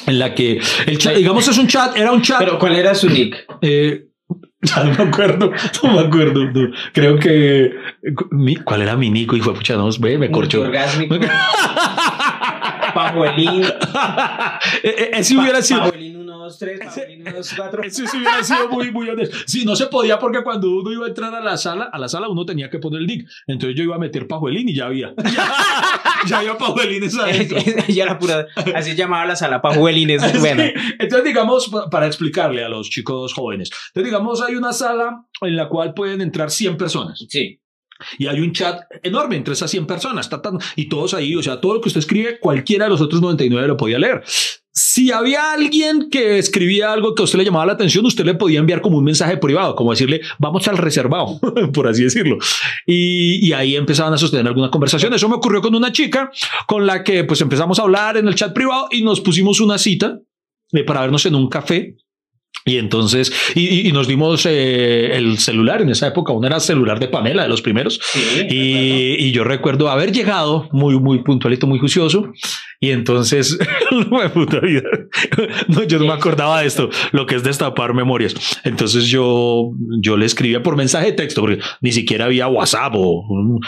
en 0.07 0.19
la 0.19 0.35
que 0.35 0.61
el 0.87 0.99
chat, 0.99 1.15
digamos, 1.17 1.47
es 1.49 1.59
un 1.59 1.67
chat, 1.67 1.97
era 1.97 2.13
un 2.13 2.23
chat. 2.23 2.39
Pero 2.39 2.59
¿cuál 2.59 2.77
era 2.77 2.95
su 2.95 3.09
nick? 3.09 3.47
Eh, 3.61 4.07
ya 4.63 4.85
no 4.85 4.95
me 4.97 5.11
acuerdo, 5.11 5.53
no 5.83 5.93
me 5.93 6.01
acuerdo. 6.01 6.45
no. 6.45 6.71
Creo 6.93 7.19
que. 7.19 7.73
¿Cuál 8.65 8.83
era 8.83 8.97
mi 8.97 9.11
nico? 9.11 9.37
Y 9.37 9.41
fue 9.41 9.55
pucha, 9.55 9.77
no, 9.77 9.89
me 10.01 10.31
corchó. 10.31 10.65
Pajuelín. 12.95 13.65
Eh, 13.65 13.69
eh, 14.83 15.11
Ese 15.15 15.37
hubiera 15.37 15.61
sido. 15.63 15.81
Pajuelín 15.81 16.17
1, 16.21 16.39
2, 16.39 16.59
3. 16.59 16.81
Pajuelín 16.85 17.23
1, 17.23 17.33
2, 17.37 17.55
4. 17.57 17.83
Ese 17.85 18.07
sí 18.07 18.17
hubiera 18.17 18.43
sido 18.45 18.69
muy, 18.69 18.91
muy 18.91 19.09
honesto. 19.09 19.37
Sí, 19.47 19.65
no 19.65 19.77
se 19.77 19.87
podía 19.87 20.19
porque 20.19 20.43
cuando 20.43 20.71
uno 20.71 20.93
iba 20.93 21.07
a 21.07 21.09
entrar 21.09 21.35
a 21.35 21.41
la 21.41 21.57
sala, 21.57 21.85
a 21.93 21.99
la 21.99 22.09
sala 22.09 22.29
uno 22.29 22.45
tenía 22.45 22.69
que 22.71 22.79
poner 22.79 23.01
el 23.01 23.07
nick. 23.07 23.29
Entonces 23.47 23.77
yo 23.77 23.85
iba 23.85 23.97
a 23.97 23.99
meter 23.99 24.27
pajuelín 24.27 24.69
y 24.69 24.75
ya 24.75 24.87
había. 24.87 25.15
Ya, 26.29 26.39
había 26.39 26.57
pajuelines 26.57 27.19
adentro. 27.19 27.59
ya 27.89 28.07
la 28.07 28.17
pura. 28.17 28.47
Así 28.77 28.95
llamaba 28.95 29.27
la 29.27 29.35
sala 29.35 29.61
Pajuelines. 29.61 30.23
Bueno. 30.39 30.63
Sí. 30.63 30.71
Entonces, 31.01 31.25
digamos, 31.25 31.69
pa- 31.69 31.91
para 31.91 32.07
explicarle 32.07 32.63
a 32.65 32.69
los 32.69 32.89
chicos 32.91 33.35
jóvenes, 33.35 33.71
entonces, 33.89 34.05
digamos, 34.05 34.41
hay 34.41 34.55
una 34.55 34.73
sala 34.73 35.25
en 35.41 35.57
la 35.57 35.69
cual 35.69 35.95
pueden 35.95 36.21
entrar 36.21 36.53
100 36.53 36.77
personas. 36.77 37.25
Sí. 37.29 37.59
Y 38.19 38.27
hay 38.27 38.41
un 38.41 38.53
chat 38.53 38.81
enorme 39.03 39.37
entre 39.37 39.55
esas 39.55 39.71
100 39.71 39.87
personas. 39.87 40.29
y 40.77 40.89
todos 40.89 41.15
ahí, 41.15 41.35
o 41.35 41.43
sea, 41.43 41.61
todo 41.61 41.75
lo 41.75 41.81
que 41.81 41.89
usted 41.89 42.01
escribe, 42.01 42.39
cualquiera 42.39 42.85
de 42.85 42.91
los 42.91 43.01
otros 43.01 43.21
99 43.21 43.69
lo 43.69 43.77
podía 43.77 43.99
leer. 43.99 44.23
Si 44.75 45.13
había 45.13 45.53
alguien 45.53 46.09
que 46.09 46.39
escribía 46.39 46.93
algo 46.93 47.15
que 47.15 47.23
a 47.23 47.25
usted 47.25 47.39
le 47.39 47.45
llamaba 47.45 47.67
la 47.67 47.75
atención, 47.75 48.07
usted 48.07 48.25
le 48.25 48.35
podía 48.35 48.59
enviar 48.59 48.81
como 48.81 48.97
un 48.97 49.05
mensaje 49.05 49.37
privado, 49.37 49.75
como 49.75 49.91
decirle, 49.91 50.23
vamos 50.39 50.67
al 50.67 50.79
reservado, 50.79 51.39
por 51.75 51.89
así 51.89 52.05
decirlo. 52.05 52.39
Y, 52.87 53.47
y 53.47 53.53
ahí 53.53 53.77
empezaban 53.77 54.15
a 54.15 54.19
sostener 54.19 54.47
alguna 54.47 54.71
conversación. 54.71 55.13
Eso 55.13 55.29
me 55.29 55.35
ocurrió 55.35 55.61
con 55.61 55.75
una 55.75 55.93
chica 55.93 56.31
con 56.67 56.87
la 56.87 57.05
que 57.05 57.25
pues 57.25 57.43
empezamos 57.43 57.79
a 57.79 57.83
hablar 57.83 58.17
en 58.17 58.29
el 58.29 58.35
chat 58.35 58.55
privado 58.55 58.89
y 58.91 59.03
nos 59.03 59.21
pusimos 59.21 59.61
una 59.61 59.77
cita 59.77 60.21
eh, 60.73 60.85
para 60.85 61.03
vernos 61.03 61.27
en 61.27 61.35
un 61.35 61.49
café. 61.49 61.97
Y 62.65 62.77
entonces, 62.79 63.33
y, 63.55 63.89
y- 63.89 63.93
nos 63.93 64.07
dimos 64.09 64.47
eh, 64.47 65.17
el 65.17 65.39
celular 65.39 65.83
en 65.83 65.91
esa 65.91 66.07
época, 66.09 66.33
uno 66.33 66.47
era 66.47 66.61
celular 66.61 66.99
de 67.01 67.09
Pamela, 67.09 67.43
de 67.43 67.49
los 67.49 67.61
primeros. 67.63 68.01
Sí. 68.03 68.21
Y, 68.51 69.17
y 69.27 69.33
yo 69.33 69.45
recuerdo 69.45 69.91
haber 69.91 70.13
llegado 70.13 70.69
muy, 70.73 70.99
muy 70.99 71.23
puntualito, 71.23 71.67
muy 71.67 71.79
juicioso. 71.79 72.33
Y 72.81 72.91
entonces, 72.91 73.59
puta 74.35 74.59
vida. 74.61 74.83
No, 75.69 75.85
yo 75.85 75.99
no 76.01 76.07
me 76.07 76.13
acordaba 76.13 76.61
de 76.61 76.67
esto, 76.67 76.91
lo 77.13 77.27
que 77.27 77.37
es 77.37 77.45
destapar 77.45 77.95
memorias. 77.95 78.35
Entonces 78.65 79.07
yo, 79.07 79.71
yo 80.01 80.17
le 80.17 80.27
escribía 80.27 80.63
por 80.63 80.77
mensaje 80.77 81.07
de 81.07 81.13
texto, 81.13 81.41
porque 81.43 81.61
ni 81.81 81.93
siquiera 81.93 82.25
había 82.25 82.49
WhatsApp 82.49 82.93
o 82.97 83.25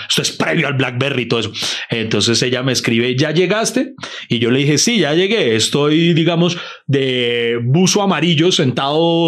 esto 0.08 0.22
es 0.22 0.32
previo 0.32 0.66
al 0.66 0.74
Blackberry 0.74 1.22
y 1.22 1.26
todo 1.26 1.40
eso. 1.40 1.52
Entonces 1.90 2.42
ella 2.42 2.62
me 2.64 2.72
escribe, 2.72 3.16
¿ya 3.16 3.30
llegaste? 3.30 3.94
Y 4.28 4.40
yo 4.40 4.50
le 4.50 4.60
dije, 4.60 4.78
sí, 4.78 4.98
ya 4.98 5.14
llegué. 5.14 5.54
Estoy, 5.54 6.12
digamos, 6.14 6.56
de 6.88 7.60
buzo 7.62 8.02
amarillo 8.02 8.50
sentado 8.50 8.83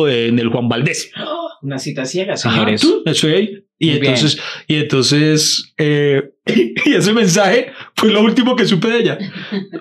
en 0.08 0.38
el 0.38 0.48
Juan 0.48 0.68
Valdés. 0.68 1.10
Una 1.62 1.78
cita 1.78 2.04
ciega, 2.04 2.34
Ajá, 2.34 2.50
señores. 2.50 2.80
tú, 2.80 3.02
Estoy 3.06 3.32
ahí. 3.32 3.62
Y 3.78 3.90
Muy 3.90 4.00
bien. 4.00 4.14
entonces, 4.14 4.40
y 4.66 4.74
entonces, 4.76 5.74
eh, 5.76 6.30
y 6.86 6.94
ese 6.94 7.12
mensaje 7.12 7.72
fue 7.94 8.10
lo 8.10 8.22
último 8.22 8.56
que 8.56 8.64
supe 8.66 8.88
de 8.88 8.98
ella. 9.00 9.18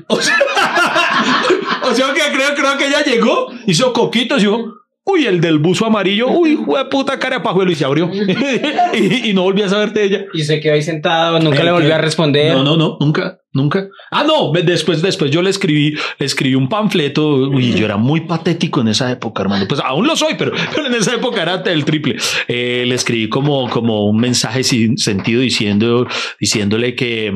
O 0.07 0.19
sea, 0.21 0.37
o 1.83 1.93
sea 1.93 2.13
que 2.13 2.21
creo, 2.35 2.55
creo 2.55 2.77
que 2.77 2.87
ella 2.87 3.03
llegó, 3.03 3.51
hizo 3.67 3.93
coquitos 3.93 4.39
y 4.41 4.45
dijo, 4.47 4.73
uy, 5.05 5.25
el 5.27 5.39
del 5.39 5.59
buzo 5.59 5.85
amarillo, 5.85 6.27
uy, 6.29 6.55
de 6.55 6.85
puta 6.89 7.17
cara 7.19 7.37
de 7.37 7.43
pajuelo 7.43 7.71
y 7.71 7.75
se 7.75 7.85
abrió. 7.85 8.09
y, 8.93 9.29
y 9.29 9.33
no 9.33 9.43
volví 9.43 9.61
a 9.61 9.69
saber 9.69 9.93
de 9.93 10.03
ella. 10.03 10.25
Y 10.33 10.43
se 10.43 10.59
quedó 10.59 10.73
ahí 10.73 10.81
sentado, 10.81 11.39
nunca 11.39 11.63
le 11.63 11.71
volvió 11.71 11.89
que- 11.89 11.93
a 11.93 11.97
responder. 11.99 12.53
No, 12.55 12.63
no, 12.63 12.75
no, 12.75 12.97
nunca, 12.99 13.39
nunca. 13.53 13.87
Ah, 14.11 14.23
no, 14.23 14.51
después, 14.63 15.01
después 15.01 15.29
yo 15.31 15.41
le 15.41 15.49
escribí, 15.51 15.95
le 16.17 16.25
escribí 16.25 16.55
un 16.55 16.67
panfleto. 16.69 17.35
Uy, 17.49 17.73
yo 17.73 17.85
era 17.85 17.97
muy 17.97 18.21
patético 18.21 18.81
en 18.81 18.87
esa 18.89 19.11
época, 19.11 19.43
hermano. 19.43 19.65
Pues 19.67 19.79
aún 19.81 20.07
lo 20.07 20.15
soy, 20.15 20.33
pero, 20.37 20.51
pero 20.73 20.87
en 20.87 20.95
esa 20.95 21.13
época 21.15 21.41
era 21.43 21.61
el 21.65 21.85
triple. 21.85 22.15
Eh, 22.47 22.83
le 22.87 22.95
escribí 22.95 23.29
como, 23.29 23.69
como 23.69 24.05
un 24.07 24.17
mensaje 24.17 24.63
sin 24.63 24.97
sentido 24.97 25.41
diciendo, 25.41 26.07
diciéndole 26.39 26.95
que 26.95 27.31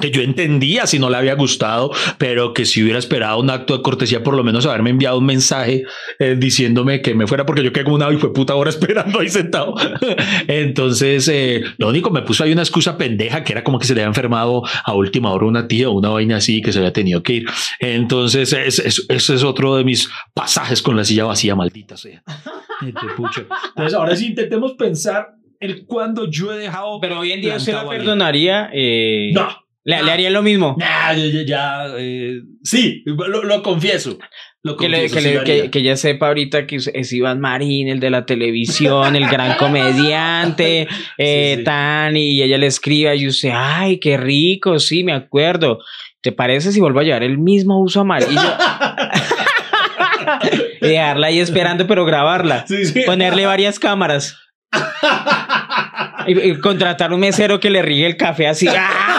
que 0.00 0.10
yo 0.12 0.22
entendía 0.22 0.86
si 0.86 0.98
no 0.98 1.10
le 1.10 1.16
había 1.16 1.34
gustado, 1.34 1.90
pero 2.16 2.54
que 2.54 2.64
si 2.64 2.82
hubiera 2.82 2.98
esperado 2.98 3.40
un 3.40 3.50
acto 3.50 3.76
de 3.76 3.82
cortesía, 3.82 4.22
por 4.22 4.34
lo 4.36 4.44
menos 4.44 4.64
haberme 4.64 4.90
enviado 4.90 5.18
un 5.18 5.26
mensaje 5.26 5.82
eh, 6.20 6.36
diciéndome 6.38 7.02
que 7.02 7.14
me 7.14 7.26
fuera, 7.26 7.44
porque 7.44 7.64
yo 7.64 7.72
quedé 7.72 7.84
como 7.84 7.96
una 7.96 8.10
y 8.12 8.16
fue 8.16 8.32
puta 8.32 8.54
hora 8.54 8.70
esperando 8.70 9.18
ahí 9.20 9.28
sentado. 9.28 9.74
Entonces, 10.48 11.26
eh, 11.28 11.62
lo 11.78 11.88
único 11.88 12.10
me 12.10 12.22
puso 12.22 12.44
ahí 12.44 12.52
una 12.52 12.62
excusa 12.62 12.96
pendeja 12.96 13.42
que 13.44 13.52
era 13.52 13.64
como 13.64 13.78
que 13.78 13.86
se 13.86 13.94
le 13.94 14.00
había 14.02 14.08
enfermado 14.08 14.62
a 14.84 14.94
última 14.94 15.32
hora 15.32 15.46
una 15.46 15.66
tía 15.68 15.88
o 15.88 15.92
una 15.92 16.10
vaina 16.10 16.36
así 16.36 16.62
que 16.62 16.72
se 16.72 16.78
había 16.78 16.92
tenido 16.92 17.22
que 17.22 17.32
ir. 17.34 17.46
Entonces, 17.80 18.52
es- 18.52 18.78
es- 18.78 19.06
ese 19.08 19.34
es 19.34 19.42
otro 19.42 19.76
de 19.76 19.84
mis 19.84 20.08
pasajes 20.34 20.82
con 20.82 20.96
la 20.96 21.04
silla 21.04 21.24
vacía, 21.24 21.54
maldita 21.56 21.96
sea. 21.96 22.22
Entonces, 22.80 23.94
ahora 23.94 24.16
sí 24.16 24.26
intentemos 24.26 24.72
pensar 24.74 25.34
el 25.60 25.84
cuando 25.86 26.28
yo 26.30 26.52
he 26.52 26.58
dejado. 26.58 26.98
Pero 27.00 27.20
hoy 27.20 27.32
en 27.32 27.40
día 27.42 27.56
usted 27.56 27.74
la 27.74 27.88
perdonaría. 27.88 28.70
eh, 28.72 29.30
No. 29.32 29.48
Le, 29.82 30.02
le 30.02 30.10
haría 30.12 30.28
lo 30.30 30.42
mismo. 30.42 30.76
Nah, 30.78 31.14
ya, 31.14 31.26
ya, 31.26 31.42
ya, 31.42 31.84
eh, 31.98 32.40
sí, 32.62 33.02
lo, 33.06 33.42
lo 33.44 33.62
confieso. 33.62 34.18
Lo 34.62 34.76
Que, 34.76 34.90
le- 34.90 35.08
que, 35.10 35.20
le- 35.22 35.42
que, 35.42 35.70
que 35.70 35.78
ella 35.78 35.96
sepa 35.96 36.26
ahorita 36.28 36.66
que 36.66 36.76
es- 36.76 37.12
Iván 37.14 37.40
Marín, 37.40 37.88
el 37.88 37.98
de 37.98 38.10
la 38.10 38.26
televisión, 38.26 39.16
el 39.16 39.26
gran 39.26 39.56
comediante, 39.56 40.86
eh, 41.18 41.54
sí. 41.58 41.64
tan, 41.64 42.14
y 42.14 42.42
ella 42.42 42.58
le 42.58 42.66
escribe 42.66 43.16
y 43.16 43.26
usted, 43.26 43.52
ay, 43.54 43.98
qué 44.00 44.18
rico, 44.18 44.78
sí, 44.78 45.02
me 45.02 45.14
acuerdo. 45.14 45.78
¿Te 46.20 46.30
parece 46.32 46.72
si 46.72 46.80
vuelvo 46.80 47.00
a 47.00 47.04
llevar 47.04 47.22
el 47.22 47.38
mismo 47.38 47.80
uso 47.80 48.02
amarillo? 48.02 48.38
dejarla 50.80 51.28
ahí 51.28 51.40
esperando, 51.40 51.86
pero 51.86 52.04
grabarla. 52.04 52.66
Sí, 52.66 52.84
sí. 52.84 53.02
Ponerle 53.06 53.46
varias 53.46 53.78
cámaras. 53.78 54.36
Y, 56.26 56.38
y 56.38 56.58
contratar 56.60 57.12
un 57.12 57.20
mesero 57.20 57.58
que 57.60 57.70
le 57.70 57.82
riegue 57.82 58.06
el 58.06 58.16
café 58.16 58.46
así. 58.46 58.68
¡ah! 58.70 59.16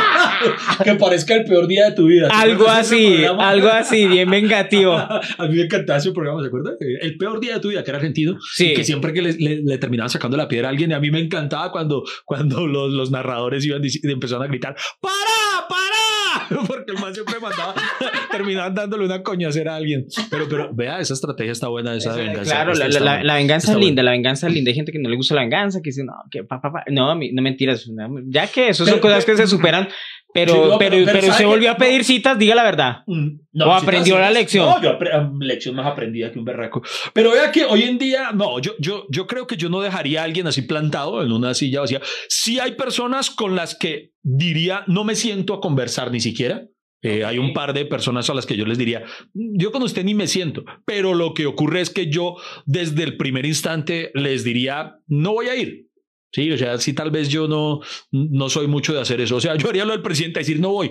que 0.83 0.95
parezca 0.95 1.35
el 1.35 1.43
peor 1.45 1.67
día 1.67 1.85
de 1.89 1.91
tu 1.95 2.05
vida. 2.07 2.27
¿Te 2.27 2.33
Algo 2.33 2.67
así, 2.67 3.23
algo 3.25 3.67
así, 3.67 4.07
bien 4.07 4.29
vengativo. 4.29 4.93
A 4.97 5.21
mí 5.47 5.55
me 5.55 5.63
encantaba 5.63 5.99
ese 5.99 6.11
programa, 6.11 6.41
¿se 6.41 6.47
acuerdan? 6.47 6.75
El 6.79 7.17
peor 7.17 7.39
día 7.39 7.55
de 7.55 7.59
tu 7.59 7.69
vida, 7.69 7.83
que 7.83 7.91
era 7.91 7.97
argentino. 7.97 8.37
Sí. 8.53 8.71
Y 8.71 8.73
que 8.73 8.83
siempre 8.83 9.13
que 9.13 9.21
le, 9.21 9.33
le- 9.33 9.61
le 9.63 9.77
terminaban 9.77 10.09
sacando 10.09 10.37
la 10.37 10.47
piedra 10.47 10.67
a 10.69 10.71
alguien, 10.71 10.91
y 10.91 10.93
a 10.93 10.99
mí 10.99 11.11
me 11.11 11.19
encantaba 11.19 11.71
cuando, 11.71 12.03
cuando 12.25 12.65
los, 12.65 12.91
los 12.91 13.11
narradores 13.11 13.65
iban 13.65 13.81
dic- 13.83 13.99
empezaron 14.09 14.43
a 14.43 14.47
gritar: 14.47 14.75
¡Para! 14.99 15.67
¡Para! 15.69 15.81
Porque 16.67 16.91
el 16.91 16.99
man 16.99 17.13
siempre 17.13 17.39
mandaba, 17.39 17.73
terminaban 18.31 18.73
dándole 18.75 19.05
una 19.05 19.21
coñacera 19.23 19.73
a 19.73 19.77
alguien. 19.77 20.05
Pero, 20.29 20.47
pero 20.49 20.73
vea, 20.73 20.99
esa 20.99 21.13
estrategia 21.13 21.51
está 21.51 21.67
buena, 21.67 21.95
esa 21.95 22.15
venganza. 22.15 22.43
Claro, 22.43 22.73
la, 22.73 22.87
la- 22.87 22.99
la- 22.99 23.15
buena. 23.17 23.35
venganza 23.35 23.71
es 23.71 23.77
linda, 23.77 24.01
bueno. 24.01 24.03
la 24.05 24.11
venganza 24.11 24.47
es 24.47 24.53
linda. 24.53 24.69
Hay 24.69 24.75
gente 24.75 24.91
que 24.91 24.99
no 24.99 25.09
le 25.09 25.15
gusta 25.15 25.35
la 25.35 25.41
venganza, 25.41 25.79
que 25.81 25.89
dice, 25.89 26.03
no, 26.03 26.13
que 26.29 26.43
pa, 26.43 26.61
pa, 26.61 26.71
pa". 26.71 26.83
No, 26.89 27.13
no 27.15 27.41
mentiras. 27.41 27.87
no, 27.87 28.07
Ya 28.27 28.47
que 28.47 28.69
eso 28.69 28.85
son 28.85 28.95
Pero- 28.95 29.01
cosas 29.01 29.25
que 29.25 29.35
se 29.37 29.47
superan, 29.47 29.87
pero, 30.33 30.53
Sí, 30.53 30.59
no, 30.69 30.77
pero, 30.77 30.97
pero- 31.05 31.27
¿sabe 31.33 31.45
volvió 31.45 31.71
a 31.71 31.77
pedir 31.77 32.03
citas, 32.03 32.37
diga 32.39 32.55
la 32.55 32.63
verdad. 32.63 32.97
Mm, 33.07 33.27
¿O 33.61 33.79
sí, 33.79 33.83
aprendió 33.83 34.17
la 34.19 34.31
lección? 34.31 34.65
No, 34.67 34.81
yo 34.81 34.97
am- 35.13 35.39
lección 35.39 35.75
más 35.75 35.85
aprendida 35.87 36.31
que 36.31 36.39
un 36.39 36.45
berraco. 36.45 36.81
Pero 37.13 37.31
vea 37.31 37.51
que 37.51 37.65
hoy 37.65 37.83
en 37.83 37.97
día, 37.97 38.31
no, 38.33 38.59
yo, 38.59 38.73
yo, 38.79 39.05
yo 39.09 39.27
creo 39.27 39.47
que 39.47 39.57
yo 39.57 39.69
no 39.69 39.81
dejaría 39.81 40.21
a 40.21 40.23
alguien 40.25 40.47
así 40.47 40.61
plantado 40.61 41.23
en 41.23 41.31
una 41.31 41.53
silla 41.53 41.81
vacía. 41.81 42.01
Sí 42.29 42.59
hay 42.59 42.71
personas 42.73 43.29
con 43.29 43.55
las 43.55 43.75
que 43.75 44.11
diría, 44.23 44.83
no 44.87 45.03
me 45.03 45.15
siento 45.15 45.53
a 45.53 45.61
conversar 45.61 46.11
ni 46.11 46.19
siquiera. 46.19 46.65
Eh, 47.03 47.25
Hay 47.25 47.39
un 47.39 47.51
par 47.53 47.73
de 47.73 47.85
personas 47.85 48.29
a 48.29 48.35
las 48.35 48.45
que 48.45 48.55
yo 48.55 48.63
les 48.63 48.77
diría, 48.77 49.03
yo 49.33 49.71
con 49.71 49.81
usted 49.81 50.03
ni 50.05 50.13
me 50.13 50.27
siento, 50.27 50.63
pero 50.85 51.15
lo 51.15 51.33
que 51.33 51.47
ocurre 51.47 51.81
es 51.81 51.89
que 51.89 52.11
yo 52.11 52.35
desde 52.67 53.01
el 53.03 53.17
primer 53.17 53.43
instante 53.47 54.11
les 54.13 54.43
diría, 54.43 54.97
no 55.07 55.33
voy 55.33 55.47
a 55.47 55.55
ir. 55.55 55.87
Sí, 56.33 56.49
o 56.51 56.57
sea, 56.57 56.77
sí, 56.77 56.93
tal 56.93 57.11
vez 57.11 57.27
yo 57.29 57.47
no, 57.47 57.81
no 58.11 58.49
soy 58.49 58.67
mucho 58.67 58.93
de 58.93 59.01
hacer 59.01 59.19
eso. 59.19 59.35
O 59.35 59.41
sea, 59.41 59.55
yo 59.55 59.67
haría 59.69 59.83
lo 59.83 59.91
del 59.91 60.01
presidente, 60.01 60.39
decir 60.39 60.59
no 60.59 60.69
voy. 60.71 60.89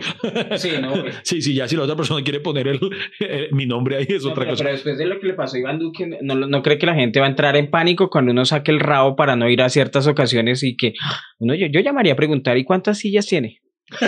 Sí, 0.57 0.70
no, 0.80 0.91
güey. 1.01 1.12
Sí, 1.22 1.41
sí, 1.41 1.55
ya 1.55 1.66
si 1.66 1.76
la 1.76 1.82
otra 1.84 1.97
persona 1.97 2.22
quiere 2.22 2.41
poner 2.41 2.68
el, 2.68 2.80
eh, 3.20 3.49
mi 3.53 3.64
nombre 3.66 3.97
ahí 3.97 4.07
es 4.09 4.22
No, 4.24 4.30
otra 4.32 4.43
pero, 4.45 4.51
cosa. 4.53 4.64
pero 4.64 4.74
después 4.74 4.99
de 4.99 5.07
lo 5.07 5.18
que 5.18 5.26
le 5.28 5.34
pasó 5.34 5.57
a 5.57 5.61
Iván 5.61 5.78
Duque, 5.78 6.07
no, 6.20 6.34
no 6.34 6.62
cree 6.62 6.78
que 6.78 6.86
la 6.86 6.95
gente 6.95 7.20
va 7.20 7.26
a 7.26 7.30
entrar 7.30 7.57
en 7.57 7.70
pánico 7.70 8.11
cuando 8.11 8.32
uno 8.32 8.45
saque 8.45 8.70
el 8.70 8.80
rabo 8.80 9.16
para 9.16 9.34
no 9.36 9.49
ir 9.49 9.62
a 9.62 9.68
ciertas 9.70 10.07
ocasiones 10.07 10.62
y 10.62 10.76
que 10.76 10.93
uno, 11.38 11.55
yo, 11.55 11.66
yo 11.68 11.80
llamaría 11.80 12.12
a 12.12 12.16
preguntar, 12.16 12.59
¿y 12.59 12.64
cuántas 12.64 12.99
sillas 12.99 13.26
tiene? 13.26 13.61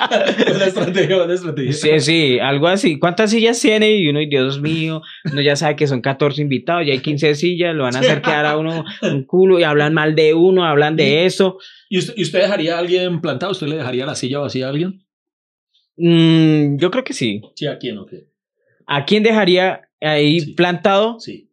una 0.54 0.66
estrategia, 0.66 1.22
una 1.24 1.34
estrategia. 1.34 1.72
Sí, 1.72 2.00
sí, 2.00 2.38
algo 2.38 2.68
así. 2.68 2.98
¿Cuántas 2.98 3.30
sillas 3.30 3.60
tiene? 3.60 3.90
Y 3.96 4.08
uno, 4.08 4.20
y 4.20 4.26
Dios 4.28 4.60
mío, 4.60 5.02
uno 5.30 5.40
ya 5.40 5.56
sabe 5.56 5.76
que 5.76 5.86
son 5.86 6.00
14 6.00 6.42
invitados, 6.42 6.86
ya 6.86 6.92
hay 6.92 7.00
15 7.00 7.34
sillas, 7.34 7.74
lo 7.74 7.84
van 7.84 7.96
a 7.96 8.00
hacer 8.00 8.22
quedar 8.22 8.46
a 8.46 8.56
uno 8.58 8.84
un 9.02 9.24
culo 9.24 9.58
y 9.58 9.64
hablan 9.64 9.94
mal 9.94 10.14
de 10.14 10.34
uno, 10.34 10.64
hablan 10.64 10.96
de 10.96 11.26
eso. 11.26 11.58
¿Y 11.88 11.98
usted, 11.98 12.14
y 12.16 12.22
usted 12.22 12.40
dejaría 12.40 12.76
a 12.76 12.78
alguien 12.78 13.20
plantado? 13.20 13.52
¿Usted 13.52 13.66
le 13.68 13.76
dejaría 13.76 14.06
la 14.06 14.14
silla 14.14 14.38
vacía 14.38 14.66
a 14.66 14.70
alguien? 14.70 15.04
Mm, 15.96 16.78
yo 16.78 16.90
creo 16.90 17.04
que 17.04 17.12
sí. 17.12 17.42
Sí, 17.54 17.66
¿a 17.66 17.78
quién 17.78 17.98
o 17.98 18.06
qué? 18.06 18.24
¿A 18.86 19.04
quién 19.04 19.22
dejaría 19.22 19.82
ahí 20.00 20.40
Sí. 20.40 20.52
plantado? 20.54 21.20
Sí. 21.20 21.49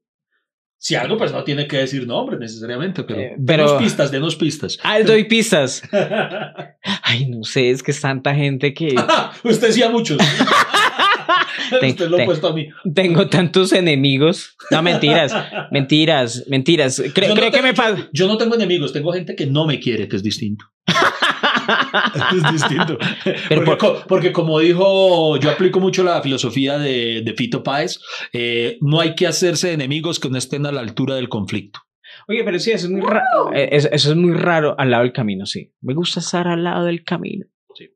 Si 0.87 0.95
algo, 0.95 1.17
pues 1.17 1.33
no 1.33 1.43
tiene 1.43 1.67
que 1.67 1.75
decir 1.79 2.07
nombre 2.07 2.37
necesariamente, 2.39 3.03
pero, 3.03 3.19
Eh, 3.19 3.33
denos 3.37 3.71
pero- 3.73 3.77
pistas, 3.77 4.09
denos 4.09 4.37
pistas. 4.37 4.77
Ah, 4.83 5.01
doy 5.01 5.25
pistas. 5.25 5.81
Ay, 7.03 7.25
no 7.27 7.43
sé, 7.43 7.71
es 7.71 7.83
que 7.83 7.91
es 7.91 7.99
tanta 7.99 8.33
gente 8.33 8.73
que 8.73 8.95
usted 9.43 9.71
sí 9.73 9.83
a 9.83 9.89
muchos. 9.89 10.17
Te- 11.81 11.87
usted 11.89 12.07
lo 12.09 12.15
te- 12.15 12.23
ha 12.23 12.25
puesto 12.25 12.47
a 12.47 12.53
mí. 12.53 12.69
tengo 12.95 13.27
tantos 13.27 13.73
enemigos. 13.73 14.55
No, 14.71 14.81
mentiras, 14.81 15.33
mentiras, 15.71 16.45
mentiras. 16.47 17.01
Creo, 17.13 17.29
Yo 17.29 17.35
no 17.35 17.39
creo 17.41 17.51
que 17.51 17.57
tengo- 17.57 17.67
me 17.67 17.73
pasa. 17.73 18.07
Yo 18.13 18.27
no 18.27 18.37
tengo 18.37 18.55
enemigos, 18.55 18.93
tengo 18.93 19.11
gente 19.11 19.35
que 19.35 19.45
no 19.45 19.65
me 19.67 19.81
quiere, 19.81 20.07
que 20.07 20.15
es 20.15 20.23
distinto. 20.23 20.63
Es 20.87 22.51
distinto. 22.51 22.97
Pero 23.49 23.63
porque, 23.63 23.85
por- 23.87 24.07
porque 24.07 24.31
como 24.31 24.59
dijo, 24.59 25.37
yo 25.37 25.51
aplico 25.51 25.79
mucho 25.79 26.03
la 26.03 26.21
filosofía 26.21 26.77
de, 26.77 27.21
de 27.23 27.33
Fito 27.33 27.63
Páez, 27.63 27.99
eh, 28.33 28.77
no 28.81 28.99
hay 28.99 29.15
que 29.15 29.27
hacerse 29.27 29.73
enemigos 29.73 30.19
que 30.19 30.29
no 30.29 30.37
estén 30.37 30.65
a 30.65 30.71
la 30.71 30.81
altura 30.81 31.15
del 31.15 31.29
conflicto. 31.29 31.79
Oye, 32.27 32.43
pero 32.43 32.59
sí, 32.59 32.71
eso 32.71 32.87
es 32.87 32.91
muy 32.91 33.01
raro. 33.01 33.51
Eso, 33.53 33.89
eso 33.91 34.09
es 34.11 34.15
muy 34.15 34.33
raro 34.33 34.75
al 34.77 34.91
lado 34.91 35.03
del 35.03 35.13
camino, 35.13 35.45
sí. 35.45 35.71
Me 35.81 35.93
gusta 35.93 36.19
estar 36.19 36.47
al 36.47 36.63
lado 36.63 36.85
del 36.85 37.03
camino. 37.03 37.45
Sí. 37.75 37.89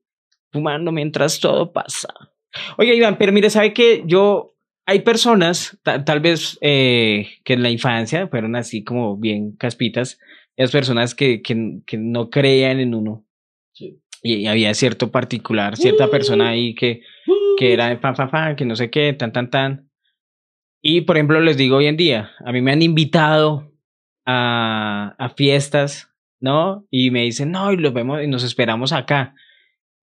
Fumando 0.52 0.92
mientras 0.92 1.40
todo 1.40 1.72
pasa. 1.72 2.10
Oye, 2.78 2.96
Iván, 2.96 3.18
pero 3.18 3.32
mire, 3.32 3.50
¿sabe 3.50 3.74
que 3.74 4.04
yo... 4.06 4.48
Hay 4.88 5.02
personas, 5.02 5.78
ta- 5.84 6.04
tal 6.04 6.20
vez 6.22 6.58
eh, 6.60 7.28
que 7.46 7.54
en 7.54 7.62
la 7.62 7.70
infancia 7.70 8.28
fueron 8.28 8.56
así 8.56 8.84
como 8.84 9.16
bien 9.16 9.56
caspitas, 9.56 10.18
esas 10.62 10.72
personas 10.72 11.16
que, 11.16 11.42
que, 11.42 11.82
que 11.86 11.98
no 11.98 12.30
creían 12.30 12.80
en 12.80 12.94
uno. 12.96 13.26
Sí. 13.74 14.00
Y, 14.24 14.36
y 14.36 14.48
había 14.48 14.74
cierto 14.74 15.12
particular, 15.12 15.76
cierta 15.78 16.10
persona 16.10 16.50
ahí 16.50 16.76
que, 16.76 17.02
que 17.58 17.74
era 17.74 17.88
de 17.90 17.98
fan, 17.98 18.16
fan, 18.16 18.30
fan, 18.30 18.56
que 18.56 18.66
no 18.66 18.76
sé 18.76 18.90
qué, 18.92 19.14
tan, 19.14 19.32
tan, 19.32 19.50
tan. 19.50 19.90
Y 20.82 21.02
por 21.02 21.18
ejemplo, 21.18 21.40
les 21.42 21.58
digo 21.58 21.78
hoy 21.78 21.88
en 21.88 21.98
día, 21.98 22.32
a 22.46 22.52
mí 22.52 22.62
me 22.62 22.72
han 22.72 22.82
invitado 22.82 23.72
a, 24.26 25.16
a 25.18 25.30
fiestas, 25.30 26.10
¿no? 26.40 26.86
Y 26.90 27.12
me 27.12 27.24
dicen, 27.24 27.52
no, 27.52 27.72
y 27.72 27.78
los 27.78 27.94
vemos 27.94 28.22
y 28.24 28.28
nos 28.28 28.44
esperamos 28.44 28.94
acá. 28.94 29.36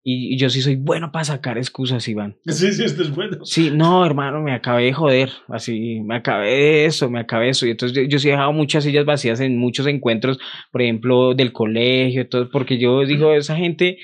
Y, 0.04 0.34
y 0.34 0.38
yo 0.38 0.48
sí 0.48 0.62
soy 0.62 0.76
bueno 0.76 1.10
para 1.12 1.24
sacar 1.24 1.58
excusas, 1.58 2.06
Iván. 2.08 2.36
Sí, 2.46 2.72
sí, 2.72 2.84
esto 2.84 3.02
es 3.02 3.14
bueno. 3.14 3.44
Sí, 3.44 3.70
no, 3.72 4.06
hermano, 4.06 4.40
me 4.40 4.52
acabé 4.52 4.84
de 4.84 4.92
joder, 4.92 5.30
así, 5.48 6.00
me 6.04 6.16
acabé 6.16 6.50
de 6.50 6.84
eso, 6.86 7.10
me 7.10 7.20
acabé 7.20 7.46
de 7.46 7.50
eso. 7.50 7.66
Y 7.66 7.70
entonces 7.72 7.96
yo, 7.96 8.02
yo 8.04 8.18
sí 8.18 8.28
he 8.28 8.32
dejado 8.32 8.52
muchas 8.52 8.84
sillas 8.84 9.04
vacías 9.04 9.40
en 9.40 9.58
muchos 9.58 9.86
encuentros, 9.86 10.38
por 10.70 10.82
ejemplo, 10.82 11.34
del 11.34 11.52
colegio, 11.52 12.28
todo, 12.28 12.48
porque 12.50 12.78
yo 12.78 13.04
digo, 13.04 13.34
esa 13.34 13.56
gente, 13.56 13.98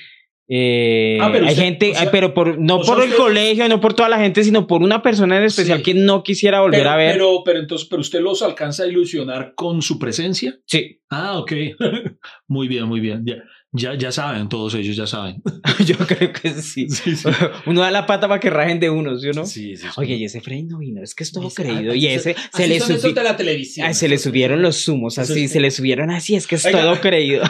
eh, 0.46 1.16
Ah, 1.22 1.30
pero 1.32 1.46
hay 1.46 1.52
usted- 1.52 1.64
gente, 1.64 1.90
o 1.92 1.94
sea, 1.94 2.02
ay, 2.02 2.08
pero 2.12 2.34
por, 2.34 2.58
no 2.58 2.80
por 2.82 2.98
el 2.98 3.04
usted- 3.10 3.16
colegio, 3.16 3.66
no 3.68 3.80
por 3.80 3.94
toda 3.94 4.10
la 4.10 4.18
gente, 4.18 4.44
sino 4.44 4.66
por 4.66 4.82
una 4.82 5.00
persona 5.02 5.38
en 5.38 5.44
especial 5.44 5.78
Sí. 5.78 5.84
que 5.84 5.94
no 5.94 6.22
quisiera 6.22 6.60
volver 6.60 6.80
Pero, 6.80 6.90
a 6.90 6.96
ver. 6.96 7.12
pero, 7.12 7.42
pero 7.46 7.60
entonces, 7.60 7.88
pero 7.88 8.00
usted 8.02 8.20
los 8.20 8.42
alcanza 8.42 8.82
a 8.82 8.86
ilusionar 8.88 9.54
con 9.54 9.80
su 9.80 9.98
presencia. 9.98 10.58
Sí, 10.66 11.00
Ah, 11.08 11.38
ok. 11.38 11.52
muy 12.48 12.68
bien, 12.68 12.84
muy 12.86 13.00
bien. 13.00 13.24
Ya, 13.24 13.36
ya, 13.74 13.94
ya 13.98 14.10
saben, 14.12 14.48
todos 14.48 14.74
ellos 14.74 14.96
ya 14.96 15.06
saben. 15.06 15.42
yo 15.84 15.96
creo 15.98 16.32
que 16.32 16.50
sí. 16.62 16.86
Sí, 16.94 17.16
sí. 17.16 17.28
Uno 17.66 17.80
da 17.82 17.90
la 17.90 18.06
pata 18.06 18.26
para 18.28 18.40
que 18.40 18.48
rajen 18.48 18.80
de 18.80 18.88
uno, 18.88 19.18
¿sí 19.18 19.28
o 19.28 19.32
no? 19.32 19.44
Sí, 19.44 19.76
sí. 19.76 19.86
Oye, 19.96 20.14
y 20.14 20.24
ese 20.24 20.40
Frey 20.40 20.62
no 20.62 20.78
vino, 20.78 21.02
es 21.02 21.14
que 21.14 21.24
es 21.24 21.32
todo 21.32 21.50
creído. 21.50 21.92
ah, 21.92 21.96
Y 21.96 22.06
ese 22.06 22.34
se 22.52 22.66
le 22.68 22.80
subió. 22.80 23.22
la 23.22 23.36
televisión. 23.36 23.86
Ay, 23.86 23.94
se 23.94 24.08
le 24.08 24.16
subieron 24.18 24.62
los 24.62 24.84
zumos, 24.84 25.18
así, 25.18 25.44
es- 25.44 25.52
se 25.52 25.60
le 25.60 25.70
subieron 25.70 26.10
así, 26.10 26.34
es 26.36 26.46
que 26.46 26.54
es 26.54 26.64
Oiga, 26.64 26.80
todo 26.82 27.00
creído. 27.00 27.42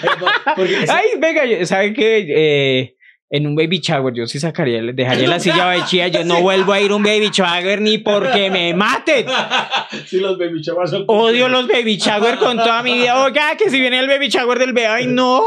Porque 0.57 0.77
Ay, 0.89 1.07
venga, 1.21 1.45
yo- 1.47 1.65
¿sabe 1.67 1.93
qué? 1.93 2.27
Eh, 2.29 2.97
en 3.35 3.49
un 3.49 3.57
baby 3.57 3.81
shower 3.81 4.15
yo 4.15 4.29
sí 4.29 4.39
sacaría, 4.39 4.81
dejaría 4.81 5.27
la 5.27 5.41
silla 5.41 5.67
vacía, 5.67 6.07
yo 6.07 6.25
no 6.25 6.41
vuelvo 6.41 6.73
a 6.73 6.81
ir 6.81 6.93
a 6.93 6.95
un 6.95 7.03
baby 7.03 7.31
shower 7.33 7.81
ni 7.81 7.99
porque 7.99 8.49
me 8.49 8.73
maten. 8.75 9.27
sí, 10.07 10.21
los 10.21 10.39
baby 10.39 10.63
showers 10.63 10.91
son 10.93 11.05
Odio 11.09 11.49
los 11.49 11.67
baby 11.67 11.97
shower 11.97 12.39
con 12.39 12.57
toda 12.57 12.81
mi 12.85 12.95
vida. 12.95 13.25
Oiga, 13.25 13.57
que 13.57 13.71
si 13.71 13.81
viene 13.81 13.99
el 13.99 14.07
baby 14.07 14.29
shower 14.29 14.57
del 14.61 14.73
bebé, 14.73 14.87
ay 14.87 15.07
no. 15.09 15.43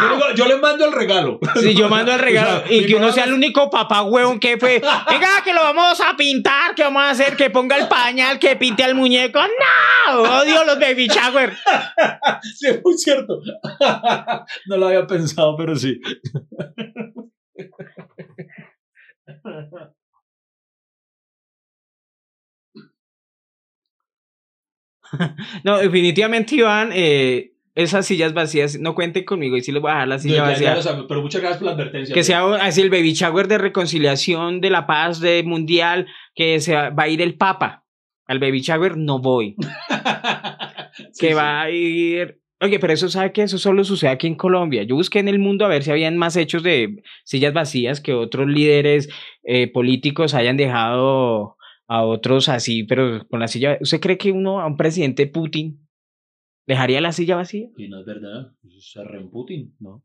Yo, 0.00 0.34
yo 0.36 0.46
le 0.46 0.58
mando 0.58 0.84
el 0.84 0.92
regalo. 0.92 1.40
Si 1.60 1.74
yo 1.74 1.88
mando 1.88 2.12
el 2.12 2.20
regalo 2.20 2.34
O 2.64 2.68
sea, 2.68 2.76
y 2.76 2.86
que 2.86 2.94
uno 2.94 3.10
sea 3.10 3.24
el 3.24 3.32
único 3.32 3.68
papá 3.68 4.02
huevón 4.02 4.38
que 4.38 4.56
fue, 4.56 4.80
venga, 5.10 5.28
que 5.42 5.52
lo 5.52 5.60
vamos 5.60 6.00
a 6.00 6.16
pintar, 6.16 6.76
que 6.76 6.84
vamos 6.84 7.02
a 7.02 7.10
hacer, 7.10 7.36
que 7.36 7.50
ponga 7.50 7.76
el 7.76 7.88
pañal, 7.88 8.38
que 8.38 8.54
pinte 8.54 8.84
al 8.84 8.94
muñeco. 8.94 9.40
No, 9.40 10.22
odio 10.22 10.64
los 10.64 10.78
baby 10.78 11.08
shower. 11.08 11.52
Sí, 12.56 12.68
es 12.68 12.80
muy 12.84 12.96
cierto. 12.96 13.40
no 14.66 14.76
lo 14.76 14.86
había 14.86 15.06
pensado, 15.06 15.56
pero 15.56 15.74
sí. 15.74 15.98
No, 25.62 25.78
definitivamente, 25.78 26.56
Iván, 26.56 26.90
eh, 26.92 27.52
esas 27.74 28.06
sillas 28.06 28.32
vacías, 28.34 28.78
no 28.78 28.94
cuenten 28.94 29.24
conmigo 29.24 29.56
y 29.56 29.62
sí 29.62 29.72
les 29.72 29.80
voy 29.82 29.90
a 29.90 29.94
dejar 29.94 30.08
la 30.08 30.18
silla 30.18 30.34
Ya- 30.36 30.42
ya 30.44 30.50
vacía. 30.50 30.74
lo 30.74 30.82
sabe, 30.82 31.04
pero 31.08 31.22
muchas 31.22 31.40
gracias 31.40 31.58
por 31.58 31.66
la 31.66 31.72
advertencia. 31.72 32.14
Que 32.14 32.24
sea 32.24 32.44
así 32.56 32.80
el 32.80 32.90
baby 32.90 33.12
shower 33.12 33.48
de 33.48 33.58
reconciliación, 33.58 34.60
de 34.60 34.70
la 34.70 34.86
paz, 34.86 35.20
de 35.20 35.42
mundial, 35.44 36.06
que 36.34 36.60
se 36.60 36.74
va, 36.74 36.90
va 36.90 37.04
a 37.04 37.08
ir 37.08 37.20
el 37.22 37.36
Papa. 37.36 37.84
Al 38.26 38.38
baby 38.38 38.60
shower 38.60 38.96
no 38.96 39.18
voy. 39.20 39.56
Sí, 40.96 41.26
que 41.26 41.28
sí. 41.30 41.34
va 41.34 41.62
a 41.62 41.70
ir 41.70 42.40
Oye, 42.60 42.78
pero 42.78 42.92
eso 42.92 43.08
sabe 43.08 43.32
que 43.32 43.42
eso 43.42 43.58
solo 43.58 43.84
sucede 43.84 44.10
aquí 44.10 44.26
en 44.26 44.36
Colombia. 44.36 44.84
Yo 44.84 44.94
busqué 44.94 45.18
en 45.18 45.28
el 45.28 45.38
mundo 45.38 45.64
a 45.64 45.68
ver 45.68 45.82
si 45.82 45.90
habían 45.90 46.16
más 46.16 46.36
hechos 46.36 46.62
de 46.62 47.02
sillas 47.24 47.52
vacías 47.52 48.00
que 48.00 48.14
otros 48.14 48.46
líderes 48.46 49.08
eh, 49.42 49.70
políticos 49.70 50.34
hayan 50.34 50.56
dejado 50.56 51.56
a 51.86 52.04
otros 52.04 52.48
así, 52.48 52.84
pero 52.84 53.26
con 53.28 53.40
la 53.40 53.48
silla. 53.48 53.76
¿Usted 53.80 54.00
cree 54.00 54.18
que 54.18 54.32
uno, 54.32 54.60
a 54.60 54.66
un 54.66 54.76
presidente 54.76 55.26
Putin, 55.26 55.86
dejaría 56.66 57.00
la 57.00 57.12
silla 57.12 57.36
vacía? 57.36 57.68
Y 57.76 57.88
no 57.88 58.00
es 58.00 58.06
verdad, 58.06 58.52
eso 58.64 59.02
es 59.02 59.30
Putin, 59.30 59.74
¿no? 59.80 60.02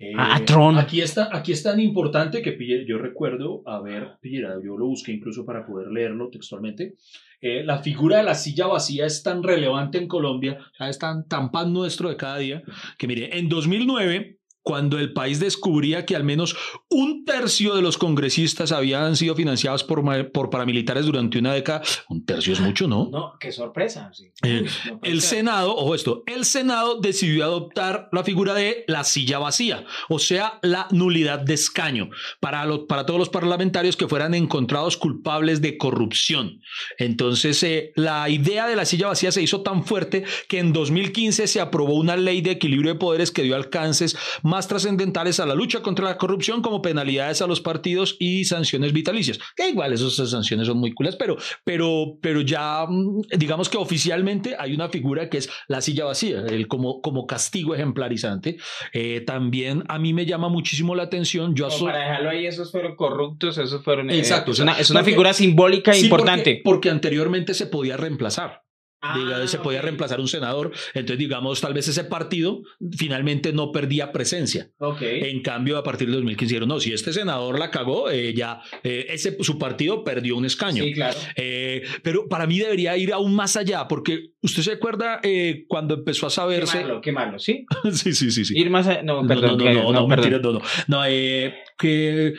Eh, 0.00 0.14
A- 0.16 0.42
Tron. 0.46 0.78
Aquí, 0.78 1.02
está, 1.02 1.28
aquí 1.30 1.52
es 1.52 1.62
tan 1.62 1.78
importante 1.78 2.40
que 2.40 2.56
pille- 2.58 2.86
yo 2.88 2.96
recuerdo 2.98 3.62
haber, 3.66 4.16
pillado, 4.22 4.60
yo 4.64 4.76
lo 4.78 4.86
busqué 4.86 5.12
incluso 5.12 5.44
para 5.44 5.64
poder 5.66 5.88
leerlo 5.92 6.30
textualmente. 6.30 6.94
eh, 7.42 7.62
la 7.64 7.78
figura 7.78 8.18
de 8.18 8.22
la 8.24 8.34
silla 8.34 8.66
vacía 8.66 9.06
es 9.06 9.22
tan 9.22 9.42
relevante 9.42 9.96
en 9.98 10.08
Colombia, 10.08 10.58
es 10.80 10.98
tan, 10.98 11.26
tan 11.26 11.50
pan 11.50 11.72
nuestro 11.72 12.08
de 12.10 12.16
cada 12.16 12.36
día, 12.38 12.62
que 12.98 13.06
mire, 13.06 13.38
en 13.38 13.48
2009, 13.48 14.39
cuando 14.62 14.98
el 14.98 15.12
país 15.12 15.40
descubría 15.40 16.04
que 16.04 16.14
al 16.16 16.24
menos 16.24 16.54
un 16.88 17.24
tercio 17.24 17.74
de 17.74 17.82
los 17.82 17.96
congresistas 17.98 18.72
habían 18.72 19.16
sido 19.16 19.34
financiados 19.34 19.84
por, 19.84 20.02
por 20.32 20.50
paramilitares 20.50 21.06
durante 21.06 21.38
una 21.38 21.54
década, 21.54 21.82
un 22.08 22.24
tercio 22.24 22.52
es 22.52 22.60
mucho, 22.60 22.86
¿no? 22.86 23.08
No, 23.20 23.32
qué 23.40 23.52
sorpresa. 23.52 24.10
sí. 24.12 24.30
Eh, 24.42 24.66
no 24.86 25.00
El. 25.02 25.20
Senado, 25.22 25.74
ojo 25.76 25.94
esto, 25.94 26.22
el 26.26 26.44
Senado 26.44 27.00
decidió 27.00 27.44
adoptar 27.44 28.08
la 28.12 28.22
figura 28.24 28.54
de 28.54 28.84
la 28.86 29.04
silla 29.04 29.38
vacía, 29.38 29.84
o 30.08 30.18
sea, 30.18 30.58
la 30.62 30.86
nulidad 30.90 31.38
de 31.40 31.54
escaño 31.54 32.10
para, 32.40 32.64
lo- 32.66 32.86
para 32.86 33.06
todos 33.06 33.18
los 33.18 33.28
parlamentarios 33.30 33.96
que 33.96 34.08
fueran 34.08 34.34
encontrados 34.34 34.96
culpables 34.96 35.60
de 35.60 35.78
corrupción. 35.78 36.60
Entonces, 36.98 37.62
eh, 37.62 37.92
la 37.96 38.28
idea 38.28 38.66
de 38.66 38.76
la 38.76 38.84
silla 38.84 39.08
vacía 39.08 39.32
se 39.32 39.42
hizo 39.42 39.62
tan 39.62 39.84
fuerte 39.84 40.24
que 40.48 40.58
en 40.58 40.72
2015 40.72 41.46
se 41.46 41.60
aprobó 41.60 41.94
una 41.94 42.16
ley 42.16 42.40
de 42.40 42.50
equilibrio 42.52 42.92
de 42.92 42.98
poderes 42.98 43.30
que 43.30 43.42
dio 43.42 43.56
alcances 43.56 44.16
más 44.42 44.49
trascendentales 44.68 45.40
a 45.40 45.46
la 45.46 45.54
lucha 45.54 45.82
contra 45.82 46.04
la 46.06 46.18
corrupción 46.18 46.62
como 46.62 46.82
penalidades 46.82 47.42
a 47.42 47.46
los 47.46 47.60
partidos 47.60 48.16
y 48.18 48.44
sanciones 48.44 48.92
vitalicias. 48.92 49.38
Que 49.56 49.68
igual 49.70 49.92
esas 49.92 50.14
sanciones 50.30 50.66
son 50.66 50.78
muy 50.78 50.92
culas, 50.92 51.16
pero, 51.16 51.36
pero, 51.64 52.18
pero 52.20 52.40
ya 52.40 52.86
mm, 52.88 53.22
digamos 53.38 53.68
que 53.68 53.76
oficialmente 53.78 54.56
hay 54.58 54.74
una 54.74 54.88
figura 54.88 55.28
que 55.28 55.38
es 55.38 55.50
la 55.68 55.80
silla 55.80 56.04
vacía, 56.04 56.40
el 56.48 56.68
como, 56.68 57.00
como 57.00 57.26
castigo 57.26 57.74
ejemplarizante. 57.74 58.56
Eh, 58.92 59.22
también 59.26 59.84
a 59.88 59.98
mí 59.98 60.12
me 60.14 60.26
llama 60.26 60.48
muchísimo 60.48 60.94
la 60.94 61.04
atención. 61.04 61.54
Yo 61.54 61.68
para 61.80 61.98
dejarlo 61.98 62.30
ahí, 62.30 62.46
esos 62.46 62.70
fueron 62.70 62.96
corruptos, 62.96 63.58
esos 63.58 63.84
fueron. 63.84 64.10
eh, 64.10 64.18
Exacto, 64.18 64.50
es, 64.52 64.56
o 64.60 64.62
sea, 64.62 64.72
una, 64.72 64.78
es 64.80 64.90
una 64.90 65.00
porque- 65.00 65.10
figura 65.12 65.32
simbólica 65.32 65.92
Sí, 65.92 66.04
importante. 66.04 66.50
Porque, 66.54 66.62
porque 66.64 66.90
anteriormente 66.90 67.54
se 67.54 67.66
podía 67.66 67.96
reemplazar. 67.96 68.62
Ah, 69.02 69.46
se 69.46 69.58
podía 69.58 69.80
reemplazar 69.80 70.20
un 70.20 70.28
senador, 70.28 70.72
entonces 70.92 71.18
digamos, 71.18 71.60
tal 71.60 71.72
vez 71.72 71.88
ese 71.88 72.04
partido 72.04 72.62
finalmente 72.96 73.52
no 73.52 73.72
perdía 73.72 74.12
presencia. 74.12 74.70
En 75.00 75.42
cambio, 75.42 75.78
a 75.78 75.82
partir 75.82 76.06
del 76.08 76.16
2015 76.16 76.52
dijeron, 76.52 76.68
no, 76.68 76.80
si 76.80 76.92
este 76.92 77.12
senador 77.12 77.58
la 77.58 77.70
cagó, 77.70 78.10
eh, 78.10 78.34
ya 78.34 78.60
eh, 78.82 79.06
ese, 79.08 79.36
su 79.40 79.58
partido 79.58 80.04
perdió 80.04 80.36
un 80.36 80.44
escaño. 80.44 80.84
Sí, 80.84 80.92
claro. 80.92 81.16
Eh, 81.36 81.82
pero 82.02 82.28
para 82.28 82.46
mí 82.46 82.58
debería 82.58 82.96
ir 82.96 83.12
aún 83.12 83.34
más 83.34 83.56
allá, 83.56 83.88
porque 83.88 84.32
usted 84.42 84.62
se 84.62 84.72
acuerda 84.72 85.20
eh, 85.22 85.64
cuando 85.68 85.94
empezó 85.94 86.26
a 86.26 86.30
saberse... 86.30 86.78
Quemarlo, 86.78 87.00
quemarlo, 87.00 87.38
¿sí? 87.38 87.64
sí, 87.92 88.12
sí, 88.12 88.30
sí, 88.30 88.44
sí. 88.44 88.58
Ir 88.58 88.68
más 88.70 88.86
allá. 88.86 89.02
No, 89.02 89.22
No, 89.22 89.28
perdón. 89.28 89.58
no, 89.58 89.64
no, 89.64 89.92
no, 89.92 90.06
no, 90.06 90.38
no, 90.38 90.52
no. 90.52 90.62
No, 90.88 91.04
eh, 91.06 91.54
que 91.78 92.34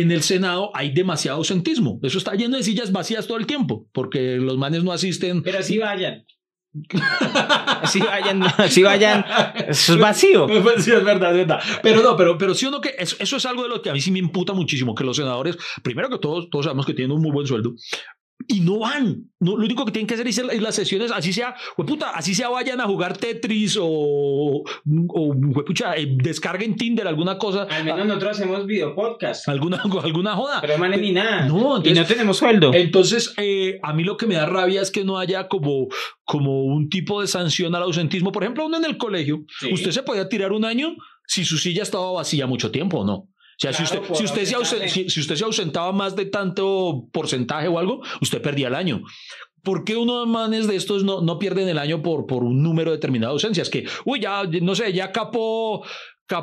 en 0.00 0.10
el 0.10 0.22
Senado 0.22 0.70
hay 0.74 0.92
demasiado 0.92 1.38
ausentismo. 1.38 1.98
Eso 2.02 2.18
está 2.18 2.34
lleno 2.34 2.56
de 2.56 2.62
sillas 2.62 2.92
vacías 2.92 3.26
todo 3.26 3.38
el 3.38 3.46
tiempo, 3.46 3.86
porque 3.92 4.36
los 4.36 4.56
manes 4.58 4.84
no 4.84 4.92
asisten. 4.92 5.42
Pero 5.42 5.58
así 5.58 5.78
vayan. 5.78 6.24
Así 7.82 8.00
vayan, 8.00 8.42
así 8.42 8.82
vayan. 8.82 9.24
Eso 9.68 9.94
es 9.94 9.98
vacío. 9.98 10.46
Pues 10.66 10.84
sí, 10.84 10.92
es 10.92 11.04
verdad, 11.04 11.30
es 11.30 11.46
verdad. 11.46 11.60
Pero 11.82 12.02
no, 12.02 12.16
pero, 12.16 12.36
pero 12.36 12.54
sí 12.54 12.66
o 12.66 12.70
no 12.70 12.80
que 12.80 12.94
eso, 12.98 13.16
eso 13.18 13.36
es 13.36 13.46
algo 13.46 13.62
de 13.62 13.68
lo 13.68 13.82
que 13.82 13.90
a 13.90 13.92
mí 13.92 14.00
sí 14.00 14.10
me 14.10 14.18
imputa 14.18 14.52
muchísimo, 14.52 14.94
que 14.94 15.04
los 15.04 15.16
senadores, 15.16 15.56
primero 15.82 16.08
que 16.08 16.18
todos, 16.18 16.50
todos 16.50 16.64
sabemos 16.64 16.86
que 16.86 16.94
tienen 16.94 17.16
un 17.16 17.22
muy 17.22 17.30
buen 17.30 17.46
sueldo. 17.46 17.74
Y 18.48 18.60
no 18.60 18.78
van. 18.80 19.30
No, 19.40 19.56
lo 19.56 19.64
único 19.64 19.84
que 19.84 19.92
tienen 19.92 20.06
que 20.06 20.14
hacer 20.14 20.26
es 20.28 20.62
las 20.62 20.74
sesiones, 20.74 21.10
así 21.10 21.32
sea, 21.32 21.54
puta, 21.76 22.10
así 22.10 22.34
sea, 22.34 22.48
vayan 22.48 22.80
a 22.80 22.84
jugar 22.86 23.16
Tetris 23.16 23.76
o, 23.80 23.86
o 23.86 24.64
huepucha, 25.34 25.94
eh, 25.96 26.06
descarguen 26.22 26.76
Tinder, 26.76 27.06
alguna 27.06 27.36
cosa, 27.38 27.64
Al 27.64 27.84
menos 27.84 28.06
nosotros 28.06 28.38
hacemos 28.38 28.66
video 28.66 28.94
podcast. 28.94 29.48
alguna, 29.48 29.82
alguna 30.02 30.34
joda. 30.34 30.60
Pero 30.60 30.78
manes 30.78 31.00
ni 31.00 31.12
nada. 31.12 31.46
No, 31.46 31.74
y 31.76 31.88
entonces- 31.88 31.96
no 31.98 32.04
tenemos 32.06 32.36
sueldo. 32.38 32.70
Entonces, 32.74 33.34
eh, 33.36 33.78
a 33.82 33.92
mí 33.92 34.04
lo 34.04 34.16
que 34.16 34.26
me 34.26 34.34
da 34.36 34.46
rabia 34.46 34.80
es 34.80 34.90
que 34.90 35.04
no 35.04 35.18
haya 35.18 35.48
como, 35.48 35.88
como 36.24 36.64
un 36.64 36.88
tipo 36.88 37.20
de 37.20 37.26
sanción 37.26 37.74
al 37.74 37.82
ausentismo. 37.82 38.32
Por 38.32 38.42
ejemplo, 38.44 38.64
uno 38.66 38.76
en 38.76 38.84
el 38.84 38.96
colegio, 38.96 39.44
Sí. 39.60 39.72
usted 39.72 39.90
se 39.90 40.02
podía 40.02 40.28
tirar 40.28 40.52
un 40.52 40.64
año 40.64 40.94
si 41.26 41.44
su 41.44 41.58
silla 41.58 41.82
estaba 41.82 42.12
vacía 42.12 42.46
mucho 42.46 42.70
tiempo 42.70 43.00
o 43.00 43.04
no. 43.04 43.28
O 43.56 43.58
sea, 43.58 43.72
si, 43.72 43.84
Claro, 43.84 44.00
usted, 44.02 44.08
por 44.08 44.16
si, 44.18 44.24
usted 44.24 44.44
se 44.44 44.54
ausen- 44.54 44.58
ausentarse. 44.58 44.94
si, 45.04 45.10
si 45.10 45.20
usted 45.20 45.34
se 45.36 45.44
ausentaba 45.44 45.90
más 45.92 46.14
de 46.14 46.26
tanto 46.26 47.06
porcentaje 47.12 47.68
o 47.68 47.78
algo, 47.78 48.02
usted 48.20 48.42
perdía 48.42 48.68
el 48.68 48.74
año. 48.74 49.02
¿Por 49.62 49.82
qué 49.84 49.96
unos 49.96 50.28
manes 50.28 50.66
de 50.68 50.76
estos 50.76 51.02
no, 51.04 51.22
no 51.22 51.38
pierden 51.38 51.68
el 51.68 51.78
año 51.78 52.02
por, 52.02 52.26
por 52.26 52.44
un 52.44 52.62
número 52.62 52.92
determinado 52.92 53.32
de 53.32 53.36
ausencias? 53.36 53.68
Que, 53.70 53.84
uy, 54.04 54.20
ya, 54.20 54.42
no 54.62 54.74
sé, 54.74 54.92
ya 54.92 55.10
capó, 55.10 55.82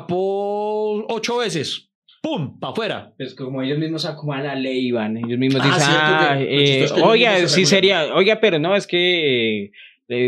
capó 0.08 1.04
ocho 1.08 1.38
veces. 1.38 1.90
¡Pum! 2.22 2.58
¡Para 2.58 2.72
afuera! 2.72 3.12
Pues 3.18 3.34
como 3.34 3.60
ellos 3.62 3.78
mismos 3.78 4.04
acomodan 4.06 4.44
la 4.46 4.54
ley, 4.54 4.86
Iván. 4.88 5.16
Ellos 5.18 5.38
mismos 5.38 5.62
Ah, 5.62 5.66
dicen, 5.66 5.90
ah, 5.90 6.34
lo 6.36 6.40
eh, 6.40 6.88
oiga, 7.04 7.48
sí 7.48 7.66
sería, 7.66 8.14
oiga, 8.14 8.40
pero 8.40 8.58
no, 8.58 8.74
es 8.74 8.86
que 8.86 9.64
eh, 9.66 9.70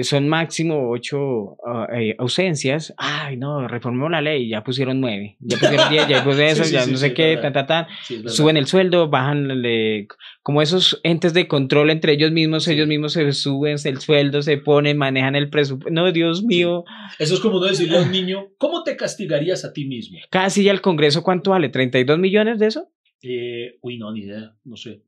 son 0.02 0.28
máximo 0.28 0.90
ocho 0.90 1.56
ah, 1.66 1.86
eh, 1.92 2.14
ausencias. 2.18 2.94
Ay, 2.96 3.36
no, 3.36 3.68
reformó 3.68 4.08
la 4.08 4.20
ley, 4.22 4.48
ya 4.48 4.64
pusieron 4.64 5.00
nueve, 5.00 5.36
ya 5.40 5.58
pusieron 5.58 5.90
diez, 5.90 6.08
ya 6.08 6.24
pusieron 6.24 6.50
eso, 6.52 6.62
Sí, 6.64 6.68
sí, 6.70 6.74
ya 6.74 6.82
sí, 6.84 6.90
no 6.92 6.96
sé 6.96 7.12
qué, 7.14 7.36
tan, 7.40 7.52
tan, 7.52 7.66
tan. 7.66 7.86
Suben 8.26 8.56
el 8.56 8.66
sueldo, 8.66 9.08
bajan, 9.08 9.60
le- 9.62 10.08
como 10.42 10.62
esos 10.62 11.00
entes 11.02 11.34
de 11.34 11.46
control 11.48 11.90
entre 11.90 12.12
ellos 12.14 12.32
mismos, 12.32 12.66
ellos 12.68 12.86
mismos 12.88 13.12
se 13.12 13.30
suben 13.32 13.76
el 13.84 14.00
sueldo, 14.00 14.42
se 14.42 14.56
ponen, 14.58 14.96
manejan 14.96 15.36
el 15.36 15.50
presupuesto. 15.50 15.90
No, 15.92 16.10
Dios 16.12 16.42
mío. 16.42 16.84
Eso 17.18 17.34
es 17.34 17.40
como 17.40 17.58
no 17.60 17.66
decirle 17.66 17.98
a 17.98 18.02
un 18.02 18.10
niño, 18.12 18.48
¿cómo 18.58 18.82
te 18.82 18.96
castigarías 18.96 19.64
a 19.64 19.72
ti 19.72 19.84
mismo? 19.86 20.18
Cada 20.30 20.50
silla 20.50 20.72
al 20.72 20.80
Congreso, 20.80 21.22
¿cuánto 21.22 21.50
vale? 21.50 21.70
¿32 21.70 22.18
millones 22.18 22.58
de 22.58 22.66
eso? 22.66 22.88
Eh, 23.22 23.76
uy, 23.82 23.98
no, 23.98 24.12
ni 24.12 24.20
idea, 24.20 24.54
no 24.64 24.76
sé. 24.76 25.02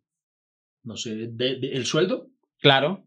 No 0.85 0.97
sé, 0.97 1.15
¿De, 1.17 1.57
de- 1.59 1.73
el 1.73 1.87
sueldo? 1.87 2.29
Claro. 2.61 3.05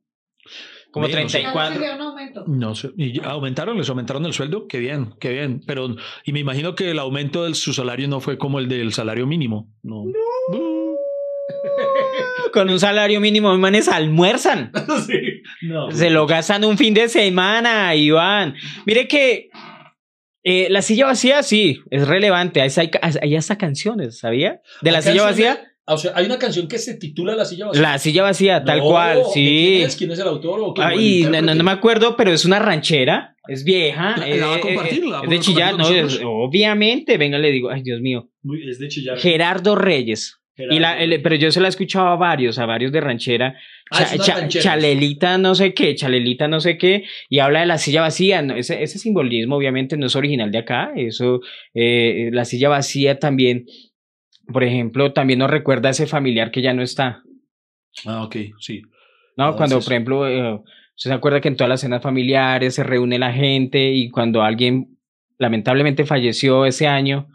Como 0.91 1.07
Ve, 1.07 1.13
no 1.13 1.29
sé. 1.29 1.39
34. 1.39 1.73
Sería 1.73 1.95
un 1.95 2.01
aumento. 2.01 2.43
No 2.47 2.75
sé. 2.75 2.91
¿Y 2.97 3.23
aumentaron? 3.23 3.77
¿Les 3.77 3.89
aumentaron 3.89 4.25
el 4.25 4.33
sueldo? 4.33 4.67
Qué 4.67 4.79
bien, 4.79 5.13
qué 5.19 5.31
bien. 5.31 5.61
Pero, 5.65 5.95
y 6.25 6.33
me 6.33 6.39
imagino 6.39 6.75
que 6.75 6.91
el 6.91 6.99
aumento 6.99 7.45
de 7.45 7.55
su 7.55 7.73
salario 7.73 8.07
no 8.07 8.19
fue 8.19 8.37
como 8.37 8.59
el 8.59 8.67
del 8.67 8.91
salario 8.91 9.25
mínimo. 9.25 9.69
No. 9.83 10.03
Con 12.53 12.69
un 12.69 12.79
salario 12.79 13.21
mínimo, 13.21 13.57
manes 13.57 13.87
almuerzan. 13.87 14.71
sí. 15.07 15.41
No. 15.61 15.91
Se 15.91 16.09
lo 16.09 16.27
gastan 16.27 16.65
un 16.65 16.77
fin 16.77 16.93
de 16.93 17.07
semana, 17.07 17.95
Iván. 17.95 18.55
Mire 18.85 19.07
que 19.07 19.49
eh, 20.43 20.67
la 20.69 20.81
silla 20.81 21.05
vacía, 21.05 21.43
sí, 21.43 21.79
es 21.89 22.07
relevante. 22.07 22.61
Hay, 22.61 22.69
hay, 22.75 22.91
hay 23.21 23.35
hasta 23.35 23.57
canciones, 23.57 24.19
¿sabía? 24.19 24.61
De 24.81 24.91
la 24.91 25.01
silla 25.01 25.23
vacía. 25.23 25.70
O 25.87 25.97
sea, 25.97 26.11
hay 26.15 26.25
una 26.25 26.37
canción 26.37 26.67
que 26.67 26.77
se 26.77 26.95
titula 26.95 27.35
La 27.35 27.43
silla 27.45 27.65
vacía. 27.67 27.81
La 27.81 27.97
silla 27.97 28.23
vacía, 28.23 28.63
tal 28.63 28.77
No, 28.79 28.85
cual, 28.85 29.17
¿de 29.17 29.23
sí. 29.33 29.65
¿Quién 29.77 29.87
es? 29.87 29.95
¿Quién 29.95 30.11
es 30.11 30.19
el 30.19 30.27
autor? 30.27 30.59
o 30.61 30.73
el 30.75 30.81
Ay, 30.83 30.95
no, 31.23 31.29
no, 31.31 31.37
intérprete? 31.37 31.55
no 31.57 31.63
me 31.63 31.71
acuerdo, 31.71 32.15
pero 32.15 32.31
es 32.31 32.45
una 32.45 32.59
ranchera, 32.59 33.35
es 33.47 33.63
vieja. 33.63 34.15
La- 34.17 34.27
la 34.27 34.45
va 34.47 34.53
a 34.55 34.57
eh, 34.57 34.61
compartir, 34.61 35.03
eh, 35.03 35.07
la 35.07 35.11
va 35.11 35.17
a 35.21 35.23
es 35.23 35.29
de 35.29 35.61
con 35.71 35.77
no, 35.79 35.89
es- 35.89 36.21
obviamente. 36.23 37.17
Venga, 37.17 37.37
le 37.39 37.51
digo, 37.51 37.69
ay, 37.71 37.81
Dios 37.81 37.99
mío. 38.01 38.29
Muy- 38.43 38.69
Es 38.69 38.79
de 38.79 38.87
chillar. 38.87 39.17
Gerardo 39.17 39.75
Reyes. 39.75 40.37
Y 40.57 40.77
la, 40.77 41.01
el- 41.01 41.19
pero 41.23 41.35
yo 41.35 41.49
se 41.49 41.59
la 41.59 41.67
he 41.67 41.69
escuchado 41.69 42.07
a 42.09 42.15
varios, 42.17 42.59
a 42.59 42.67
varios 42.67 42.91
de 42.91 43.01
ranchera. 43.01 43.55
Ah, 43.89 44.05
Cha- 44.05 44.17
cha- 44.19 44.35
ranchera. 44.35 44.63
chalelita 44.63 45.37
no 45.39 45.55
sé 45.55 45.73
qué, 45.73 45.95
chalelita 45.95 46.47
no 46.47 46.59
sé 46.59 46.77
qué, 46.77 47.05
y 47.29 47.39
habla 47.39 47.61
de 47.61 47.65
la 47.65 47.79
silla 47.79 48.01
vacía. 48.01 48.43
¿no? 48.43 48.55
Ese, 48.55 48.83
ese 48.83 48.99
simbolismo 48.99 49.55
obviamente 49.55 49.97
no 49.97 50.05
es 50.05 50.15
original 50.15 50.51
de 50.51 50.59
acá, 50.59 50.91
eso, 50.95 51.39
eh, 51.73 52.29
la 52.31 52.45
silla 52.45 52.69
vacía 52.69 53.17
también, 53.17 53.65
por 54.51 54.63
ejemplo, 54.63 55.13
también 55.13 55.39
nos 55.39 55.49
recuerda 55.49 55.89
a 55.89 55.91
ese 55.91 56.07
familiar 56.07 56.51
que 56.51 56.61
ya 56.61 56.73
no 56.73 56.81
está, 56.81 57.23
Ah, 58.05 58.23
ok, 58.23 58.35
sí. 58.59 58.83
¿no? 59.37 59.45
Ah, 59.45 59.55
cuando, 59.55 59.79
sí, 59.81 59.85
por 59.85 59.93
ejemplo, 59.93 60.27
eh, 60.27 60.61
se 60.95 61.11
acuerda 61.11 61.41
que 61.41 61.47
en 61.47 61.55
todas 61.55 61.69
las 61.69 61.81
cenas 61.81 62.01
familiares 62.01 62.75
se 62.75 62.83
reúne 62.83 63.19
la 63.19 63.33
gente 63.33 63.91
y 63.91 64.09
cuando 64.09 64.43
alguien 64.43 64.97
lamentablemente 65.37 66.05
falleció 66.05 66.65
ese 66.65 66.87
año, 66.87 67.27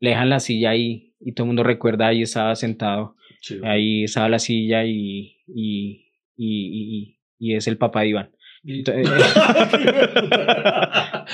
le 0.00 0.10
dejan 0.10 0.28
la 0.28 0.40
silla 0.40 0.70
ahí 0.70 1.14
y 1.20 1.32
todo 1.32 1.44
el 1.44 1.48
mundo 1.48 1.62
recuerda 1.62 2.08
ahí 2.08 2.22
estaba 2.22 2.54
sentado. 2.54 3.16
sí. 3.40 3.60
Ahí 3.62 4.04
estaba 4.04 4.28
la 4.28 4.38
silla 4.38 4.84
y, 4.84 5.38
y, 5.46 6.10
y, 6.36 7.18
y, 7.38 7.54
es 7.54 7.66
el 7.66 7.78
papá 7.78 8.00
de 8.00 8.08
Iván. 8.08 8.30
Entonces, 8.64 9.08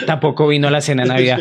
Tampoco 0.06 0.48
vino 0.48 0.68
a 0.68 0.70
la 0.70 0.80
cena 0.80 1.02
de 1.02 1.08
Navidad. 1.08 1.40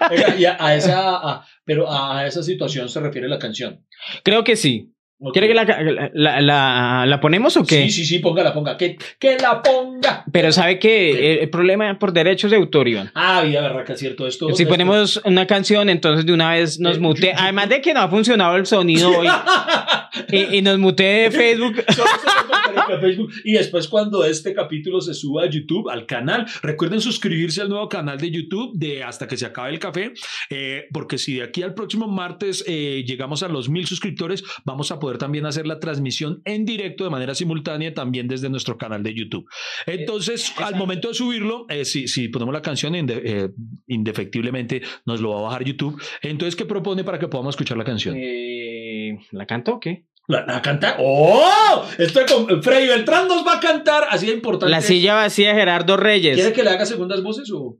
Y 0.38 0.44
a, 0.44 0.74
esa, 0.74 1.44
pero 1.64 1.90
a 1.90 2.26
esa 2.26 2.42
situación 2.42 2.88
se 2.88 3.00
refiere 3.00 3.28
la 3.28 3.38
canción. 3.38 3.84
Creo 4.22 4.44
que 4.44 4.56
sí. 4.56 4.92
¿Quiere 5.32 5.48
que 5.48 5.54
la, 5.54 5.64
la, 6.12 6.40
la, 6.42 7.04
la 7.06 7.20
ponemos 7.20 7.56
o 7.56 7.64
qué? 7.64 7.84
Sí, 7.84 7.90
sí, 7.90 8.04
sí, 8.04 8.18
póngala, 8.18 8.52
ponga. 8.52 8.76
Que, 8.76 8.98
que 9.18 9.38
la 9.38 9.62
ponga. 9.62 10.24
Pero 10.30 10.52
sabe 10.52 10.78
que 10.78 11.32
el, 11.32 11.38
el 11.38 11.48
problema 11.50 11.98
por 11.98 12.12
derechos 12.12 12.50
de 12.50 12.58
autor, 12.58 12.86
Iván. 12.86 13.10
Ah, 13.14 13.40
vida 13.42 13.62
berraca, 13.62 13.96
cierto. 13.96 14.26
Esto, 14.26 14.48
Si 14.54 14.64
esto- 14.64 14.68
ponemos 14.72 15.20
una 15.24 15.46
canción, 15.46 15.88
entonces 15.88 16.26
de 16.26 16.34
una 16.34 16.52
vez 16.52 16.78
nos 16.78 16.98
Eh, 16.98 17.00
mute. 17.00 17.32
Además 17.36 17.70
de 17.70 17.80
que 17.80 17.94
no 17.94 18.00
ha 18.00 18.08
funcionado 18.08 18.56
el 18.56 18.66
sonido 18.66 19.10
hoy. 19.10 19.26
y, 20.32 20.58
y 20.58 20.62
nos 20.62 20.78
mute 20.78 21.02
de 21.02 21.30
Facebook. 21.30 21.82
Facebook. 23.00 23.30
Y 23.44 23.52
después 23.52 23.88
cuando 23.88 24.22
este 24.24 24.52
capítulo 24.52 25.00
se 25.00 25.14
suba 25.14 25.44
a 25.44 25.50
YouTube, 25.50 25.88
al 25.88 26.04
canal, 26.06 26.46
recuerden 26.62 27.00
suscribirse 27.00 27.62
al 27.62 27.68
nuevo 27.70 27.88
canal 27.88 28.18
de 28.18 28.30
YouTube 28.30 28.72
de 28.74 29.02
Hasta 29.02 29.26
que 29.26 29.36
se 29.38 29.46
acabe 29.46 29.70
el 29.70 29.78
café, 29.78 30.12
eh, 30.50 30.84
porque 30.92 31.16
si 31.18 31.36
de 31.36 31.44
aquí 31.44 31.62
al 31.62 31.72
próximo 31.74 32.06
martes 32.06 32.64
eh, 32.66 33.02
llegamos 33.06 33.42
a 33.42 33.48
los 33.48 33.68
mil 33.70 33.86
suscriptores, 33.86 34.44
vamos 34.64 34.90
a 34.90 34.98
poder 34.98 35.05
también 35.16 35.46
hacer 35.46 35.66
la 35.66 35.78
transmisión 35.78 36.42
en 36.44 36.64
directo 36.64 37.04
de 37.04 37.10
manera 37.10 37.34
simultánea 37.34 37.94
también 37.94 38.26
desde 38.28 38.48
nuestro 38.50 38.76
canal 38.76 39.02
de 39.02 39.14
YouTube. 39.14 39.46
Entonces, 39.86 40.52
al 40.58 40.74
momento 40.74 41.08
de 41.08 41.14
subirlo, 41.14 41.66
eh, 41.68 41.84
si, 41.84 42.08
si 42.08 42.28
ponemos 42.28 42.52
la 42.52 42.62
canción, 42.62 42.94
inde- 42.94 43.22
eh, 43.24 43.50
indefectiblemente 43.86 44.82
nos 45.06 45.20
lo 45.20 45.30
va 45.30 45.38
a 45.38 45.42
bajar 45.42 45.64
YouTube. 45.64 46.00
Entonces, 46.22 46.56
¿qué 46.56 46.64
propone 46.66 47.04
para 47.04 47.18
que 47.18 47.28
podamos 47.28 47.54
escuchar 47.54 47.76
la 47.78 47.84
canción? 47.84 48.16
Eh, 48.18 49.16
¿La 49.30 49.46
canto 49.46 49.74
o 49.74 49.80
qué? 49.80 50.06
¿La, 50.28 50.44
la 50.44 50.60
canta? 50.60 50.96
¡Oh! 50.98 51.84
Estoy 51.98 52.24
con 52.26 52.60
Freddy 52.62 52.88
Beltrán 52.88 53.28
nos 53.28 53.46
va 53.46 53.58
a 53.58 53.60
cantar, 53.60 54.04
así 54.10 54.26
de 54.26 54.32
importante. 54.32 54.70
La 54.70 54.80
silla 54.80 55.14
vacía 55.14 55.50
de 55.50 55.54
Gerardo 55.60 55.96
¿Quiere 55.96 56.02
Reyes. 56.02 56.52
que 56.52 56.64
le 56.64 56.70
haga 56.70 56.84
segundas 56.84 57.22
voces 57.22 57.48
o...? 57.54 57.78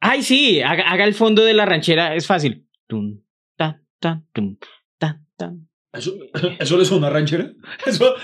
Ay, 0.00 0.22
sí, 0.22 0.60
haga, 0.62 0.90
haga 0.90 1.04
el 1.04 1.14
fondo 1.14 1.44
de 1.44 1.54
la 1.54 1.66
ranchera, 1.66 2.14
es 2.16 2.26
fácil. 2.26 2.66
Tum, 2.88 3.20
tan, 3.56 3.86
tan, 4.00 4.26
tum, 4.32 4.56
tan, 4.98 5.26
tan. 5.36 5.68
¿Eso, 5.92 6.14
¿Eso 6.60 6.76
le 6.78 6.84
suena 6.84 7.08
a 7.08 7.10
ranchera? 7.10 7.50
Eso, 7.84 8.14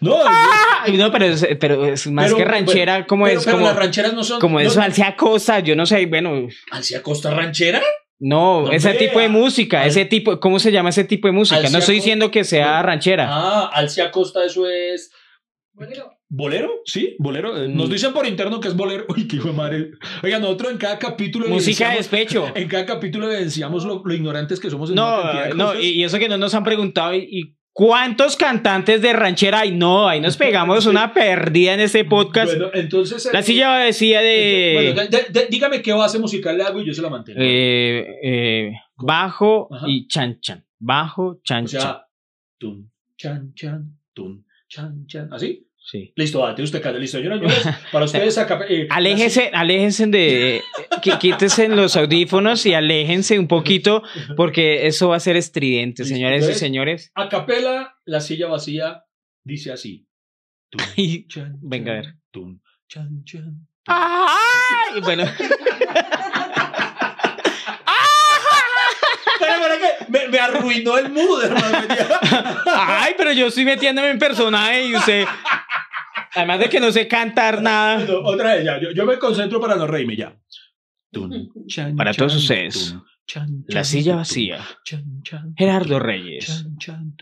no, 0.00 0.16
Ay, 0.26 0.96
no, 0.96 1.10
pero 1.12 1.26
es, 1.26 1.46
pero 1.60 1.84
es 1.86 2.06
más 2.06 2.26
Pero- 2.26 2.36
que 2.38 2.44
ranchera, 2.46 3.06
como 3.06 3.24
pero, 3.26 3.38
es 3.38 3.44
pero 3.44 3.56
como, 3.58 3.66
las 3.68 3.76
rancheras 3.76 4.14
no 4.14 4.24
son... 4.24 4.40
como 4.40 4.58
no, 4.58 4.66
es 4.66 4.76
hacia 4.78 5.16
costa, 5.16 5.60
yo 5.60 5.76
no 5.76 5.84
sé, 5.84 6.06
bueno, 6.06 6.48
¿Hacia 6.72 7.02
Costa 7.02 7.30
Ranchera? 7.30 7.82
no, 8.18 8.62
No 8.62 8.72
ese 8.72 8.90
vea. 8.90 8.98
tipo 8.98 9.20
de 9.20 9.28
música, 9.28 9.82
Al- 9.82 9.88
ese 9.88 10.06
tipo, 10.06 10.40
¿cómo 10.40 10.58
se 10.58 10.72
llama 10.72 10.88
ese 10.90 11.04
tipo 11.04 11.28
de 11.28 11.32
música? 11.32 11.56
Alcia 11.58 11.72
No 11.72 11.78
estoy 11.78 11.96
diciendo 11.96 12.30
que 12.30 12.42
sea 12.44 12.80
ranchera. 12.82 13.26
Ah, 13.28 13.70
hacia 13.74 14.10
Costa 14.10 14.44
eso 14.44 14.66
es... 14.68 15.10
Bolero. 15.72 16.10
¿Bolero? 16.32 16.70
Sí, 16.84 17.16
bolero. 17.18 17.56
Eh, 17.64 17.68
Nos 17.68 17.88
Mm. 17.88 17.92
dicen 17.92 18.12
por 18.12 18.24
interno 18.24 18.60
que 18.60 18.68
es 18.68 18.76
bolero. 18.76 19.04
Uy, 19.14 19.26
qué 19.26 19.36
hijo 19.36 19.48
de 19.48 19.54
madre. 19.54 19.90
Oiga, 20.22 20.38
nosotros 20.38 20.70
en 20.72 20.78
cada 20.78 20.96
capítulo... 20.98 21.48
música 21.48 21.90
de 21.90 21.96
despecho. 21.96 22.46
En 22.54 22.68
cada 22.68 22.86
capítulo 22.86 23.26
evidenciamos 23.30 23.84
lo, 23.84 24.00
lo 24.04 24.14
ignorantes 24.14 24.60
que 24.60 24.70
somos 24.70 24.90
en 24.90 24.96
No, 24.96 25.54
no, 25.54 25.78
y, 25.78 26.04
eso 26.04 26.18
que 26.20 26.28
no 26.28 26.38
nos 26.38 26.54
han 26.54 26.62
preguntado, 26.62 27.14
y, 27.14 27.26
y 27.30 27.56
cuántos 27.72 28.36
cantantes 28.36 29.02
de 29.02 29.12
ranchera 29.12 29.60
hay? 29.60 29.72
No, 29.72 30.06
ahí 30.06 30.20
nos 30.20 30.36
pegamos 30.36 30.86
una 30.86 31.12
perdida 31.12 31.74
en 31.74 31.80
este 31.80 32.04
podcast. 32.04 32.52
Bueno, 32.52 32.70
entonces... 32.74 33.28
La 33.32 33.40
eh, 33.40 33.42
silla 33.42 33.76
decía 33.78 34.20
de 34.20 34.72
Bueno, 34.94 35.02
de- 35.02 35.08
de- 35.08 35.40
de- 35.40 35.46
dígame 35.50 35.82
qué 35.82 35.92
base 35.92 36.20
musical 36.20 36.56
le 36.56 36.62
hago 36.62 36.80
y 36.80 36.86
yo 36.86 36.94
se 36.94 37.02
la 37.02 37.10
mantengo. 37.10 37.40
eh, 37.42 38.06
eh, 38.22 38.72
bajo 38.96 39.68
Ajá. 39.74 39.86
y 39.88 40.06
chan 40.06 40.38
chan. 40.40 40.64
Bajo, 40.78 41.40
chan 41.42 41.64
o 41.64 41.66
chan. 41.66 41.96
tum, 42.56 42.88
chan, 43.16 43.52
chan, 43.54 43.98
tum, 44.14 44.44
chan, 44.68 45.06
chan. 45.06 45.28
¿Así? 45.32 45.66
Sí. 45.82 46.12
Listo, 46.14 46.46
date 46.46 46.62
usted 46.62 46.82
calla, 46.82 46.98
listo. 46.98 47.18
Yo 47.18 47.30
no, 47.30 47.36
yo 47.40 47.48
para 47.90 48.04
ustedes 48.04 48.36
acá. 48.38 48.60
eh, 48.68 48.86
Aléjense, 48.90 49.50
aléjense 49.52 50.06
de. 50.06 50.62
que 51.02 51.18
quítense 51.18 51.68
los 51.68 51.96
audífonos 51.96 52.64
y 52.66 52.74
aléjense 52.74 53.38
un 53.38 53.48
poquito 53.48 54.02
porque 54.36 54.86
eso 54.86 55.08
va 55.08 55.16
a 55.16 55.20
ser 55.20 55.36
estridente, 55.36 56.02
Listo, 56.02 56.14
señores 56.14 56.48
y 56.48 56.54
señores. 56.54 57.10
A 57.14 57.28
capela, 57.28 57.96
la 58.04 58.20
silla 58.20 58.46
vacía 58.48 59.04
dice 59.42 59.72
así. 59.72 60.06
Tum, 60.68 60.80
Y- 60.96 61.26
chan, 61.28 61.56
venga, 61.62 61.92
a 61.92 62.02
chan, 62.02 62.04
ver. 62.12 62.14
Tum, 62.30 62.60
chan, 62.88 63.24
chan. 63.24 63.66
¡Ay! 63.86 65.00
Bueno, 65.00 65.24
me, 70.08 70.28
me 70.28 70.38
arruinó 70.38 70.98
el 70.98 71.10
mood, 71.10 71.44
hermano. 71.44 71.78
ay, 72.76 73.14
pero 73.16 73.32
yo 73.32 73.46
estoy 73.46 73.64
metiéndome 73.64 74.10
en 74.10 74.18
personaje 74.18 74.86
y 74.86 74.94
usted. 74.94 75.24
Además 76.34 76.60
de 76.60 76.68
que 76.68 76.80
no 76.80 76.92
sé 76.92 77.08
cantar 77.08 77.62
nada. 77.62 78.04
No, 78.04 78.20
otra 78.20 78.54
vez, 78.54 78.64
ya. 78.64 78.80
Yo, 78.80 78.90
yo 78.92 79.04
me 79.04 79.18
concentro 79.18 79.60
para 79.60 79.76
no 79.76 79.86
reírme 79.86 80.16
ya. 80.16 80.36
Chan, 81.66 81.96
Para 81.96 82.14
todos 82.14 82.32
chan, 82.32 82.40
ustedes, 82.40 82.96
chan, 83.26 83.64
La 83.66 83.82
silla 83.82 84.16
vacía. 84.16 84.64
Gerardo 85.56 85.98
Reyes. 85.98 86.66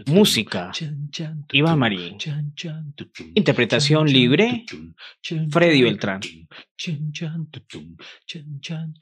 Música. 0.06 0.70
Iván 1.52 1.78
Marín. 1.78 2.18
Interpretación 3.34 4.06
libre, 4.06 4.66
Freddy 5.50 5.82
Beltrán. 5.82 6.20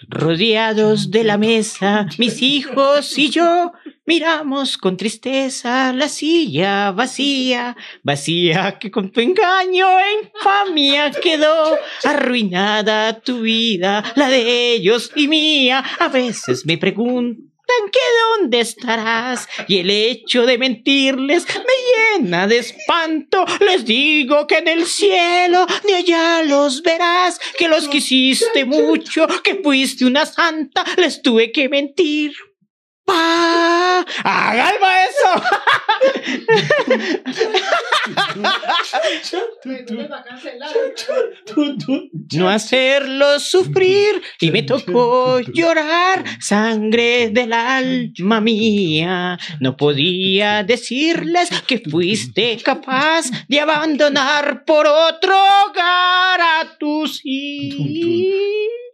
Rodeados 0.09 1.11
de 1.11 1.25
la 1.25 1.37
mesa, 1.37 2.07
mis 2.19 2.41
hijos 2.41 3.19
y 3.19 3.29
yo 3.29 3.73
miramos 4.07 4.79
con 4.79 4.97
tristeza 4.97 5.93
la 5.93 6.09
silla 6.09 6.91
vacía, 6.93 7.77
vacía 8.03 8.79
que 8.79 8.91
con 8.91 9.13
tu 9.13 9.21
engaño 9.21 9.87
e 10.01 10.27
infamia 10.27 11.11
quedó 11.11 11.77
arruinada 12.05 13.21
tu 13.21 13.43
vida, 13.43 14.03
la 14.17 14.29
de 14.31 14.73
ellos 14.75 15.13
y 15.15 15.29
mía. 15.29 15.85
A 16.01 16.09
veces 16.09 16.65
me 16.65 16.79
preguntan 17.77 17.91
que 17.91 18.01
dónde 18.41 18.61
estarás 18.61 19.49
y 19.69 19.79
el 19.79 19.91
hecho 19.91 20.47
de 20.47 20.59
mentirles 20.59 21.47
me 21.47 22.19
llena 22.19 22.47
de 22.47 22.59
espanto. 22.59 23.45
Les 23.61 23.85
digo 23.85 24.47
que 24.47 24.59
en 24.59 24.69
el 24.69 24.87
cielo 24.87 25.67
de 25.87 25.95
allá 25.95 26.43
los 26.43 26.83
verás, 26.83 27.41
que 27.59 27.69
los 27.69 27.89
quisiste 27.89 28.65
mucho, 28.65 29.27
que 29.43 29.57
fuiste 29.57 30.05
una 30.05 30.27
santa, 30.27 30.85
les 30.97 31.23
tuve 31.23 31.53
que 31.53 31.69
mentir. 31.69 32.33
¡Pa! 33.07 34.05
¡Háganme 34.25 35.07
eso! 35.09 35.33
No 42.33 42.49
hacerlos 42.49 43.45
sufrir 43.45 44.21
y 44.41 44.51
me 44.51 44.63
tocó 44.63 45.41
llorar 45.41 46.25
sangre 46.41 47.31
del 47.31 47.53
alma 47.53 48.41
mía. 48.41 49.39
No 49.61 49.77
podía 49.77 50.63
decirles 50.65 51.51
que 51.67 51.79
fuiste 51.79 52.59
capaz 52.65 53.31
de 53.49 53.61
abandonar 53.61 54.65
por 54.65 54.87
otro 54.87 55.35
hogar 55.37 56.41
a 56.41 56.77
tus 56.79 57.21
hijos. 57.25 58.86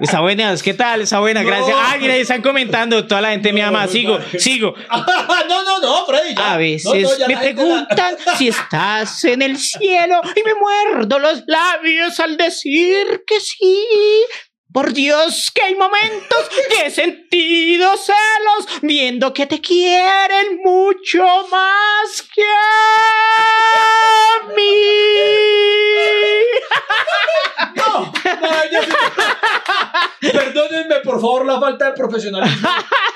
Está 0.00 0.20
buena, 0.20 0.54
¿qué 0.62 0.74
tal? 0.74 1.02
Está 1.02 1.20
buena, 1.20 1.42
No. 1.42 1.48
gracias. 1.48 1.76
Ah, 1.78 1.96
mira, 1.98 2.14
ahí 2.14 2.20
están 2.20 2.42
comentando, 2.42 3.06
toda 3.06 3.20
la 3.20 3.30
gente 3.30 3.52
me 3.52 3.62
ama. 3.62 3.86
Sigo, 3.86 4.18
sigo. 4.38 4.74
no, 5.48 5.64
no, 5.64 5.78
no, 5.80 6.06
Freddy. 6.06 6.34
ya. 6.34 6.54
A 6.54 6.56
veces 6.56 7.18
no, 7.18 7.26
me 7.28 7.34
la- 7.34 7.40
preguntan 7.40 8.16
si 8.38 8.48
estás 8.48 9.24
en 9.24 9.42
el 9.42 9.58
cielo 9.58 10.20
y 10.34 10.42
me 10.42 10.54
muerdo 10.54 11.18
los 11.18 11.42
labios 11.46 12.18
al 12.20 12.36
decir 12.36 13.22
que 13.26 13.40
sí. 13.40 13.84
Por 14.72 14.94
Dios, 14.94 15.50
que 15.54 15.60
hay 15.62 15.74
momentos 15.74 16.48
que 16.70 16.86
he 16.86 16.90
sentido 16.90 17.92
celos 17.98 18.80
viendo 18.80 19.34
que 19.34 19.44
te 19.44 19.60
quieren 19.60 20.60
mucho 20.64 21.22
más 21.50 22.22
que 22.34 22.42
a 22.42 24.46
mí. 24.56 25.81
No, 27.76 28.12
no, 28.12 28.50
ya 28.70 28.82
sí. 28.82 30.28
Perdónenme, 30.32 30.96
por 31.04 31.20
favor, 31.20 31.46
la 31.46 31.60
falta 31.60 31.86
de 31.86 31.92
profesionalismo. 31.92 32.68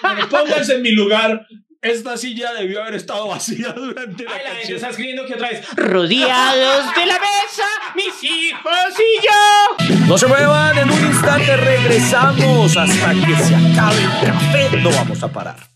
Pero 0.03 0.29
pónganse 0.29 0.75
en 0.77 0.83
mi 0.83 0.93
lugar. 0.93 1.47
Esta 1.83 2.17
silla 2.17 2.53
debió 2.53 2.83
haber 2.83 2.95
estado 2.95 3.29
vacía 3.29 3.73
durante 3.73 4.25
la 4.25 4.43
canción. 4.43 4.85
escribiendo 4.85 5.25
que 5.27 5.35
otra 5.35 5.51
vez. 5.51 5.67
Rodeados 5.77 6.95
de 6.95 7.07
la 7.07 7.15
mesa, 7.15 7.69
mis 7.95 8.25
hijos 8.25 8.73
y 8.99 9.27
yo. 9.27 9.97
No 10.07 10.19
se 10.19 10.27
muevan, 10.27 10.79
en 10.79 10.91
un 10.91 11.07
instante 11.07 11.57
regresamos 11.57 12.77
hasta 12.77 13.13
que 13.13 13.37
se 13.37 13.55
acabe 13.55 14.03
el 14.03 14.27
café. 14.27 14.77
No 14.79 14.91
vamos 14.91 15.23
a 15.23 15.29
parar. 15.29 15.76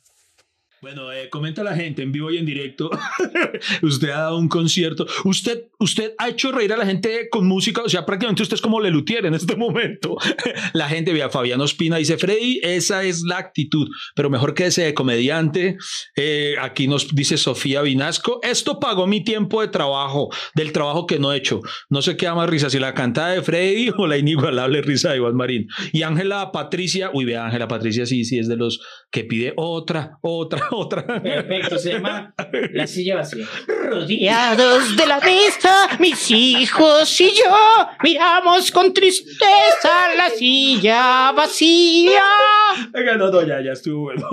Bueno, 0.82 1.12
eh, 1.12 1.28
comenta 1.28 1.62
la 1.62 1.76
gente 1.76 2.00
en 2.00 2.10
vivo 2.10 2.30
y 2.30 2.38
en 2.38 2.46
directo. 2.46 2.90
usted 3.82 4.08
ha 4.08 4.20
dado 4.20 4.38
un 4.38 4.48
concierto. 4.48 5.06
Usted, 5.24 5.64
usted 5.78 6.14
ha 6.16 6.30
hecho 6.30 6.52
reír 6.52 6.72
a 6.72 6.78
la 6.78 6.86
gente 6.86 7.28
con 7.30 7.46
música. 7.46 7.82
O 7.82 7.88
sea, 7.90 8.06
prácticamente 8.06 8.42
usted 8.42 8.54
es 8.54 8.62
como 8.62 8.80
Lelutier 8.80 9.26
en 9.26 9.34
este 9.34 9.56
momento. 9.58 10.16
la 10.72 10.88
gente, 10.88 11.12
vea, 11.12 11.28
Fabián 11.28 11.60
Ospina 11.60 11.98
dice, 11.98 12.16
Freddy, 12.16 12.60
esa 12.62 13.02
es 13.02 13.22
la 13.24 13.36
actitud, 13.36 13.90
pero 14.14 14.30
mejor 14.30 14.54
que 14.54 14.66
ese 14.66 14.84
de 14.84 14.94
comediante. 14.94 15.76
Eh, 16.16 16.54
aquí 16.58 16.88
nos 16.88 17.14
dice 17.14 17.36
Sofía 17.36 17.82
Vinasco, 17.82 18.40
esto 18.42 18.80
pagó 18.80 19.06
mi 19.06 19.22
tiempo 19.22 19.60
de 19.60 19.68
trabajo, 19.68 20.30
del 20.54 20.72
trabajo 20.72 21.06
que 21.06 21.18
no 21.18 21.30
he 21.34 21.36
hecho. 21.36 21.60
No 21.90 22.00
sé 22.00 22.16
qué 22.16 22.24
da 22.24 22.34
más 22.34 22.48
risa, 22.48 22.70
si 22.70 22.78
la 22.78 22.94
cantada 22.94 23.32
de 23.32 23.42
Freddy 23.42 23.90
o 23.98 24.06
la 24.06 24.16
inigualable 24.16 24.80
risa 24.80 25.10
de 25.10 25.18
Iván 25.18 25.36
Marín. 25.36 25.68
Y 25.92 26.04
Ángela 26.04 26.52
Patricia, 26.52 27.10
uy, 27.12 27.26
vea, 27.26 27.44
Ángela 27.44 27.68
Patricia 27.68 28.06
sí, 28.06 28.24
sí 28.24 28.38
es 28.38 28.48
de 28.48 28.56
los 28.56 28.80
que 29.10 29.24
pide 29.24 29.52
otra, 29.56 30.18
otra, 30.22 30.62
otra. 30.70 31.04
Perfecto, 31.22 31.78
se 31.78 31.94
llama 31.94 32.34
La 32.72 32.86
silla 32.86 33.16
vacía. 33.16 33.46
Rodeados 33.66 34.96
de 34.96 35.06
la 35.06 35.20
mesa, 35.20 35.88
mis 35.98 36.30
hijos 36.30 37.20
y 37.20 37.30
yo 37.30 37.88
miramos 38.02 38.70
con 38.70 38.94
tristeza 38.94 40.14
la 40.16 40.30
silla 40.30 41.32
vacía. 41.32 42.22
Oiga, 42.94 43.16
no, 43.16 43.30
no, 43.30 43.46
ya, 43.46 43.60
ya 43.60 43.72
estuvo 43.72 44.02
bueno. 44.02 44.28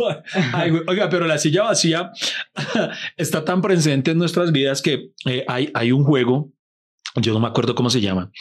Ay, 0.54 0.72
oiga, 0.88 1.10
pero 1.10 1.26
la 1.26 1.38
silla 1.38 1.64
vacía 1.64 2.12
está 3.18 3.44
tan 3.44 3.62
presente 3.62 4.12
en 4.12 4.20
nuestras 4.20 4.52
vidas 4.52 4.82
que 4.82 5.12
eh, 5.26 5.44
hay, 5.48 5.72
hay 5.74 5.92
un 5.92 6.04
juego, 6.04 6.52
yo 7.16 7.34
no 7.34 7.40
me 7.40 7.48
acuerdo 7.48 7.74
cómo 7.74 7.90
se 7.90 8.02
llama, 8.02 8.32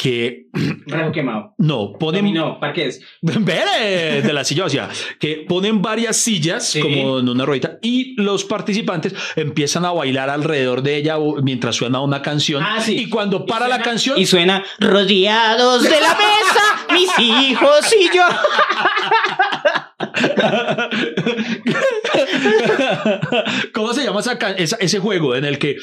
que 0.00 0.46
Rajo 0.86 1.12
quemado. 1.16 1.54
no 1.58 1.92
ponen 1.98 2.32
No, 2.32 2.58
parques. 2.58 3.00
De 3.20 4.32
la 4.32 4.44
silla 4.44 4.62
vacía, 4.64 4.88
que 5.18 5.44
ponen 5.48 5.82
varias 5.82 6.16
sillas 6.16 6.66
Sí. 6.68 6.80
como 6.80 7.18
en 7.18 7.28
una 7.28 7.44
ruedita 7.44 7.78
y 7.82 8.14
los 8.20 8.44
participantes 8.44 9.14
empiezan 9.36 9.84
a 9.84 9.92
bailar 9.92 10.30
alrededor 10.30 10.82
de 10.82 10.96
ella 10.96 11.18
o- 11.18 11.42
mientras 11.42 11.76
suena 11.76 12.00
una 12.00 12.22
canción. 12.22 12.62
Ah, 12.66 12.80
sí. 12.80 12.96
Y 12.96 13.08
cuando 13.10 13.44
para 13.44 13.68
la 13.68 13.74
suena- 13.76 13.84
canción, 13.84 14.18
Y 14.18 14.24
suena 14.26 14.64
Rodeados 14.78 15.82
de 15.82 15.90
la 16.00 16.14
mesa, 16.14 16.94
mis 16.94 17.10
hijos 17.18 17.94
y 18.00 18.16
yo. 18.16 18.22
¿Cómo 23.74 23.89
llama 24.10 24.20
esa 24.20 24.32
esa- 24.58 24.76
ese 24.76 24.98
juego 24.98 25.34
en 25.34 25.44
el 25.44 25.58
que 25.58 25.76